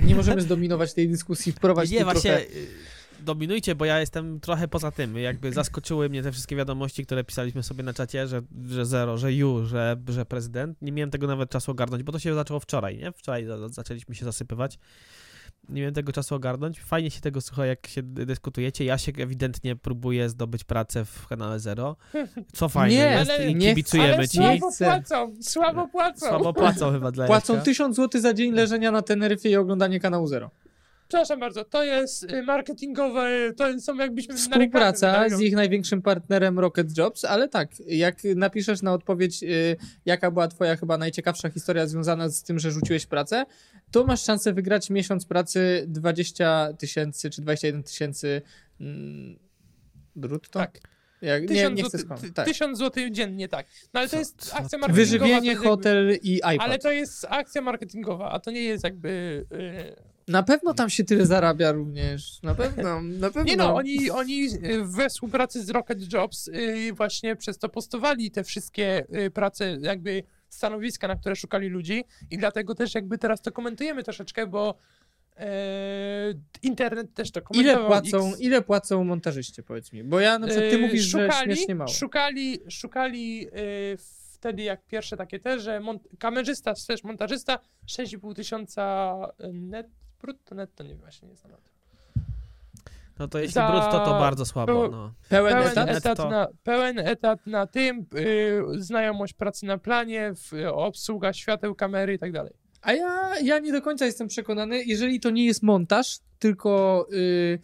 nie 0.00 0.14
możemy 0.14 0.40
zdominować 0.50 0.94
tej 0.94 1.08
dyskusji, 1.08 1.52
wprowadź 1.52 1.90
Nie, 1.90 1.98
tu 1.98 2.04
właśnie 2.04 2.30
trochę... 2.30 2.46
dominujcie, 3.22 3.74
bo 3.74 3.84
ja 3.84 4.00
jestem 4.00 4.40
trochę 4.40 4.68
poza 4.68 4.90
tym. 4.90 5.16
Jakby 5.18 5.52
zaskoczyły 5.52 6.08
mnie 6.08 6.22
te 6.22 6.32
wszystkie 6.32 6.56
wiadomości, 6.56 7.06
które 7.06 7.24
pisaliśmy 7.24 7.62
sobie 7.62 7.82
na 7.82 7.92
czacie, 7.94 8.26
że, 8.26 8.42
że 8.68 8.86
zero, 8.86 9.18
że 9.18 9.32
ju, 9.32 9.66
że, 9.66 9.96
że 10.08 10.26
prezydent. 10.26 10.82
Nie 10.82 10.92
miałem 10.92 11.10
tego 11.10 11.26
nawet 11.26 11.50
czasu 11.50 11.70
ogarnąć, 11.70 12.02
bo 12.02 12.12
to 12.12 12.18
się 12.18 12.34
zaczęło 12.34 12.60
wczoraj, 12.60 12.98
nie? 12.98 13.12
Wczoraj 13.12 13.44
za- 13.46 13.68
zaczęliśmy 13.68 14.14
się 14.14 14.24
zasypywać. 14.24 14.78
Nie 15.68 15.80
miałem 15.80 15.94
tego 15.94 16.12
czasu 16.12 16.34
ogarnąć. 16.34 16.80
Fajnie 16.80 17.10
się 17.10 17.20
tego 17.20 17.40
słucha, 17.40 17.66
jak 17.66 17.86
się 17.86 18.02
dyskutujecie. 18.02 18.84
Ja 18.84 18.98
się 18.98 19.12
ewidentnie 19.18 19.76
próbuję 19.76 20.28
zdobyć 20.28 20.64
pracę 20.64 21.04
w 21.04 21.26
kanale 21.26 21.60
Zero. 21.60 21.96
Co 22.52 22.68
fajne 22.68 22.94
Nie, 22.96 23.00
jest 23.10 23.30
ale- 23.30 23.50
i 23.50 23.54
nie 23.54 23.68
kibicujemy 23.68 24.14
ale 24.14 24.28
ci. 24.28 24.36
słabo 24.38 24.72
płacą, 24.78 25.34
słabo 25.42 25.88
płacą. 25.88 26.26
Słabo 26.28 26.52
płacą 26.52 26.92
chyba 26.92 27.12
dla 27.12 27.26
Płacą 27.26 27.52
Jacka. 27.54 27.64
1000 27.64 27.96
zł 27.96 28.20
za 28.20 28.34
dzień 28.34 28.52
leżenia 28.52 28.90
na 28.90 29.02
Teneryfie 29.02 29.50
i 29.50 29.56
oglądanie 29.56 30.00
kanału 30.00 30.26
Zero. 30.26 30.50
Przepraszam 31.12 31.40
bardzo, 31.40 31.64
to 31.64 31.84
jest 31.84 32.32
y, 32.32 32.42
marketingowe, 32.42 33.52
to 33.56 33.80
są 33.80 33.96
jakbyśmy 33.96 34.34
Współpraca 34.34 35.28
z 35.28 35.40
ich 35.40 35.54
największym 35.54 36.02
partnerem 36.02 36.58
Rocket 36.58 36.98
Jobs, 36.98 37.24
ale 37.24 37.48
tak, 37.48 37.70
jak 37.86 38.16
napiszesz 38.36 38.82
na 38.82 38.92
odpowiedź, 38.92 39.42
y, 39.42 39.76
jaka 40.04 40.30
była 40.30 40.48
twoja 40.48 40.76
chyba 40.76 40.98
najciekawsza 40.98 41.50
historia 41.50 41.86
związana 41.86 42.28
z 42.28 42.42
tym, 42.42 42.58
że 42.58 42.70
rzuciłeś 42.70 43.06
pracę, 43.06 43.44
to 43.90 44.04
masz 44.04 44.22
szansę 44.22 44.52
wygrać 44.52 44.90
miesiąc 44.90 45.26
pracy 45.26 45.84
20 45.88 46.72
tysięcy 46.78 47.30
czy 47.30 47.42
21 47.42 47.82
tysięcy 47.82 48.42
mm, 48.80 49.38
brutto? 50.16 50.58
Tak. 50.58 50.78
Jak, 51.22 51.42
nie, 51.42 51.48
Tysiąc 51.48 51.76
nie 51.76 51.84
chcę 51.84 51.98
złotych- 51.98 52.18
skąd. 52.18 52.34
Tak. 52.34 52.46
Tysiąc 52.46 52.78
złotych 52.78 53.10
dziennie, 53.10 53.48
tak. 53.48 53.66
No 53.94 54.00
ale 54.00 54.08
to 54.08 54.12
Co- 54.12 54.18
jest 54.18 54.36
co 54.36 54.56
akcja 54.56 54.78
marketingowa. 54.78 54.88
to 54.88 54.94
Wyżywienie, 54.94 55.34
jest 55.34 55.46
jakby- 55.46 55.64
hotel 55.68 56.18
i 56.22 56.36
iPad. 56.36 56.56
Ale 56.60 56.78
to 56.78 56.90
jest 56.92 57.26
akcja 57.28 57.62
marketingowa, 57.62 58.30
a 58.30 58.40
to 58.40 58.50
nie 58.50 58.62
jest 58.62 58.84
jakby... 58.84 59.44
y, 59.52 60.11
Na 60.28 60.42
pewno 60.42 60.74
tam 60.74 60.90
się 60.90 61.04
tyle 61.04 61.26
zarabia 61.26 61.72
również. 61.72 62.42
Na 62.42 62.54
pewno, 62.54 63.02
na 63.02 63.30
pewno. 63.30 63.42
Nie 63.50 63.56
no, 63.56 63.74
oni, 63.74 64.10
oni 64.10 64.44
y, 64.64 64.84
we 64.84 65.08
współpracy 65.08 65.64
z 65.64 65.70
Rocket 65.70 66.12
Jobs 66.12 66.48
y, 66.48 66.92
właśnie 66.92 67.36
przez 67.36 67.58
to 67.58 67.68
postowali 67.68 68.30
te 68.30 68.44
wszystkie 68.44 69.04
y, 69.26 69.30
prace, 69.30 69.78
jakby 69.80 70.22
stanowiska, 70.48 71.08
na 71.08 71.16
które 71.16 71.36
szukali 71.36 71.68
ludzi 71.68 72.04
i 72.30 72.38
dlatego 72.38 72.74
też 72.74 72.94
jakby 72.94 73.18
teraz 73.18 73.42
to 73.42 73.52
komentujemy 73.52 74.02
troszeczkę, 74.02 74.46
bo 74.46 74.74
e, 75.36 76.34
internet 76.62 77.14
też 77.14 77.30
to 77.30 77.40
Ile 77.40 77.44
komentował. 77.74 77.86
płacą, 77.88 78.28
X, 78.30 78.40
ile 78.40 78.62
płacą 78.62 79.04
montażyście, 79.04 79.62
powiedz 79.62 79.92
mi? 79.92 80.04
Bo 80.04 80.20
ja 80.20 80.38
na 80.38 80.46
przykład, 80.46 80.70
ty 80.70 80.78
mówisz, 80.78 81.02
że 81.04 81.26
szukali, 81.26 81.56
śmiesznie 81.56 81.74
mało. 81.74 81.90
Szukali, 81.90 82.58
szukali 82.70 83.48
wtedy 84.42 84.62
jak 84.62 84.86
pierwsze 84.86 85.16
takie 85.16 85.40
te, 85.40 85.60
że 85.60 85.80
mont- 85.80 86.16
kamerzysta, 86.18 86.74
też 86.88 87.04
montażysta 87.04 87.58
6,5 87.86 88.34
tysiąca 88.34 89.14
net, 89.52 89.86
brutto, 90.22 90.54
netto, 90.54 90.82
nie 90.82 90.88
wiem, 90.90 90.98
właśnie 90.98 91.28
nie 91.28 91.36
znam. 91.36 91.50
na 91.52 91.56
to. 91.58 91.72
No 93.18 93.28
to 93.28 93.38
jeśli 93.38 93.52
Za- 93.54 93.70
brutto, 93.70 94.04
to 94.04 94.10
bardzo 94.10 94.44
słabo. 94.44 94.88
No. 94.88 95.12
Pełen, 95.28 95.52
Pełen 95.54 95.68
etat? 95.68 95.88
etat, 95.90 96.18
na, 96.30 96.48
pełen 96.64 96.98
etat 96.98 97.46
na 97.46 97.66
tym, 97.66 98.06
y, 98.16 98.62
znajomość 98.78 99.32
pracy 99.32 99.66
na 99.66 99.78
planie, 99.78 100.32
w, 100.34 100.52
obsługa 100.72 101.32
świateł, 101.32 101.74
kamery 101.74 102.14
i 102.14 102.18
tak 102.18 102.32
dalej. 102.32 102.52
A 102.82 102.92
ja, 102.92 103.32
ja 103.42 103.58
nie 103.58 103.72
do 103.72 103.82
końca 103.82 104.06
jestem 104.06 104.28
przekonany, 104.28 104.84
jeżeli 104.84 105.20
to 105.20 105.30
nie 105.30 105.46
jest 105.46 105.62
montaż, 105.62 106.18
tylko... 106.38 107.06
Yy, 107.10 107.58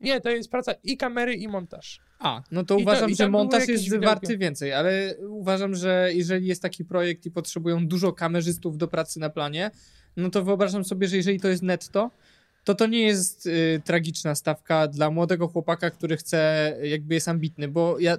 Nie, 0.00 0.20
to 0.20 0.30
jest 0.30 0.50
praca 0.50 0.72
i 0.82 0.96
kamery, 0.96 1.34
i 1.34 1.48
montaż. 1.48 2.00
a, 2.18 2.42
no 2.50 2.64
to 2.64 2.74
I 2.74 2.76
to- 2.78 2.82
uważam, 2.82 3.10
i 3.10 3.14
że 3.16 3.28
montaż 3.28 3.68
jest 3.68 3.84
widełko. 3.84 4.06
warty 4.06 4.38
więcej, 4.38 4.72
ale 4.72 5.14
uważam, 5.28 5.74
że 5.74 6.10
jeżeli 6.14 6.46
jest 6.46 6.62
taki 6.62 6.84
projekt 6.84 7.26
i 7.26 7.30
potrzebują 7.30 7.86
dużo 7.88 8.12
kamerzystów 8.12 8.78
do 8.78 8.88
pracy 8.88 9.20
na 9.20 9.30
planie, 9.30 9.70
no 10.16 10.30
to 10.30 10.44
wyobrażam 10.44 10.84
sobie, 10.84 11.08
że 11.08 11.16
jeżeli 11.16 11.40
to 11.40 11.48
jest 11.48 11.62
netto, 11.62 12.10
to 12.64 12.74
to 12.74 12.86
nie 12.86 13.00
jest 13.00 13.46
y, 13.46 13.82
tragiczna 13.84 14.34
stawka 14.34 14.88
dla 14.88 15.10
młodego 15.10 15.48
chłopaka, 15.48 15.90
który 15.90 16.16
chce, 16.16 16.76
jakby 16.82 17.14
jest 17.14 17.28
ambitny, 17.28 17.68
bo 17.68 17.98
ja... 17.98 18.16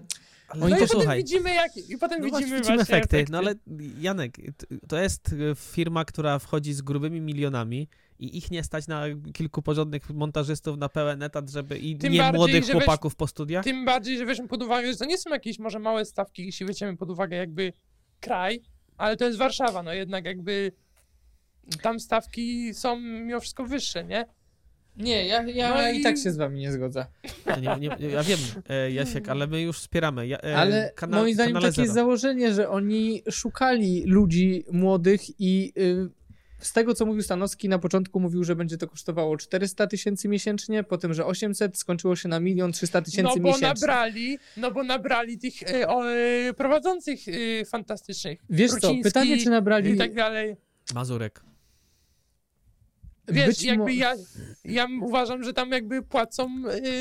No 0.56 0.60
to 0.60 0.68
i 0.68 0.72
potem 0.72 0.88
posłuchaj. 0.88 1.18
widzimy, 1.18 1.54
jak, 1.54 1.78
i 1.90 1.98
potem 1.98 2.20
No 2.22 2.26
widzimy, 2.26 2.58
widzimy 2.58 2.62
właśnie 2.76 2.96
efekty. 2.98 3.26
No 3.32 3.38
ale 3.38 3.56
Janek, 4.00 4.38
to 4.88 4.98
jest 5.02 5.34
y, 5.34 5.54
firma, 5.56 6.06
która 6.06 6.40
wchodzi 6.40 6.74
z 6.74 6.82
grubymi 6.82 7.22
milionami 7.22 7.88
i 8.20 8.38
ich 8.38 8.52
nie 8.52 8.64
stać 8.64 8.88
na 8.88 9.04
kilku 9.34 9.62
porządnych 9.62 10.10
montażystów 10.10 10.78
na 10.78 10.90
pełen 10.90 11.24
etat, 11.24 11.50
żeby 11.50 11.78
i 11.80 11.98
Tym 11.98 12.14
nie 12.14 12.20
bardziej, 12.20 12.38
młodych 12.38 12.64
że 12.66 12.74
weź- 12.74 12.84
chłopaków 12.84 13.16
po 13.16 13.28
studiach. 13.28 13.64
Tym 13.64 13.86
bardziej, 13.86 14.18
że 14.18 14.26
weźmy 14.26 14.48
pod 14.48 14.64
uwagę, 14.64 14.92
że 14.92 14.98
to 14.98 15.06
nie 15.06 15.18
są 15.18 15.30
jakieś 15.30 15.60
może 15.60 15.80
małe 15.80 16.06
stawki, 16.06 16.46
jeśli 16.46 16.66
weźmiemy 16.66 16.98
pod 16.98 17.10
uwagę 17.10 17.38
jakby 17.38 17.74
kraj, 18.20 18.62
ale 18.98 19.18
to 19.18 19.26
jest 19.26 19.38
Warszawa, 19.38 19.84
no 19.84 19.94
jednak 19.94 20.26
jakby 20.26 20.72
tam 21.82 22.00
stawki 22.00 22.74
są 22.74 23.00
mimo 23.00 23.40
wszystko 23.40 23.66
wyższe, 23.66 24.04
nie? 24.04 24.26
Nie, 24.98 25.26
ja, 25.26 25.44
ja 25.44 25.76
No 25.76 25.90
i... 25.92 26.00
i- 26.00 26.04
tak 26.04 26.18
się 26.18 26.32
z 26.32 26.38
wami 26.38 26.60
nie 26.60 26.72
zgodzę. 26.72 27.06
Ja, 27.46 27.56
nie, 27.78 27.90
nie, 28.00 28.08
ja 28.10 28.24
wiem, 28.24 28.40
e, 28.70 28.92
Jasiek, 28.92 29.30
ale 29.30 29.48
my 29.48 29.62
już 29.62 29.80
wspieramy. 29.80 30.28
Ja, 30.28 30.38
e, 30.42 30.58
Ale 30.58 30.92
kana- 30.96 31.18
moim 31.18 31.34
zdaniem 31.34 31.54
takie 31.56 31.66
jest 31.66 31.76
Zero. 31.78 31.94
założenie, 31.94 32.54
że 32.54 32.70
oni 32.70 33.22
szukali 33.32 34.04
ludzi 34.06 34.64
młodych 34.72 35.22
i 35.40 35.74
y, 35.78 36.10
z 36.60 36.74
tego, 36.74 36.94
co 36.94 37.06
mówił 37.06 37.22
Stanowski, 37.24 37.70
na 37.70 37.80
początku 37.80 38.20
mówił, 38.20 38.44
że 38.44 38.56
będzie 38.56 38.78
to 38.78 38.88
kosztowało 38.88 39.38
400 39.38 39.88
tysięcy 39.88 40.28
miesięcznie, 40.30 40.84
potem, 40.84 41.14
że 41.14 41.26
800, 41.26 41.78
skończyło 41.78 42.16
się 42.16 42.30
na 42.30 42.40
milion 42.40 42.72
300 42.72 43.00
No 43.00 43.06
tysięcy 43.06 43.40
bo 43.40 43.48
miesięcznie. 43.48 43.68
nabrali, 43.68 44.38
no 44.58 44.72
bo 44.72 44.84
nabrali 44.84 45.38
tych 45.38 45.54
o, 45.88 46.12
e, 46.12 46.54
prowadzących 46.54 47.20
e, 47.28 47.66
fantastycznych. 47.66 48.40
Wiesz 48.50 48.72
co, 48.72 48.76
Ruciński 48.76 49.04
pytanie, 49.04 49.38
czy 49.38 49.50
nabrali... 49.50 49.92
I 49.92 49.98
tak 49.98 50.14
dalej. 50.14 50.56
Mazurek. 50.94 51.42
Wiesz, 53.28 53.48
być 53.48 53.64
jakby 53.64 53.84
mo- 53.84 53.90
ja, 53.90 54.14
ja 54.66 54.88
uważam, 55.02 55.44
że 55.44 55.54
tam 55.54 55.72
jakby 55.72 56.02
płacą 56.02 56.50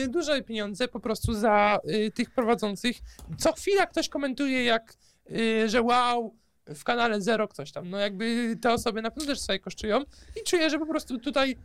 y, 0.04 0.08
duże 0.08 0.42
pieniądze 0.42 0.88
po 0.88 1.00
prostu 1.00 1.34
za 1.34 1.78
y, 1.84 2.10
tych 2.10 2.30
prowadzących. 2.30 2.96
Co 3.38 3.52
chwila 3.52 3.86
ktoś 3.86 4.08
komentuje, 4.08 4.64
jak, 4.64 4.94
y, 5.30 5.68
że 5.68 5.82
wow, 5.82 6.36
w 6.66 6.84
kanale 6.84 7.20
Zero 7.20 7.48
ktoś 7.48 7.72
tam. 7.72 7.90
No 7.90 7.98
jakby 7.98 8.56
te 8.60 8.72
osoby 8.72 9.02
na 9.02 9.10
pewno 9.10 9.26
też 9.26 9.40
sobie 9.40 9.58
kosztują 9.58 10.00
i 10.40 10.44
czuję, 10.46 10.70
że 10.70 10.78
po 10.78 10.86
prostu 10.86 11.18
tutaj 11.18 11.56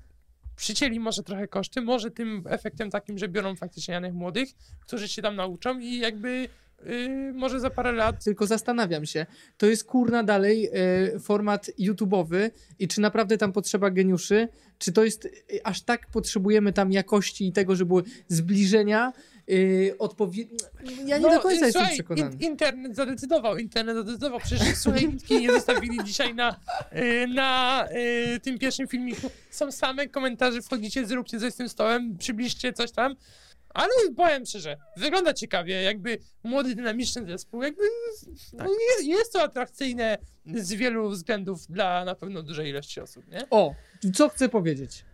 przycięli 0.56 1.00
może 1.00 1.24
trochę 1.24 1.48
koszty, 1.48 1.82
może 1.82 2.12
tym 2.12 2.44
efektem 2.50 2.90
takim, 2.90 3.18
że 3.18 3.28
biorą 3.28 3.56
faktycznie 3.56 3.94
janych 3.94 4.14
młodych, 4.14 4.50
którzy 4.82 5.08
się 5.08 5.22
tam 5.22 5.36
nauczą 5.36 5.80
i 5.80 5.98
jakby 5.98 6.50
y, 6.86 7.34
może 7.34 7.60
za 7.60 7.70
parę 7.70 7.92
lat 7.92 8.24
Tylko 8.24 8.48
zastanawiam 8.48 9.06
się, 9.06 9.26
to 9.58 9.66
jest 9.66 9.84
kurna 9.84 10.24
dalej 10.24 10.70
e, 10.74 11.20
format 11.20 11.70
YouTube'owy 11.80 12.50
i 12.80 12.88
czy 12.88 13.02
naprawdę 13.02 13.38
tam 13.38 13.54
potrzeba 13.54 13.90
geniuszy, 13.90 14.48
czy 14.78 14.92
to 14.92 15.04
jest, 15.04 15.26
e, 15.26 15.30
aż 15.68 15.82
tak 15.82 16.08
potrzebujemy 16.08 16.74
tam 16.74 16.92
jakości 16.92 17.48
i 17.48 17.52
tego, 17.52 17.76
żeby 17.76 17.88
były 17.88 18.04
zbliżenia, 18.28 19.14
odpowiednie... 20.00 20.58
Ja 21.06 21.18
nie 21.18 21.24
do 21.24 21.40
końca 21.40 21.50
y, 21.50 21.66
jestem 21.66 21.72
słuchaj, 21.72 21.94
przekonany. 21.94 22.36
In, 22.36 22.42
internet 22.42 22.96
zadecydował, 22.96 23.58
internet 23.58 23.96
zadecydował. 23.96 24.40
Przecież 24.40 24.78
słuchaj, 24.78 25.08
nitki 25.08 25.40
nie 25.40 25.52
zostawili 25.52 26.04
dzisiaj 26.04 26.36
na, 26.36 26.60
y, 26.96 27.28
na 27.28 27.86
y, 28.36 28.40
tym 28.40 28.60
pierwszym 28.60 28.88
filmiku. 28.88 29.30
Są 29.50 29.72
same 29.72 30.08
komentarze, 30.08 30.62
wchodzicie, 30.62 31.06
zróbcie 31.06 31.40
coś 31.40 31.54
z 31.54 31.56
tym 31.56 31.70
stołem, 31.70 32.18
przybliżcie 32.18 32.74
coś 32.74 32.92
tam. 32.92 33.16
Ale 33.70 33.90
powiem 34.16 34.46
szczerze, 34.46 34.78
wygląda 34.98 35.34
ciekawie, 35.34 35.82
jakby 35.82 36.18
młody, 36.44 36.76
dynamiczny 36.76 37.26
zespół, 37.26 37.64
jakby 37.64 37.84
no, 38.54 38.60
Tak. 38.60 38.68
jest, 38.68 39.08
jest 39.08 39.34
to 39.34 39.42
atrakcyjne 39.42 40.18
z 40.56 40.74
wielu 40.74 41.10
względów 41.10 41.68
dla 41.68 42.06
na 42.06 42.16
pewno 42.16 42.44
dużej 42.44 42.70
ilości 42.70 43.02
osób, 43.02 43.28
nie? 43.32 43.50
O, 43.50 43.76
co 44.14 44.30
chcę 44.30 44.50
powiedzieć? 44.50 45.06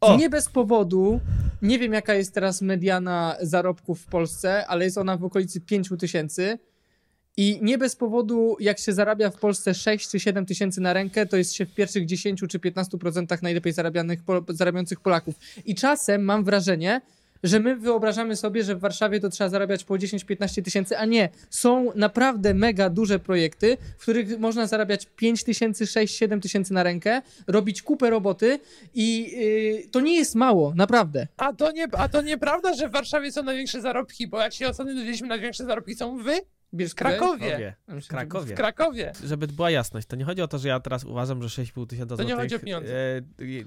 O! 0.00 0.16
Nie 0.16 0.30
bez 0.30 0.48
powodu, 0.48 1.20
nie 1.62 1.78
wiem 1.78 1.92
jaka 1.92 2.14
jest 2.14 2.34
teraz 2.34 2.62
mediana 2.62 3.36
zarobków 3.40 4.00
w 4.00 4.06
Polsce, 4.06 4.66
ale 4.66 4.84
jest 4.84 4.98
ona 4.98 5.16
w 5.16 5.24
okolicy 5.24 5.60
5 5.60 5.88
tysięcy. 5.98 6.58
I 7.36 7.58
nie 7.62 7.78
bez 7.78 7.96
powodu, 7.96 8.56
jak 8.60 8.78
się 8.78 8.92
zarabia 8.92 9.30
w 9.30 9.38
Polsce 9.38 9.74
6 9.74 10.08
czy 10.10 10.20
7 10.20 10.46
tysięcy 10.46 10.80
na 10.80 10.92
rękę, 10.92 11.26
to 11.26 11.36
jest 11.36 11.54
się 11.54 11.66
w 11.66 11.74
pierwszych 11.74 12.06
10 12.06 12.40
czy 12.48 12.58
15% 12.58 13.42
najlepiej 13.42 13.72
zarabianych, 13.72 14.20
zarabiających 14.48 15.00
Polaków. 15.00 15.34
I 15.64 15.74
czasem 15.74 16.24
mam 16.24 16.44
wrażenie, 16.44 17.00
że 17.42 17.60
my 17.60 17.76
wyobrażamy 17.76 18.36
sobie, 18.36 18.64
że 18.64 18.74
w 18.76 18.80
Warszawie 18.80 19.20
to 19.20 19.28
trzeba 19.28 19.50
zarabiać 19.50 19.84
po 19.84 19.94
10-15 19.94 20.62
tysięcy, 20.62 20.98
a 20.98 21.04
nie. 21.04 21.28
Są 21.50 21.92
naprawdę 21.94 22.54
mega 22.54 22.90
duże 22.90 23.18
projekty, 23.18 23.76
w 23.98 24.02
których 24.02 24.38
można 24.38 24.66
zarabiać 24.66 25.06
5 25.16 25.44
tysięcy, 25.44 25.86
6, 25.86 26.16
7 26.16 26.40
tysięcy 26.40 26.74
na 26.74 26.82
rękę, 26.82 27.22
robić 27.46 27.82
kupę 27.82 28.10
roboty 28.10 28.58
i 28.94 29.32
yy, 29.82 29.88
to 29.90 30.00
nie 30.00 30.16
jest 30.16 30.34
mało, 30.34 30.72
naprawdę. 30.76 31.26
A 31.36 31.52
to, 31.52 31.72
nie, 31.72 31.86
a 31.92 32.08
to 32.08 32.22
nieprawda, 32.22 32.74
że 32.74 32.88
w 32.88 32.92
Warszawie 32.92 33.32
są 33.32 33.42
największe 33.42 33.80
zarobki, 33.80 34.26
bo 34.26 34.40
jak 34.40 34.52
się 34.52 34.68
ostatnio 34.68 34.94
dowiedzieliśmy, 34.94 35.28
największe 35.28 35.64
zarobki 35.64 35.94
są 35.94 36.16
wy 36.16 36.40
Bierz 36.74 36.92
w 36.92 36.94
Krakowie. 36.94 37.74
Że- 37.88 38.00
Krakowie. 38.08 38.54
W 38.54 38.56
Krakowie. 38.56 39.12
Żeby 39.24 39.46
była 39.46 39.70
jasność, 39.70 40.06
to 40.06 40.16
nie 40.16 40.24
chodzi 40.24 40.42
o 40.42 40.48
to, 40.48 40.58
że 40.58 40.68
ja 40.68 40.80
teraz 40.80 41.04
uważam, 41.04 41.42
że 41.42 41.48
6,5 41.48 41.86
tysiąca 41.86 42.16
To 42.16 42.22
nie 42.22 42.28
złotych 42.28 42.44
chodzi 42.44 42.54
o 42.54 42.58
pieniądze. 42.58 43.16
e, 43.16 43.22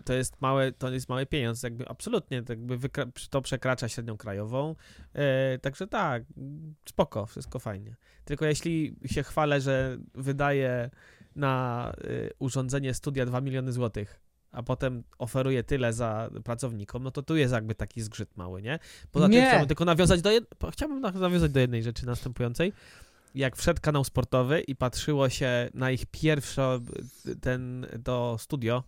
to 0.06 0.14
jest 0.14 0.42
małe, 0.42 0.72
to 0.72 0.92
jest 0.92 1.10
mały 1.10 1.26
pieniądz, 1.26 1.64
jakby 1.64 1.88
absolutnie, 1.88 2.44
to 2.44 2.54
jakby 2.54 2.78
wykra- 2.78 3.28
to 3.30 3.42
przekracza 3.42 3.90
średnią 3.90 4.18
krajową, 4.18 4.76
e, 5.14 5.60
także 5.60 5.88
tak, 5.88 6.24
spoko, 6.90 7.26
wszystko 7.26 7.60
fajnie. 7.60 7.96
Tylko 8.26 8.46
jeśli 8.46 8.96
się 9.06 9.24
chwalę, 9.24 9.62
że 9.62 9.98
wydaję 10.14 10.90
na 11.36 11.92
e, 11.98 12.30
urządzenie 12.40 12.94
studia 12.94 13.26
2 13.26 13.42
miliony 13.42 13.72
złotych, 13.72 14.20
a 14.56 14.64
potem 14.64 15.04
oferuję 15.18 15.64
tyle 15.64 15.94
za 15.94 16.30
pracownikom, 16.44 17.04
no 17.04 17.12
to 17.12 17.22
tu 17.24 17.36
jest 17.36 17.54
jakby 17.54 17.76
taki 17.76 18.02
zgrzyt 18.02 18.38
mały, 18.38 18.62
nie? 18.62 18.80
Poza 19.12 19.28
Nie. 19.28 19.38
tym 19.40 19.48
chciałbym 19.48 19.68
tylko 19.68 19.86
nawiązać 19.86 20.22
do 20.22 20.32
jed... 20.32 20.46
chciałbym 20.72 21.02
na- 21.02 21.12
nawiązać 21.12 21.52
do 21.52 21.60
jednej 21.60 21.84
rzeczy 21.84 22.06
następującej. 22.06 22.74
Jak 23.36 23.56
wszedł 23.56 23.82
kanał 23.82 24.04
sportowy 24.04 24.62
i 24.62 24.76
patrzyło 24.76 25.30
się 25.30 25.70
na 25.74 25.92
ich 25.92 26.06
pierwsze 26.06 26.80
ten 27.42 27.88
to 28.04 28.38
studio 28.40 28.84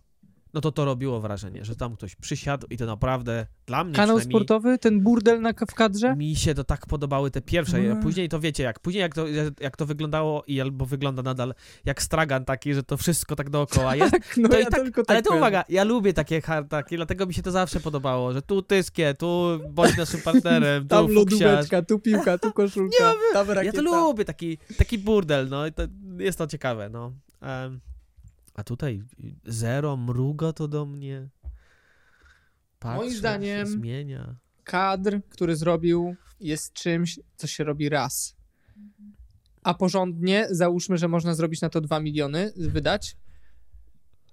no 0.54 0.60
to 0.60 0.72
to 0.72 0.84
robiło 0.84 1.20
wrażenie, 1.20 1.64
że 1.64 1.76
tam 1.76 1.96
ktoś 1.96 2.16
przysiadł 2.16 2.66
i 2.70 2.76
to 2.76 2.86
naprawdę 2.86 3.46
dla 3.66 3.84
mnie 3.84 3.94
Kanał 3.94 4.20
sportowy, 4.20 4.78
ten 4.78 5.00
burdel 5.00 5.40
na, 5.40 5.52
w 5.52 5.74
kadrze? 5.74 6.16
mi 6.16 6.36
się 6.36 6.54
to 6.54 6.64
tak 6.64 6.86
podobały 6.86 7.30
te 7.30 7.40
pierwsze, 7.40 7.78
Mm. 7.78 8.02
później 8.02 8.28
to 8.28 8.40
wiecie, 8.40 8.62
jak 8.62 8.80
później 8.80 9.00
jak 9.00 9.14
to, 9.14 9.24
jak 9.60 9.76
to 9.76 9.86
wyglądało 9.86 10.44
i 10.46 10.60
albo 10.60 10.86
wygląda 10.86 11.22
nadal 11.22 11.54
jak 11.84 12.02
stragan 12.02 12.44
taki, 12.44 12.74
że 12.74 12.82
to 12.82 12.96
wszystko 12.96 13.36
tak 13.36 13.50
dookoła 13.50 13.96
jest, 13.96 14.12
Tak, 14.18 14.36
no 14.36 14.48
To 14.48 14.58
i 14.58 14.60
ja 14.62 14.70
tak- 14.70 14.82
tylko 14.82 15.02
tak 15.04 15.10
ale 15.16 15.22
to 15.22 15.36
uwaga, 15.36 15.64
ja 15.68 15.84
lubię 15.84 16.12
takie 16.12 16.40
hartaki, 16.40 16.96
dlatego 16.96 17.26
mi 17.26 17.34
się 17.34 17.42
to 17.42 17.50
zawsze 17.50 17.80
podobało, 17.80 18.32
że 18.32 18.42
tu 18.42 18.62
tyskie, 18.62 19.14
tu 19.14 19.46
bądź 19.70 19.96
naszym 19.96 20.20
partnerem, 20.20 20.82
tu 20.82 20.88
Tam 20.88 21.08
fuksiarz. 21.08 21.40
lodóweczka, 21.40 21.82
tu 21.82 21.98
piłka, 21.98 22.38
tu 22.38 22.52
koszulka, 22.52 23.14
tam 23.32 23.48
Ja 23.48 23.54
rakieta. 23.54 23.76
to 23.76 23.82
lubię, 23.82 24.24
taki, 24.24 24.58
taki 24.78 24.98
burdel, 24.98 25.48
no 25.48 25.66
i 25.66 25.72
to 25.72 25.82
jest 26.18 26.38
to 26.38 26.46
ciekawe, 26.46 26.88
no. 26.88 27.12
Em, 27.42 27.80
a 28.58 28.64
tutaj 28.64 29.02
zero, 29.46 29.96
mruga 29.96 30.52
to 30.52 30.68
do 30.68 30.86
mnie. 30.86 31.28
Moim 32.84 33.12
zdaniem- 33.12 33.66
zmienia. 33.66 34.36
Kadr, 34.64 35.20
który 35.28 35.56
zrobił, 35.56 36.16
jest 36.40 36.72
czymś, 36.72 37.20
co 37.36 37.46
się 37.46 37.64
robi 37.64 37.88
raz. 37.88 38.36
A 39.62 39.74
porządnie, 39.74 40.46
załóżmy, 40.50 40.98
że 40.98 41.08
można 41.08 41.34
zrobić 41.34 41.60
na 41.60 41.68
to 41.68 41.80
2 41.80 42.00
miliony, 42.00 42.52
wydać. 42.56 43.16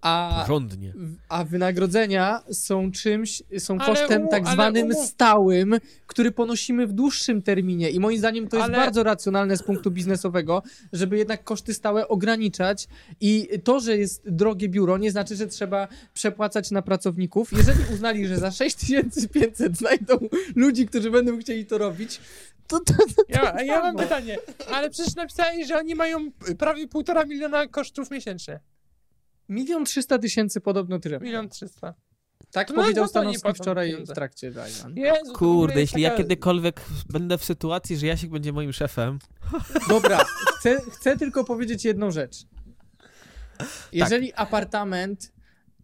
A, 0.07 0.39
Porządnie. 0.41 0.93
a 1.29 1.43
wynagrodzenia 1.43 2.41
są 2.51 2.91
czymś, 2.91 3.43
są 3.59 3.77
Ale 3.77 3.85
kosztem 3.95 4.21
umu- 4.21 4.29
tak 4.31 4.47
zwanym 4.47 4.85
umów- 4.87 5.05
stałym, 5.07 5.75
który 6.07 6.31
ponosimy 6.31 6.87
w 6.87 6.93
dłuższym 6.93 7.41
terminie. 7.41 7.89
I 7.89 7.99
moim 7.99 8.17
zdaniem 8.19 8.47
to 8.47 8.57
jest 8.57 8.69
Ale- 8.69 8.77
bardzo 8.77 9.03
racjonalne 9.03 9.57
z 9.57 9.63
punktu 9.63 9.91
biznesowego, 9.91 10.63
żeby 10.93 11.17
jednak 11.17 11.43
koszty 11.43 11.73
stałe 11.73 12.07
ograniczać. 12.07 12.87
I 13.21 13.47
to, 13.63 13.79
że 13.79 13.97
jest 13.97 14.29
drogie 14.29 14.69
biuro, 14.69 14.97
nie 14.97 15.11
znaczy, 15.11 15.35
że 15.35 15.47
trzeba 15.47 15.87
przepłacać 16.13 16.71
na 16.71 16.81
pracowników. 16.81 17.51
Jeżeli 17.51 17.79
uznali, 17.93 18.27
że 18.27 18.37
za 18.37 18.51
6500 18.51 19.77
znajdą 19.77 20.17
ludzi, 20.55 20.85
którzy 20.87 21.11
będą 21.11 21.39
chcieli 21.39 21.65
to 21.65 21.77
robić, 21.77 22.19
to, 22.67 22.79
to, 22.79 22.93
to 22.93 23.23
Ja, 23.29 23.63
ja 23.63 23.81
mam 23.81 23.95
pytanie, 23.95 24.37
ale 24.71 24.89
przecież 24.89 25.15
napisali, 25.15 25.65
że 25.65 25.77
oni 25.77 25.95
mają 25.95 26.31
prawie 26.57 26.87
półtora 26.87 27.25
miliona 27.25 27.67
kosztów 27.67 28.11
miesięcznie. 28.11 28.59
Milion 29.49 29.85
trzysta 29.85 30.19
tysięcy 30.19 30.61
podobno 30.61 30.99
tyle. 30.99 31.19
Milion 31.19 31.49
trzysta. 31.49 31.93
Tak 32.51 32.69
No, 32.69 32.75
powiedział 32.75 33.03
no 33.03 33.07
Stanowski 33.07 33.53
wczoraj 33.53 33.89
pieniądze. 33.89 34.13
w 34.13 34.15
trakcie. 34.15 34.51
Jezu, 34.95 35.33
Kurde, 35.33 35.79
jeśli 35.79 36.01
ja 36.01 36.09
taka- 36.09 36.21
kiedykolwiek 36.23 36.81
będę 37.09 37.37
w 37.37 37.45
sytuacji, 37.45 37.97
że 37.97 38.07
Jasiek 38.07 38.31
będzie 38.31 38.53
moim 38.53 38.73
szefem, 38.73 39.19
Dobra, 39.89 40.25
chcę, 40.59 40.77
chcę 40.91 41.17
tylko 41.17 41.43
powiedzieć 41.43 41.85
jedną 41.85 42.11
rzecz. 42.11 42.35
Jeżeli 43.91 44.33
apartament. 44.33 45.31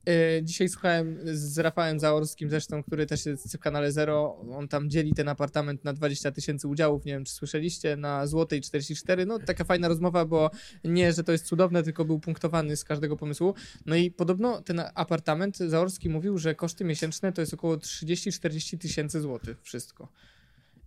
Y, 0.10 0.44
dzisiaj 0.44 0.70
słuchałem 0.70 1.20
z 1.24 1.60
Rafałem 1.60 2.00
Zaorskim 2.00 2.50
zresztą, 2.50 2.84
który 2.84 3.06
też 3.06 3.26
jest 3.26 3.58
w 3.58 3.60
kanale 3.60 3.92
Zero. 3.92 4.46
On 4.52 4.68
tam 4.68 4.90
dzieli 4.90 5.14
ten 5.14 5.30
apartament 5.30 5.84
na 5.84 5.94
20 5.94 6.32
tysięcy 6.32 6.68
udziałów. 6.68 7.06
Nie 7.06 7.14
wiem, 7.14 7.26
czy 7.26 7.34
słyszeliście, 7.34 7.98
na 7.98 8.28
Złotej 8.28 8.62
44. 8.62 9.26
No, 9.26 9.40
taka 9.40 9.64
fajna 9.64 9.88
rozmowa, 9.88 10.26
bo 10.26 10.52
nie, 10.84 11.14
że 11.14 11.24
to 11.24 11.32
jest 11.32 11.46
cudowne, 11.46 11.84
tylko 11.84 12.06
był 12.06 12.20
punktowany 12.20 12.78
z 12.78 12.84
każdego 12.84 13.18
pomysłu. 13.18 13.54
No 13.86 13.96
i 13.96 14.12
podobno 14.12 14.62
ten 14.62 14.82
apartament 14.96 15.58
Zaorski 15.58 16.10
mówił, 16.10 16.38
że 16.38 16.56
koszty 16.56 16.84
miesięczne 16.84 17.32
to 17.32 17.42
jest 17.42 17.54
około 17.54 17.76
30-40 17.76 18.78
tysięcy 18.78 19.22
złotych. 19.22 19.62
Wszystko. 19.62 20.08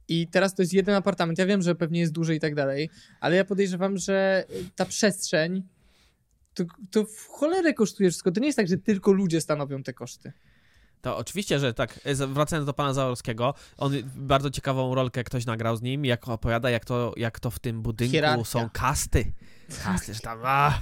I 0.09 0.29
teraz 0.29 0.55
to 0.55 0.63
jest 0.63 0.73
jeden 0.73 0.95
apartament. 0.95 1.39
Ja 1.39 1.47
wiem, 1.47 1.63
że 1.63 1.75
pewnie 1.75 2.01
jest 2.01 2.13
duży 2.13 2.35
i 2.35 2.41
tak 2.41 2.55
dalej, 2.55 2.91
ale 3.21 3.37
ja 3.37 3.45
podejrzewam, 3.45 3.99
że 3.99 4.45
ta 4.77 4.85
przestrzeń 4.85 5.63
to, 6.55 6.65
to 6.91 7.05
w 7.05 7.27
cholerę 7.29 7.75
kosztuje 7.75 8.11
wszystko. 8.11 8.33
To 8.33 8.41
nie 8.41 8.47
jest 8.47 8.57
tak, 8.57 8.69
że 8.69 8.77
tylko 8.77 9.13
ludzie 9.13 9.41
stanowią 9.41 9.83
te 9.83 9.93
koszty. 9.93 10.33
To 11.05 11.17
oczywiście, 11.17 11.59
że 11.59 11.75
tak, 11.75 12.01
e, 12.05 12.15
wracając 12.27 12.67
do 12.67 12.73
pana 12.73 12.95
Zaorskiego, 12.95 13.55
on 13.77 13.93
bardzo 14.17 14.51
ciekawą 14.51 14.95
rolkę 14.95 15.25
ktoś 15.25 15.47
nagrał 15.47 15.77
z 15.77 15.83
nim, 15.83 16.05
jak 16.05 16.29
opowiada, 16.29 16.71
jak 16.71 16.85
to, 16.85 17.13
jak 17.17 17.41
to 17.41 17.51
w 17.51 17.59
tym 17.59 17.83
budynku 17.83 18.13
Hierarchia. 18.13 18.45
są 18.45 18.71
kasty. 18.73 19.33
Kasty, 19.85 20.15
że 20.15 20.21
tam, 20.21 20.39
a, 20.43 20.79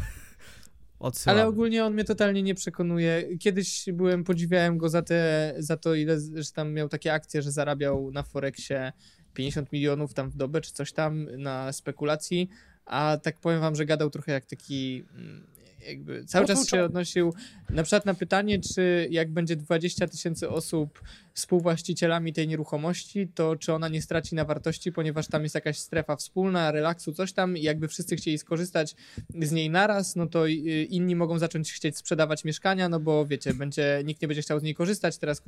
odsyłam. 0.98 1.38
Ale 1.38 1.48
ogólnie 1.48 1.84
on 1.84 1.94
mnie 1.94 2.04
totalnie 2.04 2.42
nie 2.42 2.54
przekonuje. 2.54 3.38
Kiedyś 3.38 3.84
byłem, 3.92 4.24
podziwiałem 4.24 4.78
go 4.78 4.88
za, 4.88 5.02
te, 5.02 5.54
za 5.58 5.76
to, 5.76 5.94
ile, 5.94 6.20
że 6.34 6.52
tam 6.52 6.72
miał 6.72 6.88
takie 6.88 7.12
akcje, 7.12 7.42
że 7.42 7.52
zarabiał 7.52 8.10
na 8.10 8.22
Forexie 8.22 8.92
50 9.34 9.72
milionów 9.72 10.14
tam 10.14 10.30
w 10.30 10.36
dobę, 10.36 10.60
czy 10.60 10.72
coś 10.72 10.92
tam 10.92 11.26
na 11.38 11.72
spekulacji, 11.72 12.48
a 12.84 13.18
tak 13.22 13.40
powiem 13.40 13.60
wam, 13.60 13.74
że 13.74 13.86
gadał 13.86 14.10
trochę 14.10 14.32
jak 14.32 14.46
taki 14.46 15.04
mm, 15.14 15.46
jakby 15.86 16.24
cały 16.24 16.46
czas 16.46 16.56
Potłuczony. 16.58 16.80
się 16.80 16.86
odnosił 16.86 17.34
na 17.70 17.82
przykład 17.82 18.06
na 18.06 18.14
pytanie, 18.14 18.60
czy 18.74 19.08
jak 19.10 19.30
będzie 19.30 19.56
20 19.56 20.08
tysięcy 20.08 20.50
osób 20.50 21.02
współwłaścicielami 21.34 22.32
tej 22.32 22.48
nieruchomości, 22.48 23.28
to 23.34 23.56
czy 23.56 23.72
ona 23.72 23.88
nie 23.88 24.02
straci 24.02 24.34
na 24.34 24.44
wartości, 24.44 24.92
ponieważ 24.92 25.28
tam 25.28 25.42
jest 25.42 25.54
jakaś 25.54 25.78
strefa 25.78 26.16
wspólna, 26.16 26.72
relaksu, 26.72 27.12
coś 27.12 27.32
tam 27.32 27.56
i 27.56 27.62
jakby 27.62 27.88
wszyscy 27.88 28.16
chcieli 28.16 28.38
skorzystać 28.38 28.96
z 29.40 29.52
niej 29.52 29.70
naraz, 29.70 30.16
no 30.16 30.26
to 30.26 30.46
inni 30.88 31.16
mogą 31.16 31.38
zacząć 31.38 31.72
chcieć 31.72 31.96
sprzedawać 31.96 32.44
mieszkania, 32.44 32.88
no 32.88 33.00
bo 33.00 33.26
wiecie, 33.26 33.54
będzie, 33.54 34.02
nikt 34.04 34.22
nie 34.22 34.28
będzie 34.28 34.42
chciał 34.42 34.60
z 34.60 34.62
niej 34.62 34.74
korzystać 34.74 35.18
teraz. 35.18 35.42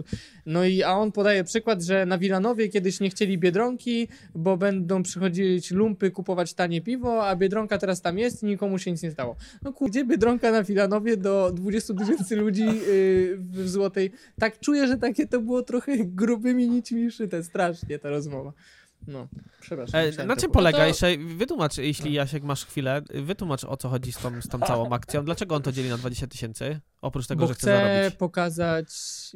No 0.46 0.64
i 0.64 0.82
a 0.82 0.92
on 0.92 1.12
podaje 1.12 1.44
przykład, 1.44 1.82
że 1.82 2.06
na 2.06 2.18
Wilanowie 2.18 2.68
kiedyś 2.68 3.00
nie 3.00 3.10
chcieli 3.10 3.38
Biedronki, 3.38 4.08
bo 4.34 4.56
będą 4.56 5.02
przychodzić 5.02 5.70
lumpy 5.70 6.10
kupować 6.10 6.54
tanie 6.54 6.80
piwo, 6.82 7.28
a 7.28 7.36
Biedronka 7.36 7.78
teraz 7.78 8.00
tam 8.02 8.18
jest 8.18 8.42
i 8.42 8.46
nikomu 8.46 8.78
się 8.78 8.90
nic 8.92 9.02
nie 9.02 9.10
stało. 9.10 9.36
No 9.62 9.72
kur- 9.72 9.90
gdzie 9.90 10.04
Biedronka 10.04 10.23
na 10.52 10.62
Wilanowie 10.62 11.16
do 11.16 11.50
20 11.54 11.94
tysięcy 11.94 12.36
ludzi 12.36 12.64
yy, 12.66 13.36
w 13.38 13.68
Złotej? 13.68 14.10
Tak 14.38 14.60
czuję, 14.60 14.86
że 14.88 14.96
takie 14.96 15.26
to 15.26 15.40
było 15.40 15.62
trochę 15.62 15.92
grubymi 15.98 16.68
nićmi 16.68 17.10
szyte, 17.10 17.42
strasznie 17.44 17.98
ta 17.98 18.10
rozmowa. 18.10 18.52
No, 19.06 19.28
przepraszam. 19.60 20.00
E, 20.18 20.26
na 20.26 20.36
czym 20.36 20.50
polega? 20.50 20.78
to- 20.78 20.86
Jeszcze 20.86 21.16
wytłumacz, 21.36 21.78
jeśli 21.78 22.12
Jasiek 22.12 22.42
masz 22.42 22.66
chwilę, 22.66 23.02
wytłumacz 23.14 23.64
o 23.64 23.76
co 23.76 23.88
chodzi 23.88 24.12
z 24.12 24.18
tą, 24.18 24.42
z 24.42 24.48
tą 24.48 24.60
całą 24.60 24.90
akcją. 24.90 25.24
Dlaczego 25.24 25.54
on 25.54 25.62
to 25.62 25.72
dzieli 25.72 25.88
na 25.88 25.98
20 25.98 26.26
tysięcy? 26.26 26.80
Oprócz 27.02 27.26
tego, 27.26 27.40
Bo 27.40 27.46
że 27.46 27.54
chce 27.54 27.60
chcę 27.60 27.76
zarobić. 27.94 28.18
pokazać, 28.18 28.88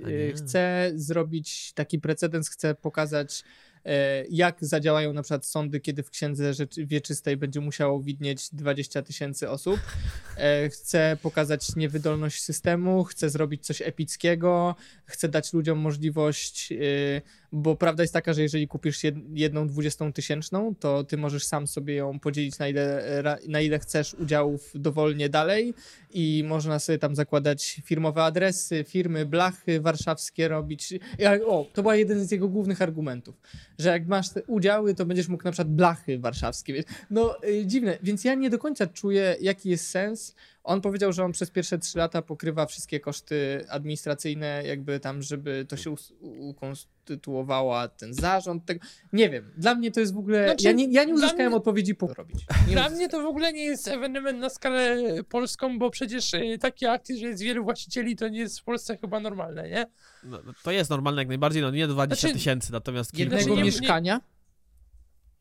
A 0.05 0.09
y, 0.09 0.32
chcę 0.36 0.93
zrobić 0.95 1.72
taki 1.72 1.99
precedens, 1.99 2.49
chcę 2.49 2.74
pokazać, 2.74 3.45
jak 4.30 4.56
zadziałają 4.60 5.12
na 5.12 5.22
przykład 5.22 5.46
sądy, 5.46 5.80
kiedy 5.80 6.02
w 6.02 6.10
księdze 6.10 6.52
wieczystej 6.76 7.36
będzie 7.36 7.60
musiało 7.60 8.00
widnieć 8.02 8.48
20 8.52 9.02
tysięcy 9.02 9.50
osób. 9.50 9.80
E, 10.36 10.68
Chcę 10.68 11.16
pokazać 11.22 11.76
niewydolność 11.76 12.42
systemu, 12.42 13.04
chcę 13.04 13.30
zrobić 13.30 13.66
coś 13.66 13.82
epickiego, 13.82 14.74
chcę 15.04 15.28
dać 15.28 15.52
ludziom 15.52 15.78
możliwość, 15.78 16.72
y, 16.72 17.22
bo 17.53 17.76
prawda 17.76 18.03
jest 18.03 18.12
taka, 18.12 18.32
że 18.32 18.42
jeżeli 18.42 18.68
kupisz 18.68 18.99
jed- 18.99 19.22
jedną 19.34 19.66
dwudziestą 19.66 20.12
tysięczną, 20.12 20.74
to 20.74 21.05
ty 21.05 21.16
możesz 21.16 21.44
sam 21.44 21.66
sobie 21.66 21.94
ją 21.94 22.20
podzielić 22.20 22.59
na 22.59 22.68
ile, 22.68 23.03
na 23.49 23.61
ile 23.61 23.78
chcesz 23.78 24.14
udziałów 24.14 24.72
dowolnie 24.74 25.28
dalej 25.28 25.74
i 26.11 26.44
można 26.46 26.78
sobie 26.78 26.99
tam 26.99 27.16
zakładać 27.16 27.80
firmowe 27.84 28.22
adresy, 28.24 28.84
firmy, 28.88 29.26
blachy 29.26 29.80
warszawskie 29.80 30.49
robić. 30.49 30.94
O, 31.46 31.66
to 31.72 31.82
był 31.82 31.92
jeden 31.92 32.26
z 32.26 32.30
jego 32.30 32.49
głównych 32.49 32.82
argumentów, 32.82 33.40
że 33.78 33.88
jak 33.88 34.07
masz 34.07 34.30
te 34.30 34.42
udziały, 34.42 34.94
to 34.94 35.07
będziesz 35.07 35.28
mógł 35.28 35.44
na 35.44 35.51
przykład 35.51 35.74
blachy 35.74 36.18
warszawskie. 36.18 36.84
No 37.11 37.44
y, 37.44 37.66
dziwne, 37.66 37.99
więc 38.03 38.24
ja 38.24 38.34
nie 38.34 38.51
do 38.51 38.59
końca 38.59 38.86
czuję, 38.86 39.36
jaki 39.40 39.70
jest 39.70 39.88
sens. 39.90 40.34
On 40.68 40.80
powiedział, 40.80 41.12
że 41.12 41.24
on 41.24 41.32
przez 41.32 41.50
pierwsze 41.50 41.78
trzy 41.78 41.98
lata 41.98 42.22
pokrywa 42.22 42.66
wszystkie 42.66 43.00
koszty 43.00 43.64
administracyjne, 43.68 44.62
jakby 44.66 45.00
tam, 45.00 45.22
żeby 45.22 45.66
to 45.68 45.76
się 45.76 45.94
ukonstytuowała 46.20 47.88
ten 47.88 48.14
zarząd. 48.14 48.64
Tego. 48.64 48.86
Nie 49.12 49.30
wiem, 49.30 49.50
dla 49.56 49.74
mnie 49.74 49.90
to 49.90 50.00
jest 50.00 50.14
w 50.14 50.18
ogóle. 50.18 50.44
Znaczy, 50.44 50.64
ja, 50.64 50.72
nie, 50.72 50.92
ja 50.92 51.04
nie 51.04 51.14
uzyskałem 51.14 51.46
mnie- 51.46 51.56
odpowiedzi 51.56 51.94
po 51.94 52.06
robić. 52.14 52.38
Nie 52.68 52.72
Dla 52.72 52.88
mnie 52.90 53.08
to 53.08 53.22
w 53.22 53.26
ogóle 53.26 53.52
nie 53.52 53.64
jest 53.64 53.88
ewenement 53.88 54.38
na 54.38 54.48
skalę 54.48 54.96
polską, 55.28 55.78
bo 55.78 55.90
przecież 55.90 56.34
y, 56.34 56.58
takie 56.60 56.90
akcje, 56.92 57.16
że 57.18 57.26
jest 57.26 57.42
wielu 57.42 57.64
właścicieli, 57.64 58.16
to 58.16 58.28
nie 58.28 58.38
jest 58.38 58.60
w 58.60 58.64
Polsce 58.64 58.96
chyba 58.96 59.20
normalne, 59.20 59.68
nie? 59.68 59.86
No, 60.24 60.38
to 60.62 60.70
jest 60.70 60.90
normalne 60.90 61.20
jak 61.22 61.28
najbardziej, 61.28 61.62
no 61.62 61.70
nie 61.70 61.86
20 61.86 62.20
Znaczy, 62.20 62.34
tysięcy, 62.34 62.72
natomiast 62.72 63.12
kilka. 63.12 63.22
jednego 63.36 63.44
Znaczy, 63.44 63.58
nie- 63.58 63.64
mieszkania. 63.80 64.20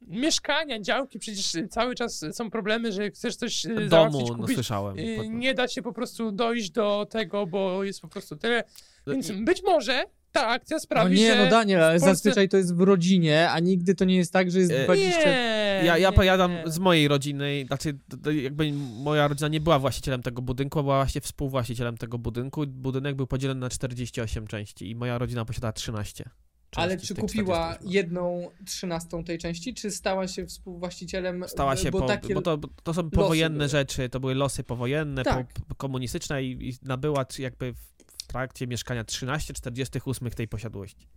Mieszkania, 0.02 0.82
działki, 0.82 1.20
przecież 1.20 1.52
cały 1.70 1.95
czas 1.95 2.26
są 2.32 2.50
problemy, 2.50 2.91
że 2.91 3.10
chcesz 3.12 3.36
coś 3.36 3.66
y, 3.66 3.70
domu, 3.76 3.89
załatwić, 3.89 4.30
no 4.30 4.36
kupić, 4.36 4.56
słyszałem. 4.56 5.00
y, 5.00 5.16
Po- 5.18 5.24
nie 5.24 5.54
da 5.54 5.68
się 5.68 5.82
po 5.82 5.93
prostu 5.93 6.32
dojść 6.32 6.70
do 6.72 7.08
tego, 7.10 7.48
bo 7.48 7.84
jest 7.84 8.02
po 8.02 8.08
prostu 8.08 8.36
tyle. 8.36 8.64
Więc 9.08 9.30
I- 9.30 9.34
być 9.34 9.64
może 9.64 10.04
ta 10.32 10.48
akcja 10.48 10.76
No 10.76 10.80
sprawi, 10.82 11.16
nie, 11.20 11.36
że... 11.36 11.43
no 11.43 11.50
Daniel, 11.50 11.84
ale 11.84 12.00
Polsce- 12.00 12.06
zazwyczaj 12.10 12.50
to 12.50 12.58
jest 12.58 12.76
w 12.76 12.82
rodzinie, 12.82 13.50
a 13.50 13.60
nigdy 13.60 13.95
to 13.95 14.06
nie 14.06 14.16
jest 14.16 14.34
tak, 14.34 14.52
że 14.52 14.60
jest 14.60 14.72
E, 14.72 14.84
20. 14.84 15.20
Nie, 15.26 15.82
Ja, 15.86 15.98
ja 15.98 16.10
nie, 16.10 16.16
powiadam 16.16 16.52
nie. 16.52 16.64
z 16.66 16.80
mojej 16.80 17.08
rodziny, 17.08 17.64
znaczy 17.68 17.98
jakby 18.43 18.72
moja 19.04 19.28
rodzina 19.28 19.48
nie 19.48 19.62
była 19.62 19.80
właścicielem 19.80 20.22
tego 20.24 20.41
budynku, 20.41 20.80
a 20.80 20.84
była 20.84 20.95
właśnie 21.04 21.22
współwłaścicielem 21.22 21.98
tego 21.98 22.18
budynku. 22.18 22.68
Budynek 22.68 23.16
był 23.16 23.28
podzielony 23.28 23.60
na 23.60 23.70
48 23.70 24.48
części 24.48 24.89
i 24.89 24.95
moja 24.95 25.18
rodzina 25.18 25.45
posiada 25.45 25.72
13. 25.72 26.30
Ale 26.76 26.97
czy 26.97 27.15
kupiła 27.15 27.65
48. 27.68 27.91
jedną 27.91 28.51
trzynastą 28.65 29.24
tej 29.24 29.38
części, 29.38 29.74
czy 29.74 29.91
stała 29.91 30.28
się 30.28 30.45
współwłaścicielem? 30.45 31.43
Stała 31.47 31.72
b- 31.76 31.78
się, 31.82 31.91
bo 31.91 31.99
po, 31.99 32.07
takie... 32.07 32.34
bo 32.34 32.41
to, 32.41 32.57
to 32.84 32.93
są 32.93 33.09
powojenne 33.09 33.57
były. 33.57 33.70
rzeczy, 33.70 34.09
to 34.09 34.20
były 34.20 34.36
losy 34.36 34.63
powojenne, 34.63 35.24
Tak. 35.24 35.53
po, 35.53 35.76
komunistyczne 35.76 36.43
i, 36.43 36.70
i 36.70 36.74
nabyła 36.84 37.26
jakby 37.39 37.74
w, 37.74 38.24
trakcie 38.28 38.68
mieszkania 38.68 39.03
13-48 39.03 40.30
tej 40.30 40.47
posiadłości. 40.47 41.07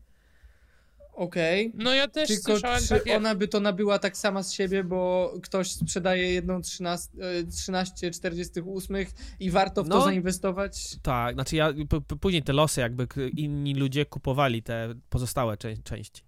Okej. 1.13 1.73
No 1.75 1.95
ja 1.95 2.09
też 2.09 2.29
Tylko 2.29 2.53
słyszałem 2.53 2.83
czy 2.83 2.89
takie... 2.89 3.17
ona 3.17 3.35
by 3.35 3.49
to 3.49 3.61
nabyła 3.61 3.99
tak 3.99 4.17
sama 4.17 4.43
z 4.43 4.53
siebie, 4.53 4.85
bo 4.85 5.33
ktoś 5.43 5.73
sprzedaje 5.73 6.33
jedną 6.33 6.61
13, 6.63 7.09
e, 7.21 7.45
13 7.47 8.11
48 8.11 8.97
i 9.41 9.51
warto 9.51 9.85
w 9.85 9.89
to 9.89 9.99
No. 9.99 10.05
zainwestować? 10.05 10.97
Tak, 11.03 11.35
znaczy 11.35 11.57
ja 11.57 11.73
p- 11.89 12.01
p- 12.01 12.17
później 12.17 12.43
te 12.43 12.53
losy, 12.53 12.81
jakby 12.81 13.07
inni 13.37 13.75
ludzie 13.75 14.07
kupowali 14.07 14.63
te 14.63 14.95
pozostałe 15.09 15.57
czę- 15.57 15.83
części. 15.83 16.23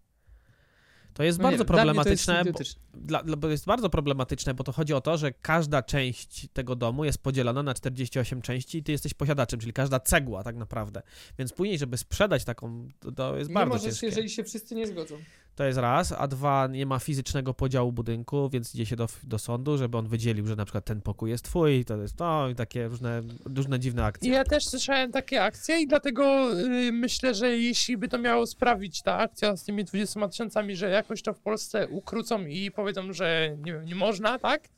To 1.15 1.23
jest 1.23 1.39
No 1.39 1.51
nie 1.51 1.57
bardzo 1.57 1.65
wiem, 1.65 1.85
dla 1.85 1.95
mnie 1.95 2.05
to 2.05 2.11
jest 2.11 2.27
problematyczne, 2.27 2.75
bo, 2.95 3.01
dla, 3.07 3.23
dla, 3.23 3.37
bo 3.37 3.49
jest 3.49 3.67
bardzo 3.67 3.91
problematyczne, 3.91 4.55
bo 4.55 4.65
to 4.65 4.73
chodzi 4.73 4.95
o 4.95 5.01
to, 5.01 5.17
że 5.19 5.33
każda 5.33 5.83
część 5.83 6.49
tego 6.53 6.77
domu 6.77 7.05
jest 7.05 7.19
podzielona 7.19 7.63
na 7.63 7.75
48 7.75 8.43
części 8.43 8.79
i 8.79 8.83
ty 8.83 8.93
jesteś 8.93 9.15
posiadaczem, 9.15 9.61
czyli 9.61 9.73
każda 9.73 10.01
cegła 10.01 10.45
tak 10.45 10.57
naprawdę. 10.57 11.03
Więc 11.39 11.53
później, 11.53 11.79
żeby 11.79 11.97
sprzedać 11.97 12.45
taką, 12.45 12.89
to, 13.01 13.13
to 13.13 13.37
jest 13.37 13.51
Nie 13.51 13.55
bardzo 13.55 13.75
możesz, 13.75 13.85
ciężkie. 13.85 14.07
jeżeli 14.07 14.31
się 14.31 14.45
wszyscy 14.45 14.75
nie 14.75 14.87
zgodzą. 14.87 15.19
To 15.55 15.65
jest 15.65 15.79
raz, 15.79 16.13
a 16.13 16.29
dwa, 16.29 16.67
nie 16.67 16.87
ma 16.87 16.99
fizycznego 16.99 17.55
podziału 17.55 17.93
budynku, 17.93 18.51
więc 18.51 18.75
idzie 18.75 18.87
się 18.87 18.97
do, 18.97 19.09
do 19.23 19.39
sądu, 19.39 19.79
żeby 19.79 19.99
on 19.99 20.09
wydzielił, 20.09 20.47
że 20.47 20.57
na 20.57 20.65
przykład 20.65 20.85
ten 20.85 21.01
pokój 21.01 21.31
jest 21.31 21.45
twój, 21.45 21.85
to 21.85 21.97
jest 21.97 22.17
to 22.17 22.49
i 22.49 22.55
takie 22.55 22.89
różne, 22.89 23.23
różne 23.57 23.81
dziwne 23.81 24.05
akcje. 24.05 24.33
Ja 24.33 24.45
też 24.45 24.67
słyszałem 24.67 25.13
takie 25.13 25.43
akcje 25.43 25.81
i 25.81 25.87
dlatego 25.87 26.53
y, 26.61 26.93
myślę, 26.93 27.35
że 27.35 27.59
jeśli 27.59 27.97
by 27.97 28.09
to 28.09 28.19
miało 28.19 28.47
sprawić 28.47 29.03
ta 29.03 29.19
akcja 29.19 29.57
z 29.57 29.65
tymi 29.65 29.85
20 29.85 30.29
tysiącami, 30.29 30.77
że 30.77 30.91
jakoś 30.91 31.23
to 31.23 31.35
w 31.35 31.41
Polsce 31.41 31.89
ukrócą 31.89 32.47
i 32.47 32.71
powiedzą, 32.71 33.13
że 33.13 33.57
nie 33.65 33.83
nie 33.85 33.95
można, 33.95 34.39
tak? 34.39 34.69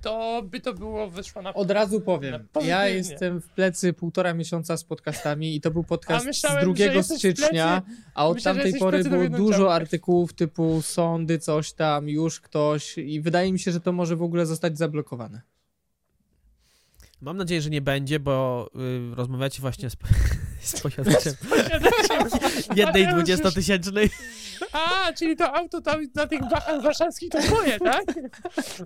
To 0.00 0.42
by 0.42 0.60
to 0.60 0.74
było 0.74 1.10
wyszło 1.10 1.42
na 1.42 1.54
Od 1.54 1.70
razu 1.70 2.00
powiem, 2.00 2.48
ja 2.62 2.88
jestem 2.88 3.40
w 3.40 3.48
plecy 3.48 3.92
półtora 3.92 4.34
miesiąca 4.34 4.76
z 4.76 4.84
podcastami 4.84 5.56
i 5.56 5.60
to 5.60 5.70
był 5.70 5.84
podcast 5.84 6.26
myślałem, 6.26 6.74
z 6.74 6.78
że 6.78 6.84
2 6.84 6.94
jesteś 6.94 7.16
w 7.16 7.18
stycznia, 7.18 7.82
a 8.14 8.26
od 8.26 8.34
Myślę, 8.34 8.54
tamtej 8.54 8.74
pory 8.74 9.04
było 9.04 9.28
dużo 9.28 9.58
ciała. 9.58 9.74
artykułów 9.74 10.32
typu 10.32 10.82
sądy, 10.82 11.38
coś 11.38 11.72
tam, 11.72 12.08
już 12.08 12.40
ktoś 12.40 12.98
i 12.98 13.20
wydaje 13.20 13.52
mi 13.52 13.58
się, 13.58 13.72
że 13.72 13.80
to 13.80 13.92
może 13.92 14.16
w 14.16 14.22
ogóle 14.22 14.46
zostać 14.46 14.78
zablokowane. 14.78 15.40
Mam 17.20 17.36
nadzieję, 17.36 17.62
że 17.62 17.70
nie 17.70 17.80
będzie, 17.80 18.20
bo 18.20 18.66
y, 19.12 19.14
rozmawiacie 19.14 19.60
właśnie 19.60 19.90
z, 19.90 19.96
z 20.60 20.80
posiadaczem 20.80 21.34
jednej 22.76 23.06
20-tysięcznej. 23.06 24.08
A, 24.72 25.12
czyli 25.12 25.36
to 25.36 25.56
auto 25.56 25.80
tam 25.80 26.06
na 26.14 26.26
tych 26.26 26.40
blachach 26.48 26.82
warszawskich 26.82 27.30
to 27.30 27.38
twoje, 27.38 27.78
tak? 27.78 28.04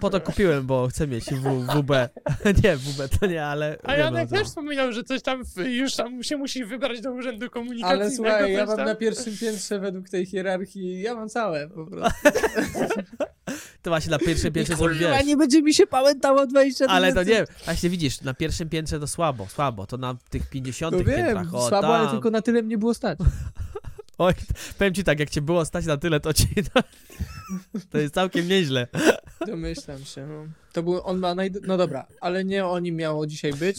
Po 0.01 0.11
to 0.11 0.20
kupiłem, 0.20 0.66
bo 0.66 0.89
chcę 0.89 1.07
mieć 1.07 1.24
w, 1.24 1.66
WB. 1.66 1.91
nie, 2.64 2.76
WB 2.76 3.18
to 3.20 3.26
nie, 3.26 3.45
ale... 3.45 3.78
A 3.82 3.95
Janek 3.95 4.24
o 4.24 4.30
co. 4.30 4.35
też 4.35 4.47
wspominał, 4.47 4.93
że 4.93 5.05
coś 5.05 5.22
tam 5.22 5.45
w, 5.45 5.57
już 5.57 5.95
tam 5.95 6.22
się 6.22 6.37
musi 6.37 6.64
wybrać 6.64 7.01
do 7.01 7.12
urzędu 7.12 7.51
komunikacyjnego. 7.51 8.05
Ale 8.05 8.11
słuchaj, 8.16 8.53
ja 8.53 8.66
mam 8.66 8.76
tam. 8.76 8.87
na 8.87 8.95
pierwszym 8.95 9.39
piętrze 9.39 9.78
według 9.78 10.09
tej 10.09 10.26
hierarchii, 10.26 11.03
ja 11.03 11.14
mam 11.14 11.28
całe 11.28 11.68
po 11.68 11.87
prostu. 11.87 12.28
To 13.82 13.91
właśnie 13.91 14.11
na 14.11 14.18
pierwszym 14.18 14.53
piętrze 14.53 14.74
Kurwa, 14.74 15.16
wiesz... 15.16 15.26
nie 15.26 15.37
będzie 15.37 15.62
mi 15.62 15.74
się 15.74 15.87
pamiętało 15.87 16.47
20 16.47 16.87
Ale 16.87 17.12
to 17.12 17.22
nie, 17.22 17.45
właśnie 17.64 17.91
widzisz, 17.91 18.20
na 18.20 18.35
pierwszym 18.35 18.68
piętrze 18.68 19.01
to 19.01 19.07
słabo, 19.07 19.47
słabo, 19.49 19.87
to 19.87 19.97
na 19.97 20.16
tych 20.30 20.51
50 20.51 20.97
No 20.97 21.05
wiem, 21.05 21.16
piętrach, 21.16 21.55
o 21.55 21.68
słabo, 21.68 21.89
tam. 21.89 22.01
ale 22.01 22.11
tylko 22.11 22.30
na 22.30 22.43
tyle 22.43 22.62
mnie 22.62 22.78
było 22.78 22.95
stać. 22.95 23.18
Oj, 24.18 24.32
powiem 24.78 24.94
ci 24.94 25.04
tak, 25.04 25.20
jak 25.20 25.30
cię 25.30 25.40
było 25.40 25.64
stać 25.64 25.86
na 25.86 25.96
tyle, 25.96 26.20
to 26.20 26.32
ci... 26.34 26.46
To 27.90 27.98
jest 27.98 28.14
całkiem 28.14 28.48
nieźle. 28.48 28.86
Domyślam 29.46 30.04
się, 30.04 30.26
no. 30.26 30.46
To 30.72 30.82
był, 30.82 31.00
on 31.04 31.18
ma 31.18 31.34
naj... 31.34 31.50
No 31.66 31.76
dobra, 31.76 32.06
ale 32.20 32.44
nie 32.44 32.66
o 32.66 32.78
nim 32.78 32.96
miało 32.96 33.26
dzisiaj 33.26 33.52
być. 33.52 33.76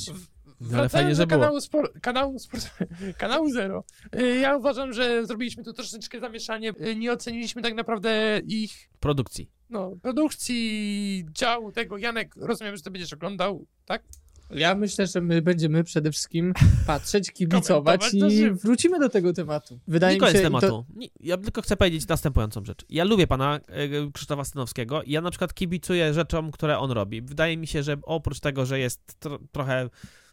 No, 0.62 0.78
ale 0.78 0.90
fajnie, 0.90 1.16
że 1.16 1.24
do 1.24 1.28
było. 1.28 1.42
kanału, 1.42 1.60
spor- 1.60 2.00
kanału, 2.02 2.38
sport- 2.38 2.70
kanału 3.18 3.50
Zero. 3.50 3.84
Y, 4.20 4.40
Ja 4.40 4.58
uważam, 4.58 4.94
że 4.94 5.26
zrobiliśmy 5.26 5.64
tu 5.64 5.74
troszeczkę 5.74 6.20
zamieszanie. 6.20 6.74
Y, 6.88 6.96
Nie 6.96 7.12
oceniliśmy 7.12 7.62
tak 7.62 7.74
naprawdę 7.74 8.42
ich 8.48 8.90
Produkcji. 9.00 9.50
no, 9.70 9.92
produkcji, 10.02 11.26
działu 11.32 11.72
tego. 11.72 11.98
Janek, 11.98 12.36
rozumiem, 12.36 12.78
że 12.78 12.84
ty 12.84 12.92
będziesz 12.92 13.14
oglądał, 13.14 13.66
tak? 13.86 14.04
Ja 14.50 14.76
myślę, 14.76 15.08
że 15.08 15.22
my 15.22 15.42
będziemy 15.42 15.84
przede 15.84 16.12
wszystkim 16.12 16.54
patrzeć, 16.88 17.32
kibicować 17.38 18.14
i 18.14 18.52
wrócimy 18.52 19.00
do 19.00 19.10
tego 19.10 19.34
tematu. 19.34 19.80
Wydaje 19.88 20.14
Nie 20.14 20.16
mi 20.16 20.20
koniec 20.20 20.36
się, 20.36 20.42
tematu. 20.42 20.68
To, 20.68 20.86
Nie, 20.96 21.08
Ja 21.20 21.38
tylko 21.38 21.62
chcę 21.62 21.78
powiedzieć 21.78 22.08
następującą 22.08 22.66
rzecz. 22.66 22.86
Ja 22.90 23.04
lubię 23.04 23.28
pana 23.28 23.60
e, 23.68 24.12
Krzysztofa 24.12 24.44
Stanowskiego 24.44 25.04
i 25.04 25.12
ja 25.12 25.22
na 25.22 25.30
przykład 25.30 25.54
kibicuję 25.54 26.14
rzeczom, 26.14 26.52
które 26.52 26.80
on 26.80 26.92
robi. 26.92 27.22
Wydaje 27.22 27.58
mi 27.58 27.68
się, 27.68 27.84
że 27.84 27.98
oprócz 28.04 28.40
tego, 28.40 28.66
że 28.66 28.80
jest 28.80 29.20
tro, 29.20 29.40
trochę 29.52 29.90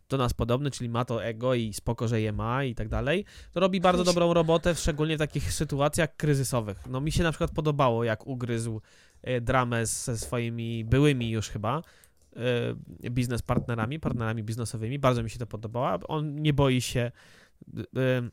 do 0.09 0.19
nas 0.19 0.35
podobny, 0.35 0.71
czyli 0.71 0.91
ma 0.91 1.05
to 1.05 1.25
ego 1.25 1.55
i 1.55 1.73
spoko, 1.73 2.09
że 2.09 2.21
je 2.21 2.33
ma 2.33 2.65
i 2.65 2.75
tak 2.75 2.89
dalej, 2.89 3.25
to 3.53 3.61
robi 3.61 3.81
bardzo 3.81 4.05
dobrą 4.05 4.35
robotę, 4.35 4.75
szczególnie 4.75 5.17
w 5.17 5.19
takich 5.19 5.53
sytuacjach 5.53 6.17
kryzysowych. 6.17 6.79
No 6.87 7.01
mi 7.01 7.13
się 7.13 7.23
na 7.23 7.31
przykład 7.31 7.51
podobało, 7.51 8.05
jak 8.05 8.27
ugryzł 8.27 8.81
e, 9.23 9.41
dramę 9.41 9.87
ze 9.87 10.19
swoimi 10.19 10.85
byłymi 10.85 11.31
już 11.31 11.49
chyba 11.49 11.83
biznes 13.11 13.43
partnerami, 13.43 14.01
partnerami 14.01 14.43
biznesowymi. 14.43 14.99
Bardzo 14.99 15.23
mi 15.23 15.31
się 15.31 15.39
to 15.39 15.47
podobało. 15.47 15.99
On 16.09 16.43
nie 16.43 16.53
boi 16.53 16.81
się 16.81 17.11
e, 17.97 18.31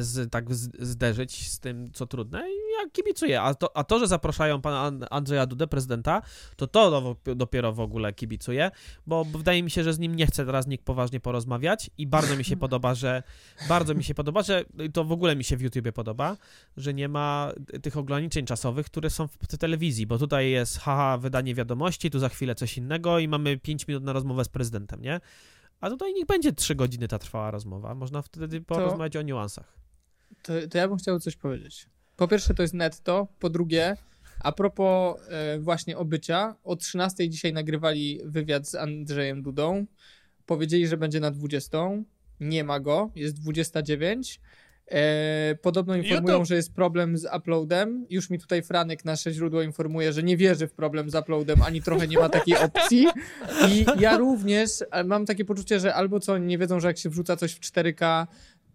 z, 0.00 0.30
tak 0.30 0.54
z, 0.54 0.70
zderzyć 0.78 1.50
z 1.50 1.60
tym, 1.60 1.90
co 1.92 2.06
trudne 2.06 2.38
i 2.40 2.82
ja 2.82 2.90
kibicuję. 2.90 3.42
A 3.42 3.54
to, 3.54 3.76
a 3.76 3.84
to 3.84 3.98
że 3.98 4.06
zapraszają 4.06 4.60
pana 4.60 4.80
An- 4.80 5.06
Andrzeja 5.10 5.46
Dudę, 5.46 5.66
prezydenta, 5.66 6.22
to 6.56 6.66
to 6.66 6.90
do, 6.90 7.34
dopiero 7.34 7.72
w 7.72 7.80
ogóle 7.80 8.12
kibicuję, 8.12 8.70
bo 9.06 9.24
bo 9.24 9.38
wydaje 9.38 9.62
mi 9.62 9.70
się, 9.70 9.84
że 9.84 9.92
z 9.92 9.98
nim 9.98 10.14
nie 10.14 10.26
chce 10.26 10.46
teraz 10.46 10.66
nikt 10.66 10.84
poważnie 10.84 11.20
porozmawiać 11.20 11.90
i 11.98 12.06
bardzo 12.06 12.36
mi 12.36 12.44
się 12.44 12.56
podoba, 12.56 12.94
że 12.94 13.22
bardzo 13.68 13.94
mi 13.94 14.04
się 14.04 14.14
podoba, 14.14 14.42
że 14.42 14.64
to 14.92 15.04
w 15.04 15.12
ogóle 15.12 15.36
mi 15.36 15.44
się 15.44 15.56
w 15.56 15.60
YouTubie 15.60 15.92
podoba, 15.92 16.36
że 16.76 16.94
nie 16.94 17.08
ma 17.08 17.52
tych 17.82 17.96
ograniczeń 17.96 18.46
czasowych, 18.46 18.86
które 18.86 19.10
są 19.10 19.28
w 19.28 19.36
w 19.54 19.58
telewizji, 19.58 20.06
bo 20.06 20.18
tutaj 20.18 20.50
jest 20.50 20.78
haha, 20.78 21.18
wydanie 21.18 21.54
wiadomości, 21.54 22.10
tu 22.10 22.18
za 22.18 22.28
chwilę 22.28 22.54
coś 22.54 22.78
innego 22.78 23.18
i 23.18 23.28
mamy 23.28 23.58
5 23.58 23.88
minut 23.88 24.04
na 24.04 24.12
rozmowę 24.12 24.44
z 24.44 24.48
prezydentem, 24.48 25.02
nie? 25.02 25.20
A 25.80 25.90
tutaj 25.90 26.14
niech 26.14 26.26
będzie 26.26 26.52
3 26.52 26.74
godziny 26.74 27.08
ta 27.08 27.18
trwała 27.18 27.50
rozmowa. 27.50 27.94
Można 27.94 28.22
wtedy 28.22 28.60
porozmawiać 28.60 29.16
o 29.16 29.22
niuansach. 29.22 29.78
to, 30.42 30.52
to 30.70 30.78
ja 30.78 30.88
bym 30.88 30.96
chciał 30.96 31.20
coś 31.20 31.36
powiedzieć. 31.36 31.86
Po 32.16 32.28
pierwsze 32.28 32.54
to 32.54 32.62
jest 32.62 32.74
netto, 32.74 33.28
po 33.38 33.50
drugie 33.50 33.96
a 34.40 34.52
propos 34.52 35.16
e, 35.28 35.58
właśnie 35.58 35.98
obycia, 35.98 36.56
o 36.64 36.76
13 36.76 37.28
dzisiaj 37.28 37.52
nagrywali 37.52 38.20
wywiad 38.24 38.68
z 38.68 38.74
Andrzejem 38.74 39.42
Dudą. 39.42 39.86
Powiedzieli, 40.46 40.86
że 40.86 40.96
będzie 40.96 41.20
na 41.20 41.30
20. 41.30 41.78
Nie 42.40 42.64
ma 42.64 42.80
go, 42.80 43.10
jest 43.14 43.40
29. 43.40 44.40
E, 44.90 45.54
podobno 45.62 45.96
informują, 45.96 46.34
YouTube. 46.34 46.48
że 46.48 46.54
jest 46.56 46.74
problem 46.74 47.18
z 47.18 47.26
uploadem. 47.36 48.06
Już 48.10 48.30
mi 48.30 48.38
tutaj 48.38 48.62
Franek, 48.62 49.04
nasze 49.04 49.32
źródło, 49.32 49.62
informuje, 49.62 50.12
że 50.12 50.22
nie 50.22 50.36
wierzy 50.36 50.66
w 50.66 50.72
problem 50.72 51.10
z 51.10 51.14
uploadem, 51.14 51.62
ani 51.62 51.82
trochę 51.82 52.08
nie 52.08 52.18
ma 52.18 52.28
takiej 52.28 52.56
opcji. 52.66 53.06
I 53.68 53.84
ja 53.98 54.16
również 54.16 54.70
e, 54.90 55.04
mam 55.04 55.26
takie 55.26 55.44
poczucie, 55.44 55.80
że 55.80 55.94
albo 55.94 56.20
co, 56.20 56.32
oni 56.32 56.46
nie 56.46 56.58
wiedzą, 56.58 56.80
że 56.80 56.88
jak 56.88 56.98
się 56.98 57.10
wrzuca 57.10 57.36
coś 57.36 57.52
w 57.52 57.60
4K, 57.60 58.26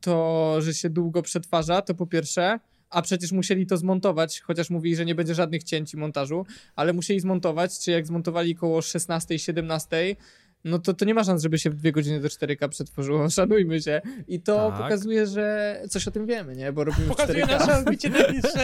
to 0.02 0.56
że 0.60 0.74
się 0.74 0.90
długo 0.90 1.22
przetwarza, 1.22 1.82
to 1.82 1.96
po 1.96 2.08
pierwsze. 2.08 2.60
A 2.90 3.02
przecież 3.02 3.32
musieli 3.32 3.66
to 3.66 3.78
zmontować, 3.78 4.40
chociaż 4.40 4.70
mówili, 4.70 4.96
że 4.96 5.06
nie 5.06 5.16
będzie 5.16 5.36
żadnych 5.36 5.64
cięć 5.64 5.94
i 5.94 5.98
montażu, 5.98 6.46
ale 6.76 6.94
musieli 6.94 7.20
zmontować, 7.20 7.80
czy 7.80 7.92
jak 7.92 8.08
zmontowali 8.08 8.56
koło 8.56 8.80
16-17, 8.80 10.16
no 10.64 10.80
to, 10.80 10.94
to 10.94 11.06
nie 11.06 11.14
ma 11.14 11.24
szans, 11.24 11.44
żeby 11.44 11.60
się 11.60 11.70
w 11.70 11.76
dwie 11.76 11.92
godziny 11.92 12.20
do 12.20 12.28
4K 12.28 12.70
przetworzyło, 12.70 13.30
szanujmy 13.40 13.82
się. 13.82 14.02
I 14.28 14.42
to 14.42 14.70
Tak. 14.72 14.82
pokazuje, 14.82 15.28
że 15.28 15.76
coś 15.90 16.08
o 16.08 16.12
tym 16.12 16.26
wiemy, 16.26 16.56
nie? 16.56 16.72
Bo 16.74 16.84
robimy 16.84 17.08
Pokazuje 17.08 17.46
4K. 17.46 17.60
nasze 17.60 17.78
odbicie. 17.80 18.12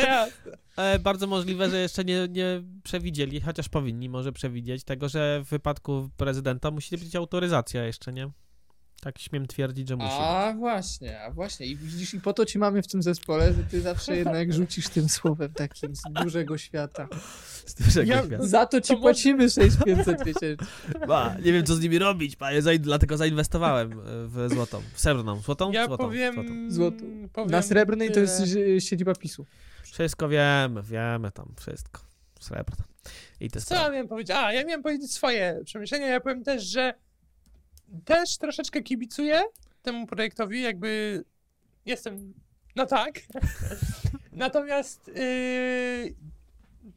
Ja. 0.07 0.27
E, 0.77 0.99
bardzo 0.99 1.27
możliwe, 1.27 1.69
że 1.69 1.79
jeszcze 1.79 2.05
nie, 2.05 2.27
nie 2.29 2.63
przewidzieli, 2.83 3.41
chociaż 3.41 3.69
powinni 3.69 4.09
może 4.09 4.31
przewidzieć 4.31 4.83
tego, 4.83 5.09
że 5.09 5.41
w 5.45 5.49
wypadku 5.49 6.09
prezydenta 6.17 6.71
musi 6.71 6.97
być 6.97 7.15
autoryzacja 7.15 7.83
jeszcze, 7.85 8.13
nie? 8.13 8.29
Tak 9.05 9.19
śmiem 9.19 9.47
twierdzić, 9.47 9.87
że 9.89 9.95
musi 9.95 10.09
A 10.19 10.53
właśnie, 10.57 11.21
a 11.21 11.31
właśnie. 11.31 11.65
I 11.65 11.75
widzisz, 11.75 12.13
i 12.13 12.21
po 12.21 12.33
to 12.33 12.45
ci 12.45 12.59
mamy 12.59 12.81
w 12.81 12.87
tym 12.87 13.01
zespole, 13.03 13.53
że 13.53 13.63
ty 13.63 13.81
zawsze 13.81 14.15
jednak 14.17 14.53
rzucisz 14.53 14.89
tym 14.89 15.09
słowem 15.09 15.53
takim 15.53 15.95
z 15.95 16.01
dużego 16.23 16.57
świata. 16.57 17.07
być. 17.11 17.19
Z 17.65 17.73
dużego 17.75 18.11
Ja- 18.13 18.23
świata. 18.25 18.47
Za 18.47 18.65
to 18.65 18.81
ci 18.81 18.87
To 18.87 18.93
może- 18.93 19.01
płacimy 19.01 19.49
6500 19.49 20.17
tysięcy. 20.23 20.57
Ba, 21.07 21.35
nie 21.45 21.53
wiem, 21.53 21.65
co 21.65 21.75
z 21.75 21.81
nimi 21.81 21.99
robić, 21.99 22.35
panie, 22.35 22.61
za- 22.61 22.77
dlatego 22.79 23.17
zainwestowałem 23.17 23.91
e, 23.91 23.95
w 24.27 24.47
złotą. 24.53 24.81
W 24.93 24.99
srebrną. 25.01 25.41
Złotą? 25.41 25.71
Ja 25.71 25.85
złotą. 25.85 26.03
powiem, 26.03 26.33
złotą. 26.35 26.71
Złotą. 26.71 26.97
powiem 27.33 27.51
Na 27.51 27.61
srebrnej 27.61 28.07
to 28.07 28.13
tyle. 28.13 28.25
jest 28.25 28.55
y, 28.55 28.81
siedziba 28.81 29.15
PiSu. 29.15 29.45
Wszystko 29.83 30.29
wiemy, 30.29 30.83
wiemy 30.83 31.31
tam, 31.31 31.53
wszystko. 31.59 32.01
Srebrne. 32.39 32.83
I 33.39 33.49
te 33.49 33.61
Co 33.61 33.75
ja 33.75 33.89
miałem 33.89 34.07
powiedzieć? 34.07 34.35
A, 34.37 34.53
ja 34.53 34.65
miałem 34.65 34.83
powiedzieć 34.83 35.11
swoje 35.13 35.61
przemyślenia. 35.65 36.07
Ja 36.07 36.19
powiem 36.19 36.43
też, 36.43 36.63
że 36.63 36.93
też 38.05 38.37
troszeczkę 38.37 38.81
kibicuję 38.81 39.41
temu 39.81 40.07
projektowi, 40.07 40.61
jakby 40.61 41.23
jestem 41.85 42.33
na 42.75 42.85
tak. 42.85 43.19
Natomiast 44.31 45.07
yy, 45.07 46.15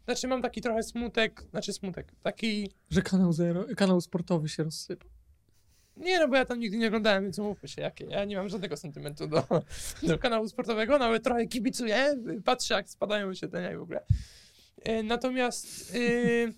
znaczy 0.04 0.28
mam 0.28 0.42
taki 0.42 0.60
trochę 0.60 0.82
smutek, 0.82 1.44
znaczy 1.50 1.72
smutek, 1.72 2.12
taki 2.22 2.70
Że 2.90 3.02
kanał 3.02 3.32
Zero, 3.32 3.64
kanał 3.76 4.00
sportowy 4.00 4.48
się 4.48 4.62
rozsypał. 4.62 5.10
Nie, 5.96 6.18
no 6.18 6.28
bo 6.28 6.36
ja 6.36 6.44
tam 6.44 6.60
nigdy 6.60 6.78
nie 6.78 6.86
oglądałem, 6.86 7.24
więc 7.24 7.38
umówmy 7.38 7.68
się, 7.68 7.82
jakie. 7.82 8.04
Ja 8.04 8.24
nie 8.24 8.36
mam 8.36 8.48
żadnego 8.48 8.76
sentymentu 8.76 9.26
do, 9.26 9.44
do 10.02 10.18
kanału 10.18 10.48
sportowego, 10.48 10.98
nawet 10.98 11.24
trochę 11.24 11.46
kibicuję, 11.46 12.16
patrzę 12.44 12.74
jak 12.74 12.90
spadają 12.90 13.28
wyświetlenia 13.28 13.72
i 13.72 13.76
w 13.76 13.82
ogóle. 13.82 14.04
E, 14.82 15.02
Natomiast 15.02 15.94
y, 15.94 16.54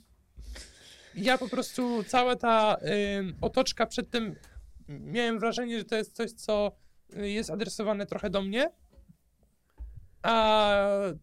ja 1.14 1.38
po 1.38 1.48
prostu, 1.48 2.04
cała 2.04 2.36
ta 2.36 2.76
y, 2.76 3.34
otoczka 3.40 3.86
przedtem, 3.86 4.34
miałem 4.88 5.38
wrażenie, 5.38 5.78
że 5.78 5.84
to 5.84 5.96
jest 5.96 6.16
coś, 6.16 6.32
co 6.32 6.72
jest 7.16 7.50
adresowane 7.50 8.06
trochę 8.06 8.30
do 8.30 8.42
mnie, 8.42 8.70
a 10.22 10.76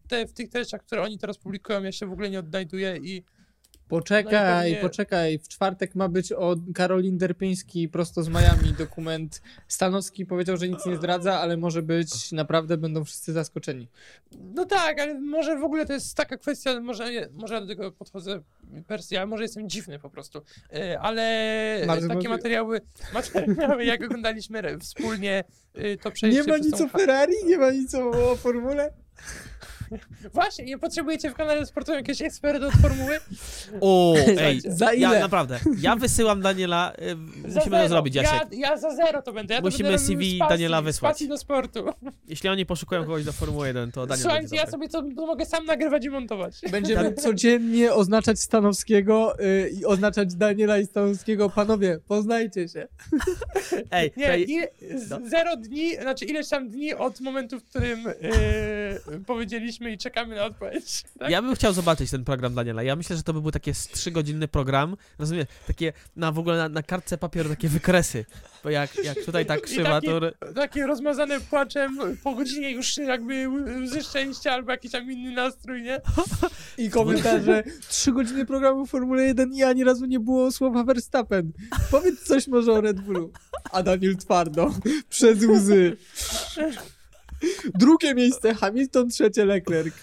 te, 0.08 0.26
w 0.26 0.32
tych 0.32 0.48
treściach, 0.48 0.82
które 0.82 1.02
oni 1.02 1.18
teraz 1.18 1.38
publikują, 1.38 1.82
ja 1.82 1.92
się 1.92 2.06
w 2.06 2.12
ogóle 2.12 2.30
nie 2.30 2.38
odnajduję 2.38 2.96
i 2.96 3.24
Poczekaj, 3.88 4.72
No 4.72 4.78
poczekaj. 4.80 5.38
W 5.38 5.48
czwartek 5.48 5.94
ma 5.94 6.08
być 6.08 6.32
od 6.32 6.58
Karolin 6.74 7.18
Derpiński 7.18 7.88
prosto 7.88 8.22
z 8.22 8.28
Miami 8.28 8.72
dokument. 8.78 9.42
Stanowski 9.68 10.26
powiedział, 10.26 10.56
że 10.56 10.68
nic 10.68 10.86
nie 10.86 10.96
zdradza, 10.96 11.40
ale 11.40 11.56
może 11.56 11.82
być, 11.82 12.32
naprawdę 12.32 12.76
będą 12.76 13.04
wszyscy 13.04 13.32
zaskoczeni. 13.32 13.88
No 14.54 14.64
tak, 14.64 15.00
ale 15.00 15.14
może 15.14 15.58
w 15.58 15.64
ogóle 15.64 15.86
to 15.86 15.92
jest 15.92 16.16
taka 16.16 16.36
kwestia, 16.36 16.80
może, 16.80 17.04
może 17.32 17.54
ja 17.54 17.60
do 17.60 17.66
tego 17.66 17.92
podchodzę 17.92 18.42
persja, 18.86 19.26
może 19.26 19.42
jestem 19.42 19.68
dziwny 19.68 19.98
po 19.98 20.10
prostu, 20.10 20.42
E, 20.72 21.00
ale 21.00 21.82
Bardzo 21.86 22.08
takie 22.08 22.28
materiały, 22.28 22.80
materiały, 23.14 23.84
jak 23.84 24.04
oglądaliśmy 24.04 24.78
wspólnie, 24.78 25.44
e, 25.74 25.96
to 25.96 26.10
przejście 26.10 26.42
Nie 26.42 26.48
ma 26.48 26.58
nic 26.58 26.80
o 26.80 26.88
Ferrari, 26.88 27.34
nie 27.46 27.58
ma 27.58 27.70
nic 27.70 27.94
o, 27.94 28.30
o 28.30 28.36
formule. 28.36 28.92
Właśnie, 30.34 30.64
nie 30.64 30.78
potrzebujecie 30.78 31.30
w 31.30 31.34
kanale 31.34 31.66
sportowym 31.66 31.98
jakiegoś 31.98 32.22
eksperta 32.22 32.66
od 32.66 32.72
formuły? 32.74 33.18
O, 33.80 34.14
ej, 34.40 34.60
Za 34.60 34.92
ja 34.92 35.10
ile? 35.10 35.20
naprawdę, 35.20 35.60
ja 35.80 35.96
wysyłam 35.96 36.40
Daniela, 36.42 36.92
y, 36.92 37.50
Za 37.50 37.60
musimy 37.60 37.70
zero. 37.70 37.82
to 37.82 37.88
zrobić, 37.88 38.14
Jasiek. 38.14 38.52
Ja, 38.52 38.58
ja 38.70 38.76
za 38.76 38.96
zero 38.96 39.22
to 39.22 39.32
będę. 39.32 39.54
Ja 39.54 39.60
Musimy 39.60 39.88
to 39.88 39.96
będę 39.96 40.06
CV 40.06 40.38
Daniela 40.48 40.82
wysłać. 40.82 41.26
do 41.26 41.38
sportu. 41.38 41.84
Jeśli 42.28 42.48
oni 42.48 42.66
poszukują 42.66 43.00
kogoś 43.04 43.24
do 43.24 43.32
Formuły 43.32 43.66
1, 43.66 43.92
to 43.92 44.06
Daniel 44.06 44.22
Słuchajcie, 44.22 44.56
ja 44.56 44.66
sobie 44.66 44.88
to, 44.88 45.02
to 45.16 45.26
mogę 45.26 45.46
sam 45.46 45.64
nagrywać 45.64 46.04
i 46.04 46.10
montować. 46.10 46.54
Będziemy 46.70 47.12
codziennie 47.14 47.92
oznaczać 47.94 48.40
Stanowskiego 48.40 49.40
y, 49.40 49.70
i 49.80 49.84
oznaczać 49.84 50.34
Daniela 50.34 50.78
i 50.78 50.86
Stanowskiego. 50.86 51.50
Panowie, 51.50 51.98
poznajcie 52.08 52.68
się. 52.68 52.88
Ej, 53.90 54.12
Nie, 54.16 54.68
z, 54.98 55.10
No. 55.10 55.18
zero 55.30 55.56
dni, 55.56 55.96
znaczy 55.96 56.24
ileś 56.24 56.48
tam 56.48 56.68
dni 56.68 56.94
od 56.94 57.20
momentu, 57.20 57.60
w 57.60 57.64
którym 57.64 58.04
yy, 58.04 59.20
powiedzieliśmy 59.26 59.77
i 59.86 59.98
czekamy 59.98 60.34
na 60.34 60.44
odpowiedź. 60.44 61.02
Tak? 61.18 61.30
Ja 61.30 61.42
bym 61.42 61.54
chciał 61.54 61.72
zobaczyć 61.72 62.10
ten 62.10 62.24
program 62.24 62.54
Daniela. 62.54 62.82
Ja 62.82 62.96
myślę, 62.96 63.16
że 63.16 63.22
to 63.22 63.32
by 63.32 63.40
był 63.40 63.50
taki 63.50 63.72
3-godzinny 63.72 64.48
program. 64.48 64.96
Rozumiem, 65.18 65.46
takie 65.66 65.92
na 66.16 66.32
w 66.32 66.38
ogóle 66.38 66.56
na, 66.56 66.68
na 66.68 66.82
kartce 66.82 67.18
papieru 67.18 67.48
takie 67.50 67.68
wykresy. 67.68 68.24
Bo 68.64 68.70
jak, 68.70 69.04
jak 69.04 69.24
tutaj 69.24 69.46
tak 69.46 69.60
krzywa, 69.60 70.00
taki- 70.00 70.06
to. 70.06 70.52
Takie 70.54 70.86
rozmazane 70.86 71.40
płaczem, 71.40 71.98
po 72.24 72.34
godzinie 72.34 72.70
już 72.70 72.96
jakby 72.96 73.48
łzy 73.82 74.02
szczęścia 74.02 74.52
albo 74.52 74.70
jakiś 74.70 74.92
tam 74.92 75.12
inny 75.12 75.32
nastrój, 75.32 75.82
nie? 75.82 76.00
I 76.78 76.90
komentarze. 76.90 77.62
Trzy 77.88 78.12
godziny 78.12 78.46
programu 78.46 78.86
Formuły 78.86 79.24
1 79.24 79.52
i 79.52 79.62
ani 79.62 79.84
razu 79.84 80.06
nie 80.06 80.20
było 80.20 80.52
słowa 80.52 80.84
Verstappen. 80.84 81.52
Powiedz 81.90 82.22
coś 82.22 82.48
może 82.48 82.72
o 82.72 82.80
Red 82.80 83.00
Bullu. 83.00 83.32
A 83.72 83.82
Daniel 83.82 84.16
twardo. 84.16 84.74
Przez 85.08 85.44
łzy. 85.44 85.96
Drugie 87.74 88.14
miejsce 88.14 88.54
Hamilton, 88.54 89.08
trzecie 89.08 89.44
Leclerc. 89.44 89.94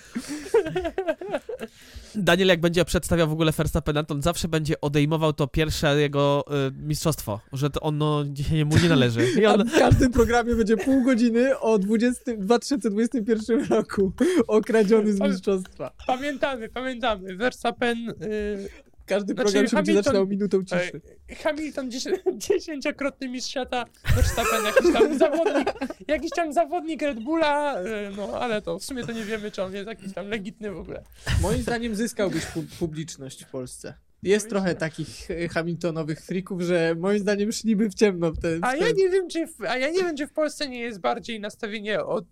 Daniel, 2.15 2.47
jak 2.47 2.59
będzie 2.59 2.85
przedstawiał 2.85 3.29
w 3.29 3.31
ogóle 3.31 3.51
Verstappena, 3.51 4.03
to 4.03 4.13
on 4.13 4.21
zawsze 4.21 4.47
będzie 4.47 4.81
odejmował 4.81 5.33
to 5.33 5.47
pierwsze 5.47 6.01
jego 6.01 6.45
y, 6.67 6.71
mistrzostwo. 6.71 7.39
Że 7.53 7.69
to 7.69 7.79
ono 7.79 8.23
dzisiaj 8.27 8.65
mu 8.65 8.77
nie 8.77 8.89
należy. 8.89 9.27
I 9.41 9.45
on, 9.45 9.69
w 9.69 9.79
każdym 9.79 10.11
programie 10.11 10.55
będzie 10.55 10.77
pół 10.77 11.03
godziny 11.03 11.59
o 11.59 11.79
20, 11.79 12.21
2021 12.37 13.65
roku 13.65 14.11
okradziony 14.47 15.13
z 15.13 15.19
mistrzostwa. 15.19 15.91
Pamiętamy, 16.07 16.69
pamiętamy. 16.69 17.35
Verstappen, 17.35 17.97
yy, 18.05 18.69
Każdy 19.05 19.33
Znaczy, 19.33 19.43
program 19.43 19.67
się 19.67 19.75
będzie 19.75 19.91
Hamilton- 19.93 20.03
zaczynał 20.03 20.27
minutą 20.27 20.63
ciszy. 20.63 21.01
Hamilton 21.43 21.89
dziesię- 21.91 22.19
dziesięciokrotny 22.47 23.29
mistrz 23.29 23.51
świata, 23.51 23.85
Verstappen 24.15 24.65
jakiś 24.65 24.93
tam 24.93 25.17
zawodnik, 25.17 25.73
jakiś 26.07 26.31
tam 26.31 26.53
zawodnik 26.53 27.01
Red 27.01 27.19
Bulla, 27.23 27.81
yy, 27.81 28.11
no 28.17 28.39
ale 28.39 28.61
to 28.61 28.79
w 28.79 28.83
sumie 28.83 29.03
to 29.03 29.11
nie 29.11 29.23
wiemy, 29.23 29.51
czy 29.51 29.63
on 29.63 29.73
jest 29.73 29.87
jakiś 29.87 30.13
tam 30.13 30.27
legitny 30.27 30.71
w 30.71 30.77
ogóle. 30.77 31.03
Moim 31.41 31.61
zdaniem 31.61 31.95
zyskałbyś 31.95 32.45
pu 32.45 32.63
publiczność 32.79 33.43
w 33.43 33.49
Polsce. 33.49 33.93
Jest 34.23 34.49
trochę 34.49 34.75
takich 34.75 35.31
e, 35.31 35.47
Hamiltonowych 35.47 36.21
frików, 36.21 36.61
że 36.61 36.95
moim 36.99 37.19
zdaniem 37.19 37.51
szliby 37.51 37.89
w 37.89 37.93
ciemno 37.93 38.31
w 38.31 38.39
ten 38.39 38.59
A 38.63 38.75
ja 38.75 38.87
nie 38.91 39.09
wiem, 39.09 39.29
czy 39.29 39.47
w, 39.47 39.61
a 39.61 39.77
ja 39.77 39.89
nie 39.89 39.99
wiem, 39.99 40.17
czy 40.17 40.27
w 40.27 40.33
Polsce 40.33 40.69
nie 40.69 40.79
jest 40.79 40.99
bardziej 40.99 41.39
nastawienie 41.39 42.03
od 42.03 42.25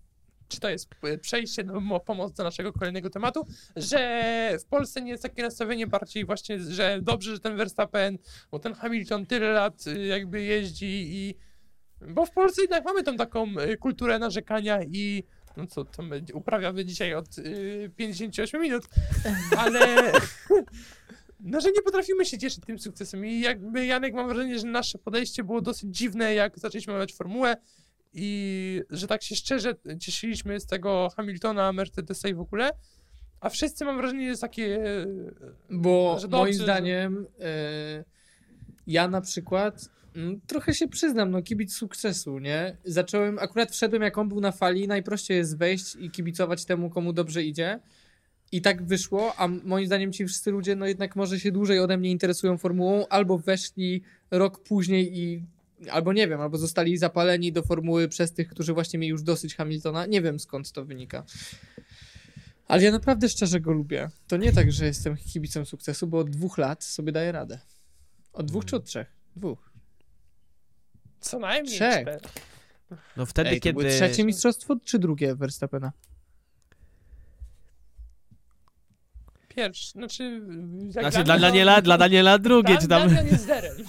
czy 0.53 0.59
to 0.59 0.69
jest 0.69 0.89
p- 0.89 1.17
przejście 1.17 1.63
mo- 1.63 1.99
pomoc 1.99 2.33
do 2.33 2.43
naszego 2.43 2.73
kolejnego 2.73 3.09
tematu, 3.09 3.47
że 3.75 4.57
w 4.59 4.65
Polsce 4.65 5.01
nie 5.01 5.11
jest 5.11 5.23
takie 5.23 5.43
nastawienie 5.43 5.87
bardziej 5.87 6.25
właśnie, 6.25 6.59
że 6.59 6.99
dobrze, 7.01 7.31
że 7.31 7.39
ten 7.39 7.57
Verstappen, 7.57 8.17
bo 8.51 8.59
ten 8.59 8.73
Hamilton 8.73 9.25
tyle 9.25 9.51
lat 9.51 9.87
y, 9.87 10.05
jakby 10.05 10.41
jeździ 10.41 11.05
i 11.07 11.35
bo 12.07 12.25
w 12.25 12.31
Polsce 12.31 12.61
jednak 12.61 12.85
mamy 12.85 13.03
tą 13.03 13.17
taką 13.17 13.59
y, 13.59 13.77
kulturę 13.77 14.19
narzekania 14.19 14.83
i 14.83 15.23
no 15.57 15.67
co, 15.67 15.85
to 15.85 16.03
my 16.03 16.23
uprawiamy 16.33 16.85
dzisiaj 16.85 17.13
od 17.15 17.37
y, 17.37 17.91
58 17.95 18.61
minut, 18.61 18.83
ale 19.57 20.11
no, 21.39 21.61
że 21.61 21.71
nie 21.71 21.81
potrafimy 21.81 22.25
się 22.25 22.37
cieszyć 22.37 22.65
tym 22.65 22.79
sukcesem 22.79 23.25
i 23.25 23.39
jakby 23.39 23.85
Janek 23.85 24.13
mam 24.13 24.27
wrażenie, 24.27 24.59
że 24.59 24.67
nasze 24.67 24.97
podejście 24.97 25.43
było 25.43 25.61
dosyć 25.61 25.97
dziwne, 25.97 26.33
jak 26.33 26.59
zaczęliśmy 26.59 26.93
omawiać 26.93 27.13
formułę 27.13 27.55
i 28.13 28.81
że 28.89 29.07
tak 29.07 29.23
się 29.23 29.35
szczerze 29.35 29.75
cieszyliśmy 29.99 30.59
z 30.59 30.65
tego 30.65 31.09
Hamiltona, 31.15 31.73
Mercedesa 31.73 32.29
i 32.29 32.33
w 32.33 32.39
ogóle, 32.39 32.71
a 33.39 33.49
wszyscy 33.49 33.85
mam 33.85 33.97
wrażenie, 33.97 34.23
że 34.23 34.29
jest 34.29 34.41
takie... 34.41 34.83
Bo 35.69 36.17
że 36.19 36.27
moim 36.27 36.43
dobrze, 36.43 36.53
że- 36.53 36.63
zdaniem 36.63 37.25
e, 37.39 38.03
ja 38.87 39.07
na 39.07 39.21
przykład 39.21 39.89
mm, 40.15 40.41
trochę 40.47 40.73
się 40.73 40.87
przyznam, 40.87 41.31
no 41.31 41.41
kibic 41.41 41.73
sukcesu, 41.73 42.39
nie? 42.39 42.77
Zacząłem, 42.85 43.39
akurat 43.39 43.71
wszedłem 43.71 44.01
jak 44.01 44.17
on 44.17 44.29
był 44.29 44.41
na 44.41 44.51
fali, 44.51 44.87
najprościej 44.87 45.37
jest 45.37 45.57
wejść 45.57 45.95
i 45.95 46.11
kibicować 46.11 46.65
temu, 46.65 46.89
komu 46.89 47.13
dobrze 47.13 47.43
idzie. 47.43 47.79
I 48.51 48.61
tak 48.61 48.83
wyszło, 48.83 49.33
a 49.37 49.47
moim 49.47 49.85
zdaniem 49.85 50.13
ci 50.13 50.25
wszyscy 50.25 50.51
ludzie, 50.51 50.75
no 50.75 50.85
jednak 50.85 51.15
może 51.15 51.39
się 51.39 51.51
dłużej 51.51 51.79
ode 51.79 51.97
mnie 51.97 52.11
interesują 52.11 52.57
formułą, 52.57 53.07
albo 53.07 53.37
weszli 53.37 54.01
rok 54.31 54.63
później 54.63 55.19
i 55.19 55.43
albo 55.91 56.13
nie 56.13 56.27
wiem, 56.27 56.41
albo 56.41 56.57
zostali 56.57 56.97
zapaleni 56.97 57.51
do 57.51 57.63
formuły 57.63 58.07
przez 58.07 58.33
tych, 58.33 58.47
którzy 58.47 58.73
właśnie 58.73 58.99
mieli 58.99 59.11
już 59.11 59.23
dosyć 59.23 59.55
Hamiltona. 59.55 60.05
Nie 60.05 60.21
wiem 60.21 60.39
skąd 60.39 60.71
to 60.71 60.85
wynika. 60.85 61.23
Ale 62.67 62.83
ja 62.83 62.91
naprawdę 62.91 63.29
szczerze 63.29 63.59
go 63.59 63.71
lubię. 63.71 64.09
To 64.27 64.37
nie 64.37 64.53
tak, 64.53 64.71
że 64.71 64.85
jestem 64.85 65.17
kibicem 65.17 65.65
sukcesu, 65.65 66.07
bo 66.07 66.19
od 66.19 66.29
dwóch 66.29 66.57
lat 66.57 66.83
sobie 66.83 67.11
daję 67.11 67.31
radę. 67.31 67.59
Od 68.33 68.45
dwóch 68.45 68.65
czy 68.65 68.75
od 68.75 68.85
trzech? 68.85 69.07
Dwóch. 69.35 69.71
Co 71.19 71.39
najmniej 71.39 71.75
Trzech. 71.75 72.01
cztery. 72.01 72.19
no 73.17 73.25
wtedy, 73.25 73.49
Ej, 73.49 73.59
kiedy. 73.61 73.89
trzecie 73.89 74.23
mistrzostwo 74.23 74.75
czy 74.83 74.99
drugie 74.99 75.35
Verstappena? 75.35 75.91
Pierwszy, 79.47 79.91
znaczy... 79.91 80.41
Znaczy 80.89 81.23
dla 81.23 81.23
dla 81.23 81.35
mnie 81.35 81.39
to- 81.39 81.41
Daniela, 81.41 81.81
dla 81.81 81.97
Daniela 81.97 82.39
drugie, 82.39 82.77
czy 82.77 82.87
tam. 82.87 83.09
Damian 83.09 83.27
jest 83.27 83.45
zerem. 83.45 83.77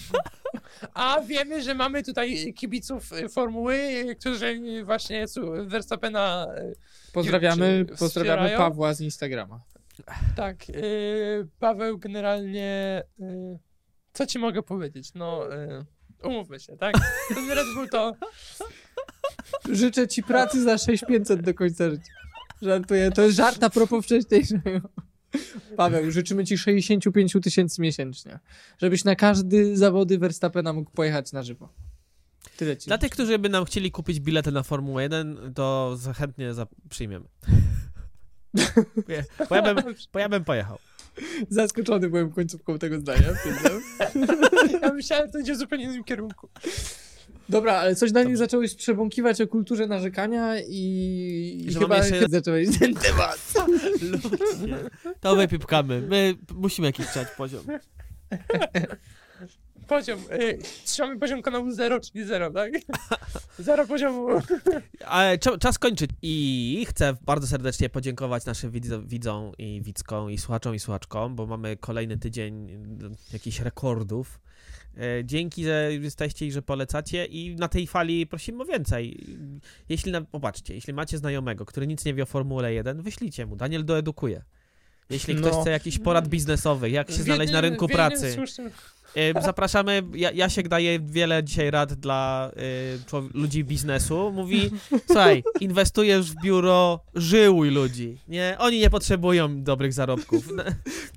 A 0.94 1.20
wiemy, 1.20 1.62
że 1.62 1.74
mamy 1.74 2.02
tutaj 2.02 2.54
kibiców 2.54 3.12
y, 3.12 3.28
formuły, 3.28 3.74
y, 3.74 4.16
którzy 4.16 4.46
y, 4.46 4.84
właśnie 4.84 5.24
Verstappena 5.66 6.46
y, 6.58 6.74
Pozdrawiamy, 7.12 7.86
pozdrawiamy? 7.98 8.56
Pawła 8.56 8.94
z 8.94 9.00
Instagrama. 9.00 9.60
Tak, 10.36 10.68
yy, 10.68 11.48
Paweł 11.58 11.98
generalnie. 11.98 13.02
Yy, 13.18 13.58
co 14.12 14.26
ci 14.26 14.38
mogę 14.38 14.62
powiedzieć? 14.62 15.14
No, 15.14 15.48
yy, 15.48 15.84
umówmy 16.28 16.60
się, 16.60 16.76
tak? 16.76 16.94
Ten 17.34 17.50
Red 17.50 17.66
Bull 17.74 17.88
to. 17.88 18.12
Życzę 19.78 20.08
ci 20.08 20.22
pracy 20.22 20.62
za 20.62 20.78
6500 20.78 21.40
do 21.42 21.54
końca 21.54 21.90
życia. 21.90 22.12
Żartuję, 22.62 23.10
to 23.10 23.22
jest 23.22 23.36
żart 23.36 23.64
a 23.64 23.70
propos 23.70 24.04
wcześniejszego. 24.04 24.80
Paweł, 25.76 26.10
życzymy 26.10 26.44
ci 26.44 26.58
65 26.58 27.36
tysięcy 27.42 27.82
miesięcznie, 27.82 28.38
żebyś 28.78 29.04
na 29.04 29.16
każdy 29.16 29.76
zawody 29.76 30.18
Verstappena 30.18 30.72
mógł 30.72 30.90
pojechać 30.90 31.32
na 31.32 31.42
żywo. 31.42 31.68
Tyle 32.56 32.76
ci 32.76 32.86
Dla 32.86 32.98
tych, 32.98 33.10
którzy 33.10 33.38
by 33.38 33.48
nam 33.48 33.64
chcieli 33.64 33.90
kupić 33.90 34.20
bilety 34.20 34.52
na 34.52 34.62
Formułę 34.62 35.02
1, 35.02 35.54
to 35.54 35.96
chętnie 36.16 36.54
za, 36.54 36.66
przyjmiemy. 36.90 37.26
Bo 39.48 39.54
ja, 39.56 39.74
bym, 39.74 39.94
bo 40.12 40.18
ja 40.18 40.28
bym 40.28 40.44
pojechał. 40.44 40.78
Zaskoczony 41.48 42.10
byłem 42.10 42.32
końcówką 42.32 42.78
tego 42.78 43.00
zdania. 43.00 43.22
Ja 44.82 44.92
myślałem, 44.92 45.26
że 45.26 45.32
to 45.32 45.38
idzie 45.38 45.54
w 45.54 45.58
zupełnie 45.58 45.84
innym 45.84 46.04
kierunku. 46.04 46.48
Dobra, 47.48 47.72
ale 47.76 47.94
coś 47.94 48.12
Dobrze. 48.12 48.36
zacząłeś 48.36 48.74
przebąkiwać 48.74 49.40
o 49.40 49.46
kulturze 49.48 49.86
narzekania 49.86 50.60
i, 50.68 51.64
I 51.66 51.72
że 51.72 51.78
chyba 51.80 51.96
mamy 51.98 52.10
jeszcze- 52.10 52.28
zacząłeś 52.28 52.78
ten 52.78 52.94
temat. 52.94 53.38
Ludzie, 54.02 54.78
to 55.20 55.36
wypipkamy. 55.36 56.00
My 56.00 56.34
musimy 56.54 56.88
jakiś 56.88 57.06
trzeć 57.06 57.28
poziom. 57.36 57.64
poziom. 59.88 60.20
Y, 60.32 60.58
trzymamy 60.84 61.18
poziom 61.18 61.42
kanału 61.42 61.70
0, 61.70 62.00
czyli 62.00 62.24
0, 62.24 62.50
tak? 62.50 62.72
Zero 63.58 63.86
poziomu. 63.86 64.28
Ale 65.06 65.38
cza- 65.38 65.58
czas 65.58 65.78
kończyć 65.78 66.10
i 66.22 66.86
chcę 66.88 67.16
bardzo 67.22 67.46
serdecznie 67.46 67.88
podziękować 67.90 68.44
naszym 68.44 68.70
widzo- 68.70 69.06
widzom 69.06 69.52
i 69.58 69.82
widzkom 69.82 70.30
i 70.30 70.38
słuchaczom 70.38 70.74
i 70.74 70.78
słuchaczkom, 70.78 71.36
bo 71.36 71.46
mamy 71.46 71.76
kolejny 71.76 72.18
tydzień 72.18 72.70
y, 72.70 73.32
jakichś 73.32 73.60
rekordów. 73.60 74.40
E, 74.96 75.24
Dzięki, 75.24 75.64
że 75.64 75.90
jesteście 76.00 76.46
i 76.46 76.52
że 76.52 76.62
polecacie 76.62 77.24
i 77.24 77.56
na 77.56 77.68
tej 77.68 77.86
fali 77.86 78.26
prosimy 78.26 78.62
o 78.62 78.66
więcej. 78.66 79.26
Jeśli, 79.88 80.12
popatrzcie, 80.30 80.74
jeśli 80.74 80.92
macie 80.92 81.18
znajomego, 81.18 81.64
który 81.64 81.86
nic 81.86 82.04
nie 82.04 82.14
wie 82.14 82.22
o 82.22 82.26
Formule 82.26 82.74
1, 82.74 83.02
wyślijcie 83.02 83.46
mu, 83.46 83.56
Daniel 83.56 83.84
doedukuje. 83.84 84.44
Jeśli 85.10 85.36
ktoś 85.36 85.52
No. 85.52 85.60
chce 85.60 85.70
jakiś 85.70 85.98
porad 85.98 86.28
biznesowych, 86.28 86.92
jak 86.92 87.10
się 87.10 87.22
znaleźć 87.22 87.52
na 87.52 87.60
rynku 87.60 87.88
pracy, 87.88 88.36
E, 89.14 89.42
Zapraszamy, 89.42 90.02
ja, 90.14 90.32
Jasiek 90.32 90.68
daje 90.68 91.00
wiele 91.00 91.44
dzisiaj 91.44 91.70
rad 91.70 91.92
dla 91.94 92.50
y, 93.12 93.30
ludzi 93.34 93.64
biznesu. 93.64 94.32
Mówi, 94.32 94.70
słuchaj, 95.06 95.42
inwestujesz 95.60 96.30
w 96.30 96.34
biuro, 96.42 97.00
żyłuj 97.14 97.70
ludzi, 97.70 98.18
nie? 98.28 98.56
Oni 98.58 98.78
nie 98.78 98.90
potrzebują 98.90 99.62
dobrych 99.62 99.92
zarobków. 99.92 100.48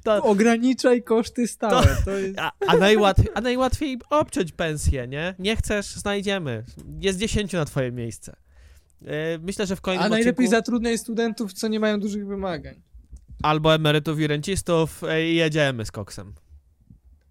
To, 0.03 0.23
Ograniczaj 0.23 1.03
koszty 1.03 1.47
stałe. 1.47 1.97
To 2.05 2.11
jest... 2.11 2.39
a, 2.39 2.51
a, 2.67 2.77
najłatwiej, 2.77 3.27
a 3.33 3.41
najłatwiej 3.41 3.97
obciąć 4.09 4.51
pensję, 4.51 5.07
nie? 5.07 5.35
Nie 5.39 5.55
chcesz, 5.55 5.85
znajdziemy. 5.85 6.63
Jest 6.99 7.19
10 7.19 7.53
na 7.53 7.65
twoje 7.65 7.91
miejsce. 7.91 8.35
E, 9.05 9.37
Myślę, 9.37 9.65
że 9.65 9.75
w 9.75 9.81
kolejnym 9.81 10.05
A 10.05 10.09
najlepiej 10.09 10.31
odcinku 10.31 10.51
zatrudniaj 10.51 10.97
studentów, 10.97 11.53
co 11.53 11.67
nie 11.67 11.79
mają 11.79 11.99
dużych 11.99 12.27
wymagań. 12.27 12.81
Albo 13.43 13.75
emerytów 13.75 14.19
i 14.19 14.27
rencistów 14.27 15.01
i 15.25 15.35
jedziemy 15.35 15.85
z 15.85 15.91
koksem. 15.91 16.33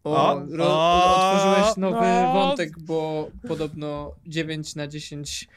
O, 0.04 0.32
O, 0.34 0.46
ro, 0.50 0.64
o, 0.68 1.16
otworzyłeś 1.16 1.76
nowy 1.76 2.06
no. 2.06 2.32
wątek, 2.32 2.78
bo 2.80 3.30
podobno 3.48 4.14
9 4.26 4.74
na 4.74 4.88
10 4.88 5.48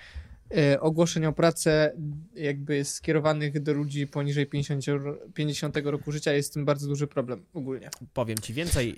e, 0.57 0.79
ogłoszeń 0.81 1.25
o 1.25 1.33
pracę 1.33 1.93
jakby 2.35 2.85
skierowanych 2.85 3.63
do 3.63 3.73
ludzi 3.73 4.07
poniżej 4.07 4.45
50, 4.45 4.87
ro- 4.87 5.17
50 5.33 5.77
roku 5.83 6.11
życia 6.11 6.33
jest 6.33 6.49
z 6.49 6.51
tym 6.53 6.65
bardzo 6.65 6.87
duży 6.87 7.07
problem 7.07 7.45
ogólnie. 7.53 7.89
Powiem 8.13 8.37
ci 8.37 8.53
więcej. 8.53 8.95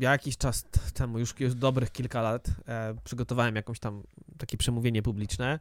Ja 0.00 0.10
jakiś 0.10 0.36
czas 0.36 0.64
temu, 0.94 1.18
już, 1.18 1.34
już 1.40 1.54
dobrych 1.54 1.92
kilka 1.92 2.22
lat, 2.22 2.46
e, 2.68 2.94
przygotowałem 3.04 3.56
jakąś 3.56 3.78
tam 3.78 4.02
takie 4.38 4.56
przemówienie 4.56 5.02
publiczne 5.02 5.58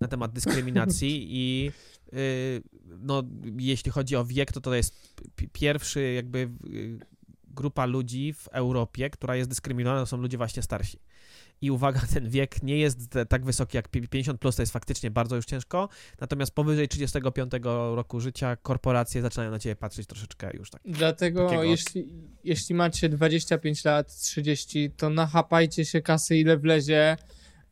na 0.00 0.08
temat 0.08 0.32
dyskryminacji 0.32 1.26
i 1.42 1.70
y, 2.12 2.62
no, 3.00 3.22
jeśli 3.58 3.90
chodzi 3.90 4.16
o 4.16 4.24
wiek, 4.24 4.52
to 4.52 4.60
to 4.60 4.74
jest 4.74 4.94
pierwszy 5.52 6.12
jakby 6.12 6.38
y, 6.74 6.98
grupa 7.46 7.86
ludzi 7.86 8.32
w 8.32 8.48
Europie, 8.48 9.10
która 9.10 9.36
jest 9.36 9.50
dyskryminowana, 9.50 10.00
to 10.00 10.06
są 10.06 10.16
ludzie 10.16 10.36
właśnie 10.36 10.62
starsi. 10.62 10.98
I 11.62 11.70
uwaga, 11.70 12.00
ten 12.14 12.28
wiek 12.30 12.62
nie 12.62 12.78
jest 12.78 12.98
tak 13.28 13.44
wysoki 13.44 13.76
jak 13.76 13.88
pi- 13.88 14.08
50, 14.08 14.40
plus, 14.40 14.56
to 14.56 14.62
jest 14.62 14.72
faktycznie 14.72 15.10
bardzo 15.10 15.36
już 15.36 15.44
ciężko. 15.44 15.88
Natomiast 16.20 16.54
powyżej 16.54 16.88
35 16.88 17.52
roku 17.94 18.20
życia 18.20 18.56
korporacje 18.56 19.22
zaczynają 19.22 19.50
na 19.50 19.58
ciebie 19.58 19.76
patrzeć 19.76 20.06
troszeczkę 20.06 20.50
już 20.56 20.70
tak. 20.70 20.82
Dlatego 20.84 21.44
Takiego- 21.46 21.64
jeśli, 21.64 22.08
jeśli 22.44 22.74
macie 22.74 23.08
25 23.08 23.84
lat, 23.84 24.16
30, 24.16 24.90
to 24.90 25.10
nachapajcie 25.10 25.84
się 25.84 26.00
kasy 26.02 26.36
ile 26.36 26.58
wlezie, 26.58 27.16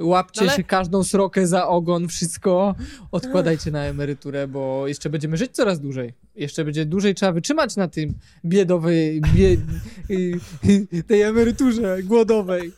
łapcie 0.01 0.41
No 0.45 0.47
ale- 0.51 0.57
się 0.57 0.65
każdą 0.65 1.05
srokę 1.05 1.47
za 1.47 1.69
ogon, 1.69 2.09
wszystko, 2.09 2.75
odkładajcie 3.13 3.71
na 3.71 3.85
emeryturę, 3.85 4.49
bo 4.49 4.89
jeszcze 4.89 5.11
będziemy 5.11 5.37
żyć 5.37 5.53
coraz 5.53 5.81
dłużej. 5.81 6.15
Jeszcze 6.37 6.65
będzie 6.65 6.87
dłużej 6.87 7.15
trzeba 7.15 7.33
wytrzymać 7.33 7.77
na 7.77 7.89
tym 7.89 8.15
biedowej, 8.45 9.21
bie, 9.35 9.57
y, 10.11 10.41
y, 10.95 11.03
tej 11.03 11.23
emeryturze 11.23 12.03
głodowej. 12.03 12.73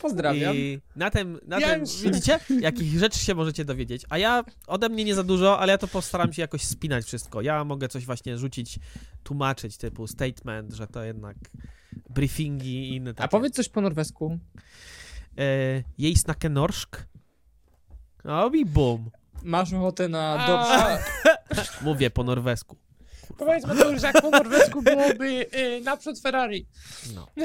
Pozdrawiam. 0.00 0.56
I 0.56 0.80
na 0.96 1.10
tym, 1.10 1.40
na 1.46 1.60
Ja 1.60 1.70
tym 1.70 1.80
już- 1.80 2.02
widzicie, 2.02 2.38
jakich 2.60 2.98
rzeczy 2.98 3.18
się 3.18 3.34
możecie 3.34 3.64
dowiedzieć. 3.64 4.02
A 4.08 4.18
ja 4.18 4.44
ode 4.66 4.88
mnie 4.88 5.04
nie 5.04 5.14
za 5.14 5.22
dużo, 5.22 5.58
ale 5.58 5.72
ja 5.72 5.78
to 5.78 5.88
postaram 5.88 6.32
się 6.32 6.42
jakoś 6.42 6.62
spinać 6.62 7.04
wszystko. 7.04 7.42
Ja 7.42 7.64
mogę 7.64 7.88
coś 7.88 8.06
właśnie 8.06 8.38
rzucić, 8.38 8.78
tłumaczyć, 9.22 9.76
typu 9.76 10.06
statement, 10.06 10.72
że 10.74 10.86
to 10.86 11.04
jednak 11.04 11.36
briefingi 12.14 12.88
i 12.88 12.96
inne 12.96 13.14
takie. 13.14 13.24
A 13.24 13.28
powiedz 13.28 13.54
coś 13.54 13.68
po 13.68 13.80
norwesku. 13.80 14.38
E, 15.38 15.82
jej 15.98 16.16
snakke 16.16 16.48
norsk. 16.48 17.06
O 18.24 18.50
i 18.50 18.64
bum. 18.64 19.10
Masz 19.42 19.72
ochotę 19.72 20.08
na 20.08 20.46
dobrze. 20.46 20.98
Mówię 21.88 22.10
po 22.10 22.24
norwesku. 22.24 22.76
Powiedz 23.38 23.66
Mateusz, 23.66 24.02
jak 24.02 24.22
po 24.22 24.30
norwesku 24.30 24.82
byłoby 24.82 25.46
y, 25.54 25.80
naprzód 25.84 26.20
Ferrari. 26.20 26.66
No. 27.14 27.26
E, 27.36 27.44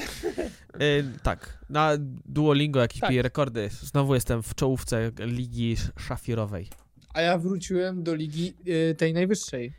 tak, 1.23 1.57
na 1.69 1.91
Duolingo 2.25 2.79
jakieś 2.79 3.01
Tak. 3.01 3.09
bije 3.09 3.21
rekordy. 3.21 3.69
Znowu 3.81 4.13
jestem 4.15 4.43
w 4.43 4.55
czołówce 4.55 5.11
ligi 5.19 5.71
sz- 5.73 5.99
szafirowej. 5.99 6.69
A 7.13 7.21
ja 7.21 7.37
wróciłem 7.37 8.03
do 8.03 8.15
ligi 8.15 8.53
y, 8.91 8.95
tej 8.95 9.13
najwyższej. 9.13 9.73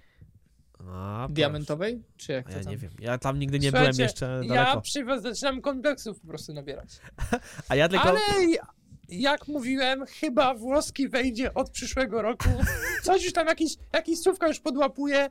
A, 0.89 1.19
proszę. 1.19 1.35
Diamentowej? 1.35 2.03
Czy 2.17 2.33
jak 2.33 2.47
to 2.51 2.57
ja 2.59 2.65
tam? 2.65 2.71
nie 2.73 2.77
wiem. 2.77 2.91
Ja 2.99 3.19
tam 3.19 3.39
nigdy 3.39 3.59
nie 3.59 3.71
Słuchajcie, 3.71 3.93
byłem 3.93 4.05
jeszcze 4.07 4.41
Ja 4.45 4.55
daleko. 4.55 4.81
przy 4.81 5.05
was 5.05 5.23
zaczynam 5.23 5.61
kompleksów 5.61 6.21
po 6.21 6.27
prostu 6.27 6.53
nabierać. 6.55 6.89
A 7.69 7.77
ja 7.77 7.89
tylko... 7.89 8.09
Ale 8.09 8.21
ja- 8.51 8.67
jak 9.09 9.49
mówiłem, 9.49 10.07
chyba 10.07 10.55
włoski 10.55 11.09
wejdzie 11.09 11.55
od 11.55 11.71
przyszłego 11.71 12.23
roku. 12.23 12.49
Coś 13.05 13.25
już 13.25 13.33
tam, 13.33 13.47
jakiś, 13.47 13.73
jakiś 13.93 14.19
słówka 14.21 14.49
już 14.49 14.61
podłapuje. 14.61 15.31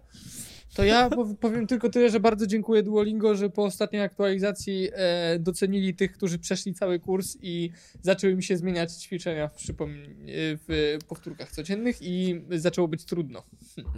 To 0.73 0.83
ja 0.83 1.09
pow- 1.09 1.35
powiem 1.39 1.67
tylko 1.67 1.89
tyle, 1.89 2.09
że 2.09 2.19
bardzo 2.19 2.47
dziękuję 2.47 2.83
Duolingo, 2.83 3.35
że 3.35 3.49
po 3.49 3.63
ostatniej 3.63 4.01
aktualizacji 4.01 4.89
e, 4.93 5.39
docenili 5.39 5.95
tych, 5.95 6.11
którzy 6.13 6.39
przeszli 6.39 6.73
cały 6.73 6.99
kurs 6.99 7.37
i 7.41 7.71
zaczęły 8.01 8.35
mi 8.35 8.43
się 8.43 8.57
zmieniać 8.57 8.93
ćwiczenia 8.93 9.47
w, 9.49 9.69
e, 9.69 9.73
w 10.67 10.97
powtórkach 11.07 11.51
codziennych 11.51 11.97
i 12.01 12.41
zaczęło 12.49 12.87
być 12.87 13.05
trudno. 13.05 13.43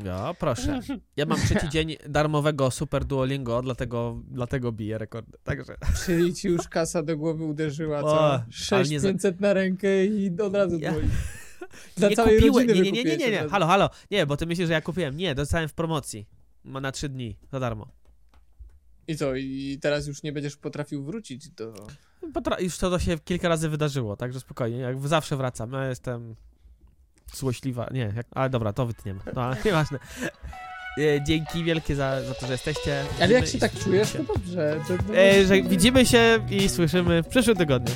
No, 0.06 0.34
proszę. 0.40 0.80
Ja 1.18 1.26
mam 1.26 1.38
trzeci 1.38 1.70
dzień 1.70 1.96
darmowego 2.10 2.72
Super 2.72 3.06
Duolingo, 3.06 3.62
dlatego, 3.62 4.22
dlatego 4.32 4.72
biję 4.72 4.98
rekordy. 4.98 5.38
Także 5.44 5.76
Czyli 6.06 6.34
ci 6.34 6.48
już 6.48 6.68
kasa 6.68 7.04
do 7.04 7.18
głowy 7.18 7.44
uderzyła, 7.44 8.02
co? 8.02 8.20
ale 8.22 8.38
nie 8.38 8.44
za- 8.52 8.54
6500 8.58 9.40
na 9.42 9.54
rękę 9.54 10.06
i 10.06 10.42
od 10.42 10.56
razu 10.56 10.78
Ja- 10.80 10.92
Duolingo. 10.92 11.16
Dla 11.98 12.10
nie 12.10 12.16
całej 12.16 12.36
kupiłem. 12.36 12.68
rodziny 12.68 12.74
Nie, 12.74 12.92
nie, 12.92 13.04
nie, 13.04 13.18
nie, 13.18 13.26
nie, 13.26 13.32
nie. 13.32 13.50
Halo, 13.50 13.66
halo. 13.68 13.90
Nie, 14.12 14.26
bo 14.26 14.38
ty 14.38 14.46
myślisz, 14.46 14.68
że 14.68 14.74
ja 14.74 14.82
kupiłem. 14.82 15.18
Nie, 15.18 15.36
dostałem 15.36 15.70
w 15.70 15.74
promocji. 15.74 16.26
Ma 16.68 16.82
na 16.82 16.92
trzy 16.92 17.10
dni, 17.10 17.38
za 17.52 17.60
darmo. 17.60 17.88
I 19.08 19.16
co, 19.16 19.36
i 19.36 19.78
teraz 19.82 20.08
już 20.08 20.24
nie 20.24 20.32
będziesz 20.32 20.58
potrafił 20.58 21.04
wrócić 21.04 21.50
do... 21.50 21.74
Potra- 22.34 22.62
już 22.62 22.78
to 22.78 23.00
się 23.00 23.18
kilka 23.20 23.50
razy 23.50 23.70
wydarzyło, 23.70 24.16
także 24.18 24.40
spokojnie. 24.40 24.78
Jak 24.78 25.08
zawsze 25.08 25.38
wracam. 25.38 25.74
Ja 25.74 25.90
jestem 25.90 26.36
złośliwa. 27.34 27.88
Nie, 27.92 28.14
jak... 28.16 28.28
ale 28.32 28.50
dobra, 28.50 28.74
to 28.74 28.86
wytniemy. 28.86 29.20
No, 29.36 29.42
ale 29.44 29.58
nieważne. 29.66 30.00
E, 30.98 31.24
Dzięki 31.24 31.64
wielkie 31.64 31.96
za, 31.96 32.24
za 32.24 32.34
to, 32.34 32.46
że 32.48 32.52
jesteście. 32.52 33.06
Ale 33.22 33.34
jak 33.34 33.46
Widzimy 33.46 33.48
się 33.48 33.60
tak 33.60 33.84
czujesz, 33.84 34.14
się. 34.14 34.26
to 34.26 34.34
dobrze. 34.34 34.80
To, 34.88 34.98
to 35.04 35.18
E, 35.18 35.46
że 35.46 35.62
widzimy 35.62 36.06
się 36.06 36.46
i 36.50 36.70
słyszymy 36.70 37.24
w 37.24 37.28
przyszłym 37.28 37.58
tygodniu. 37.58 37.96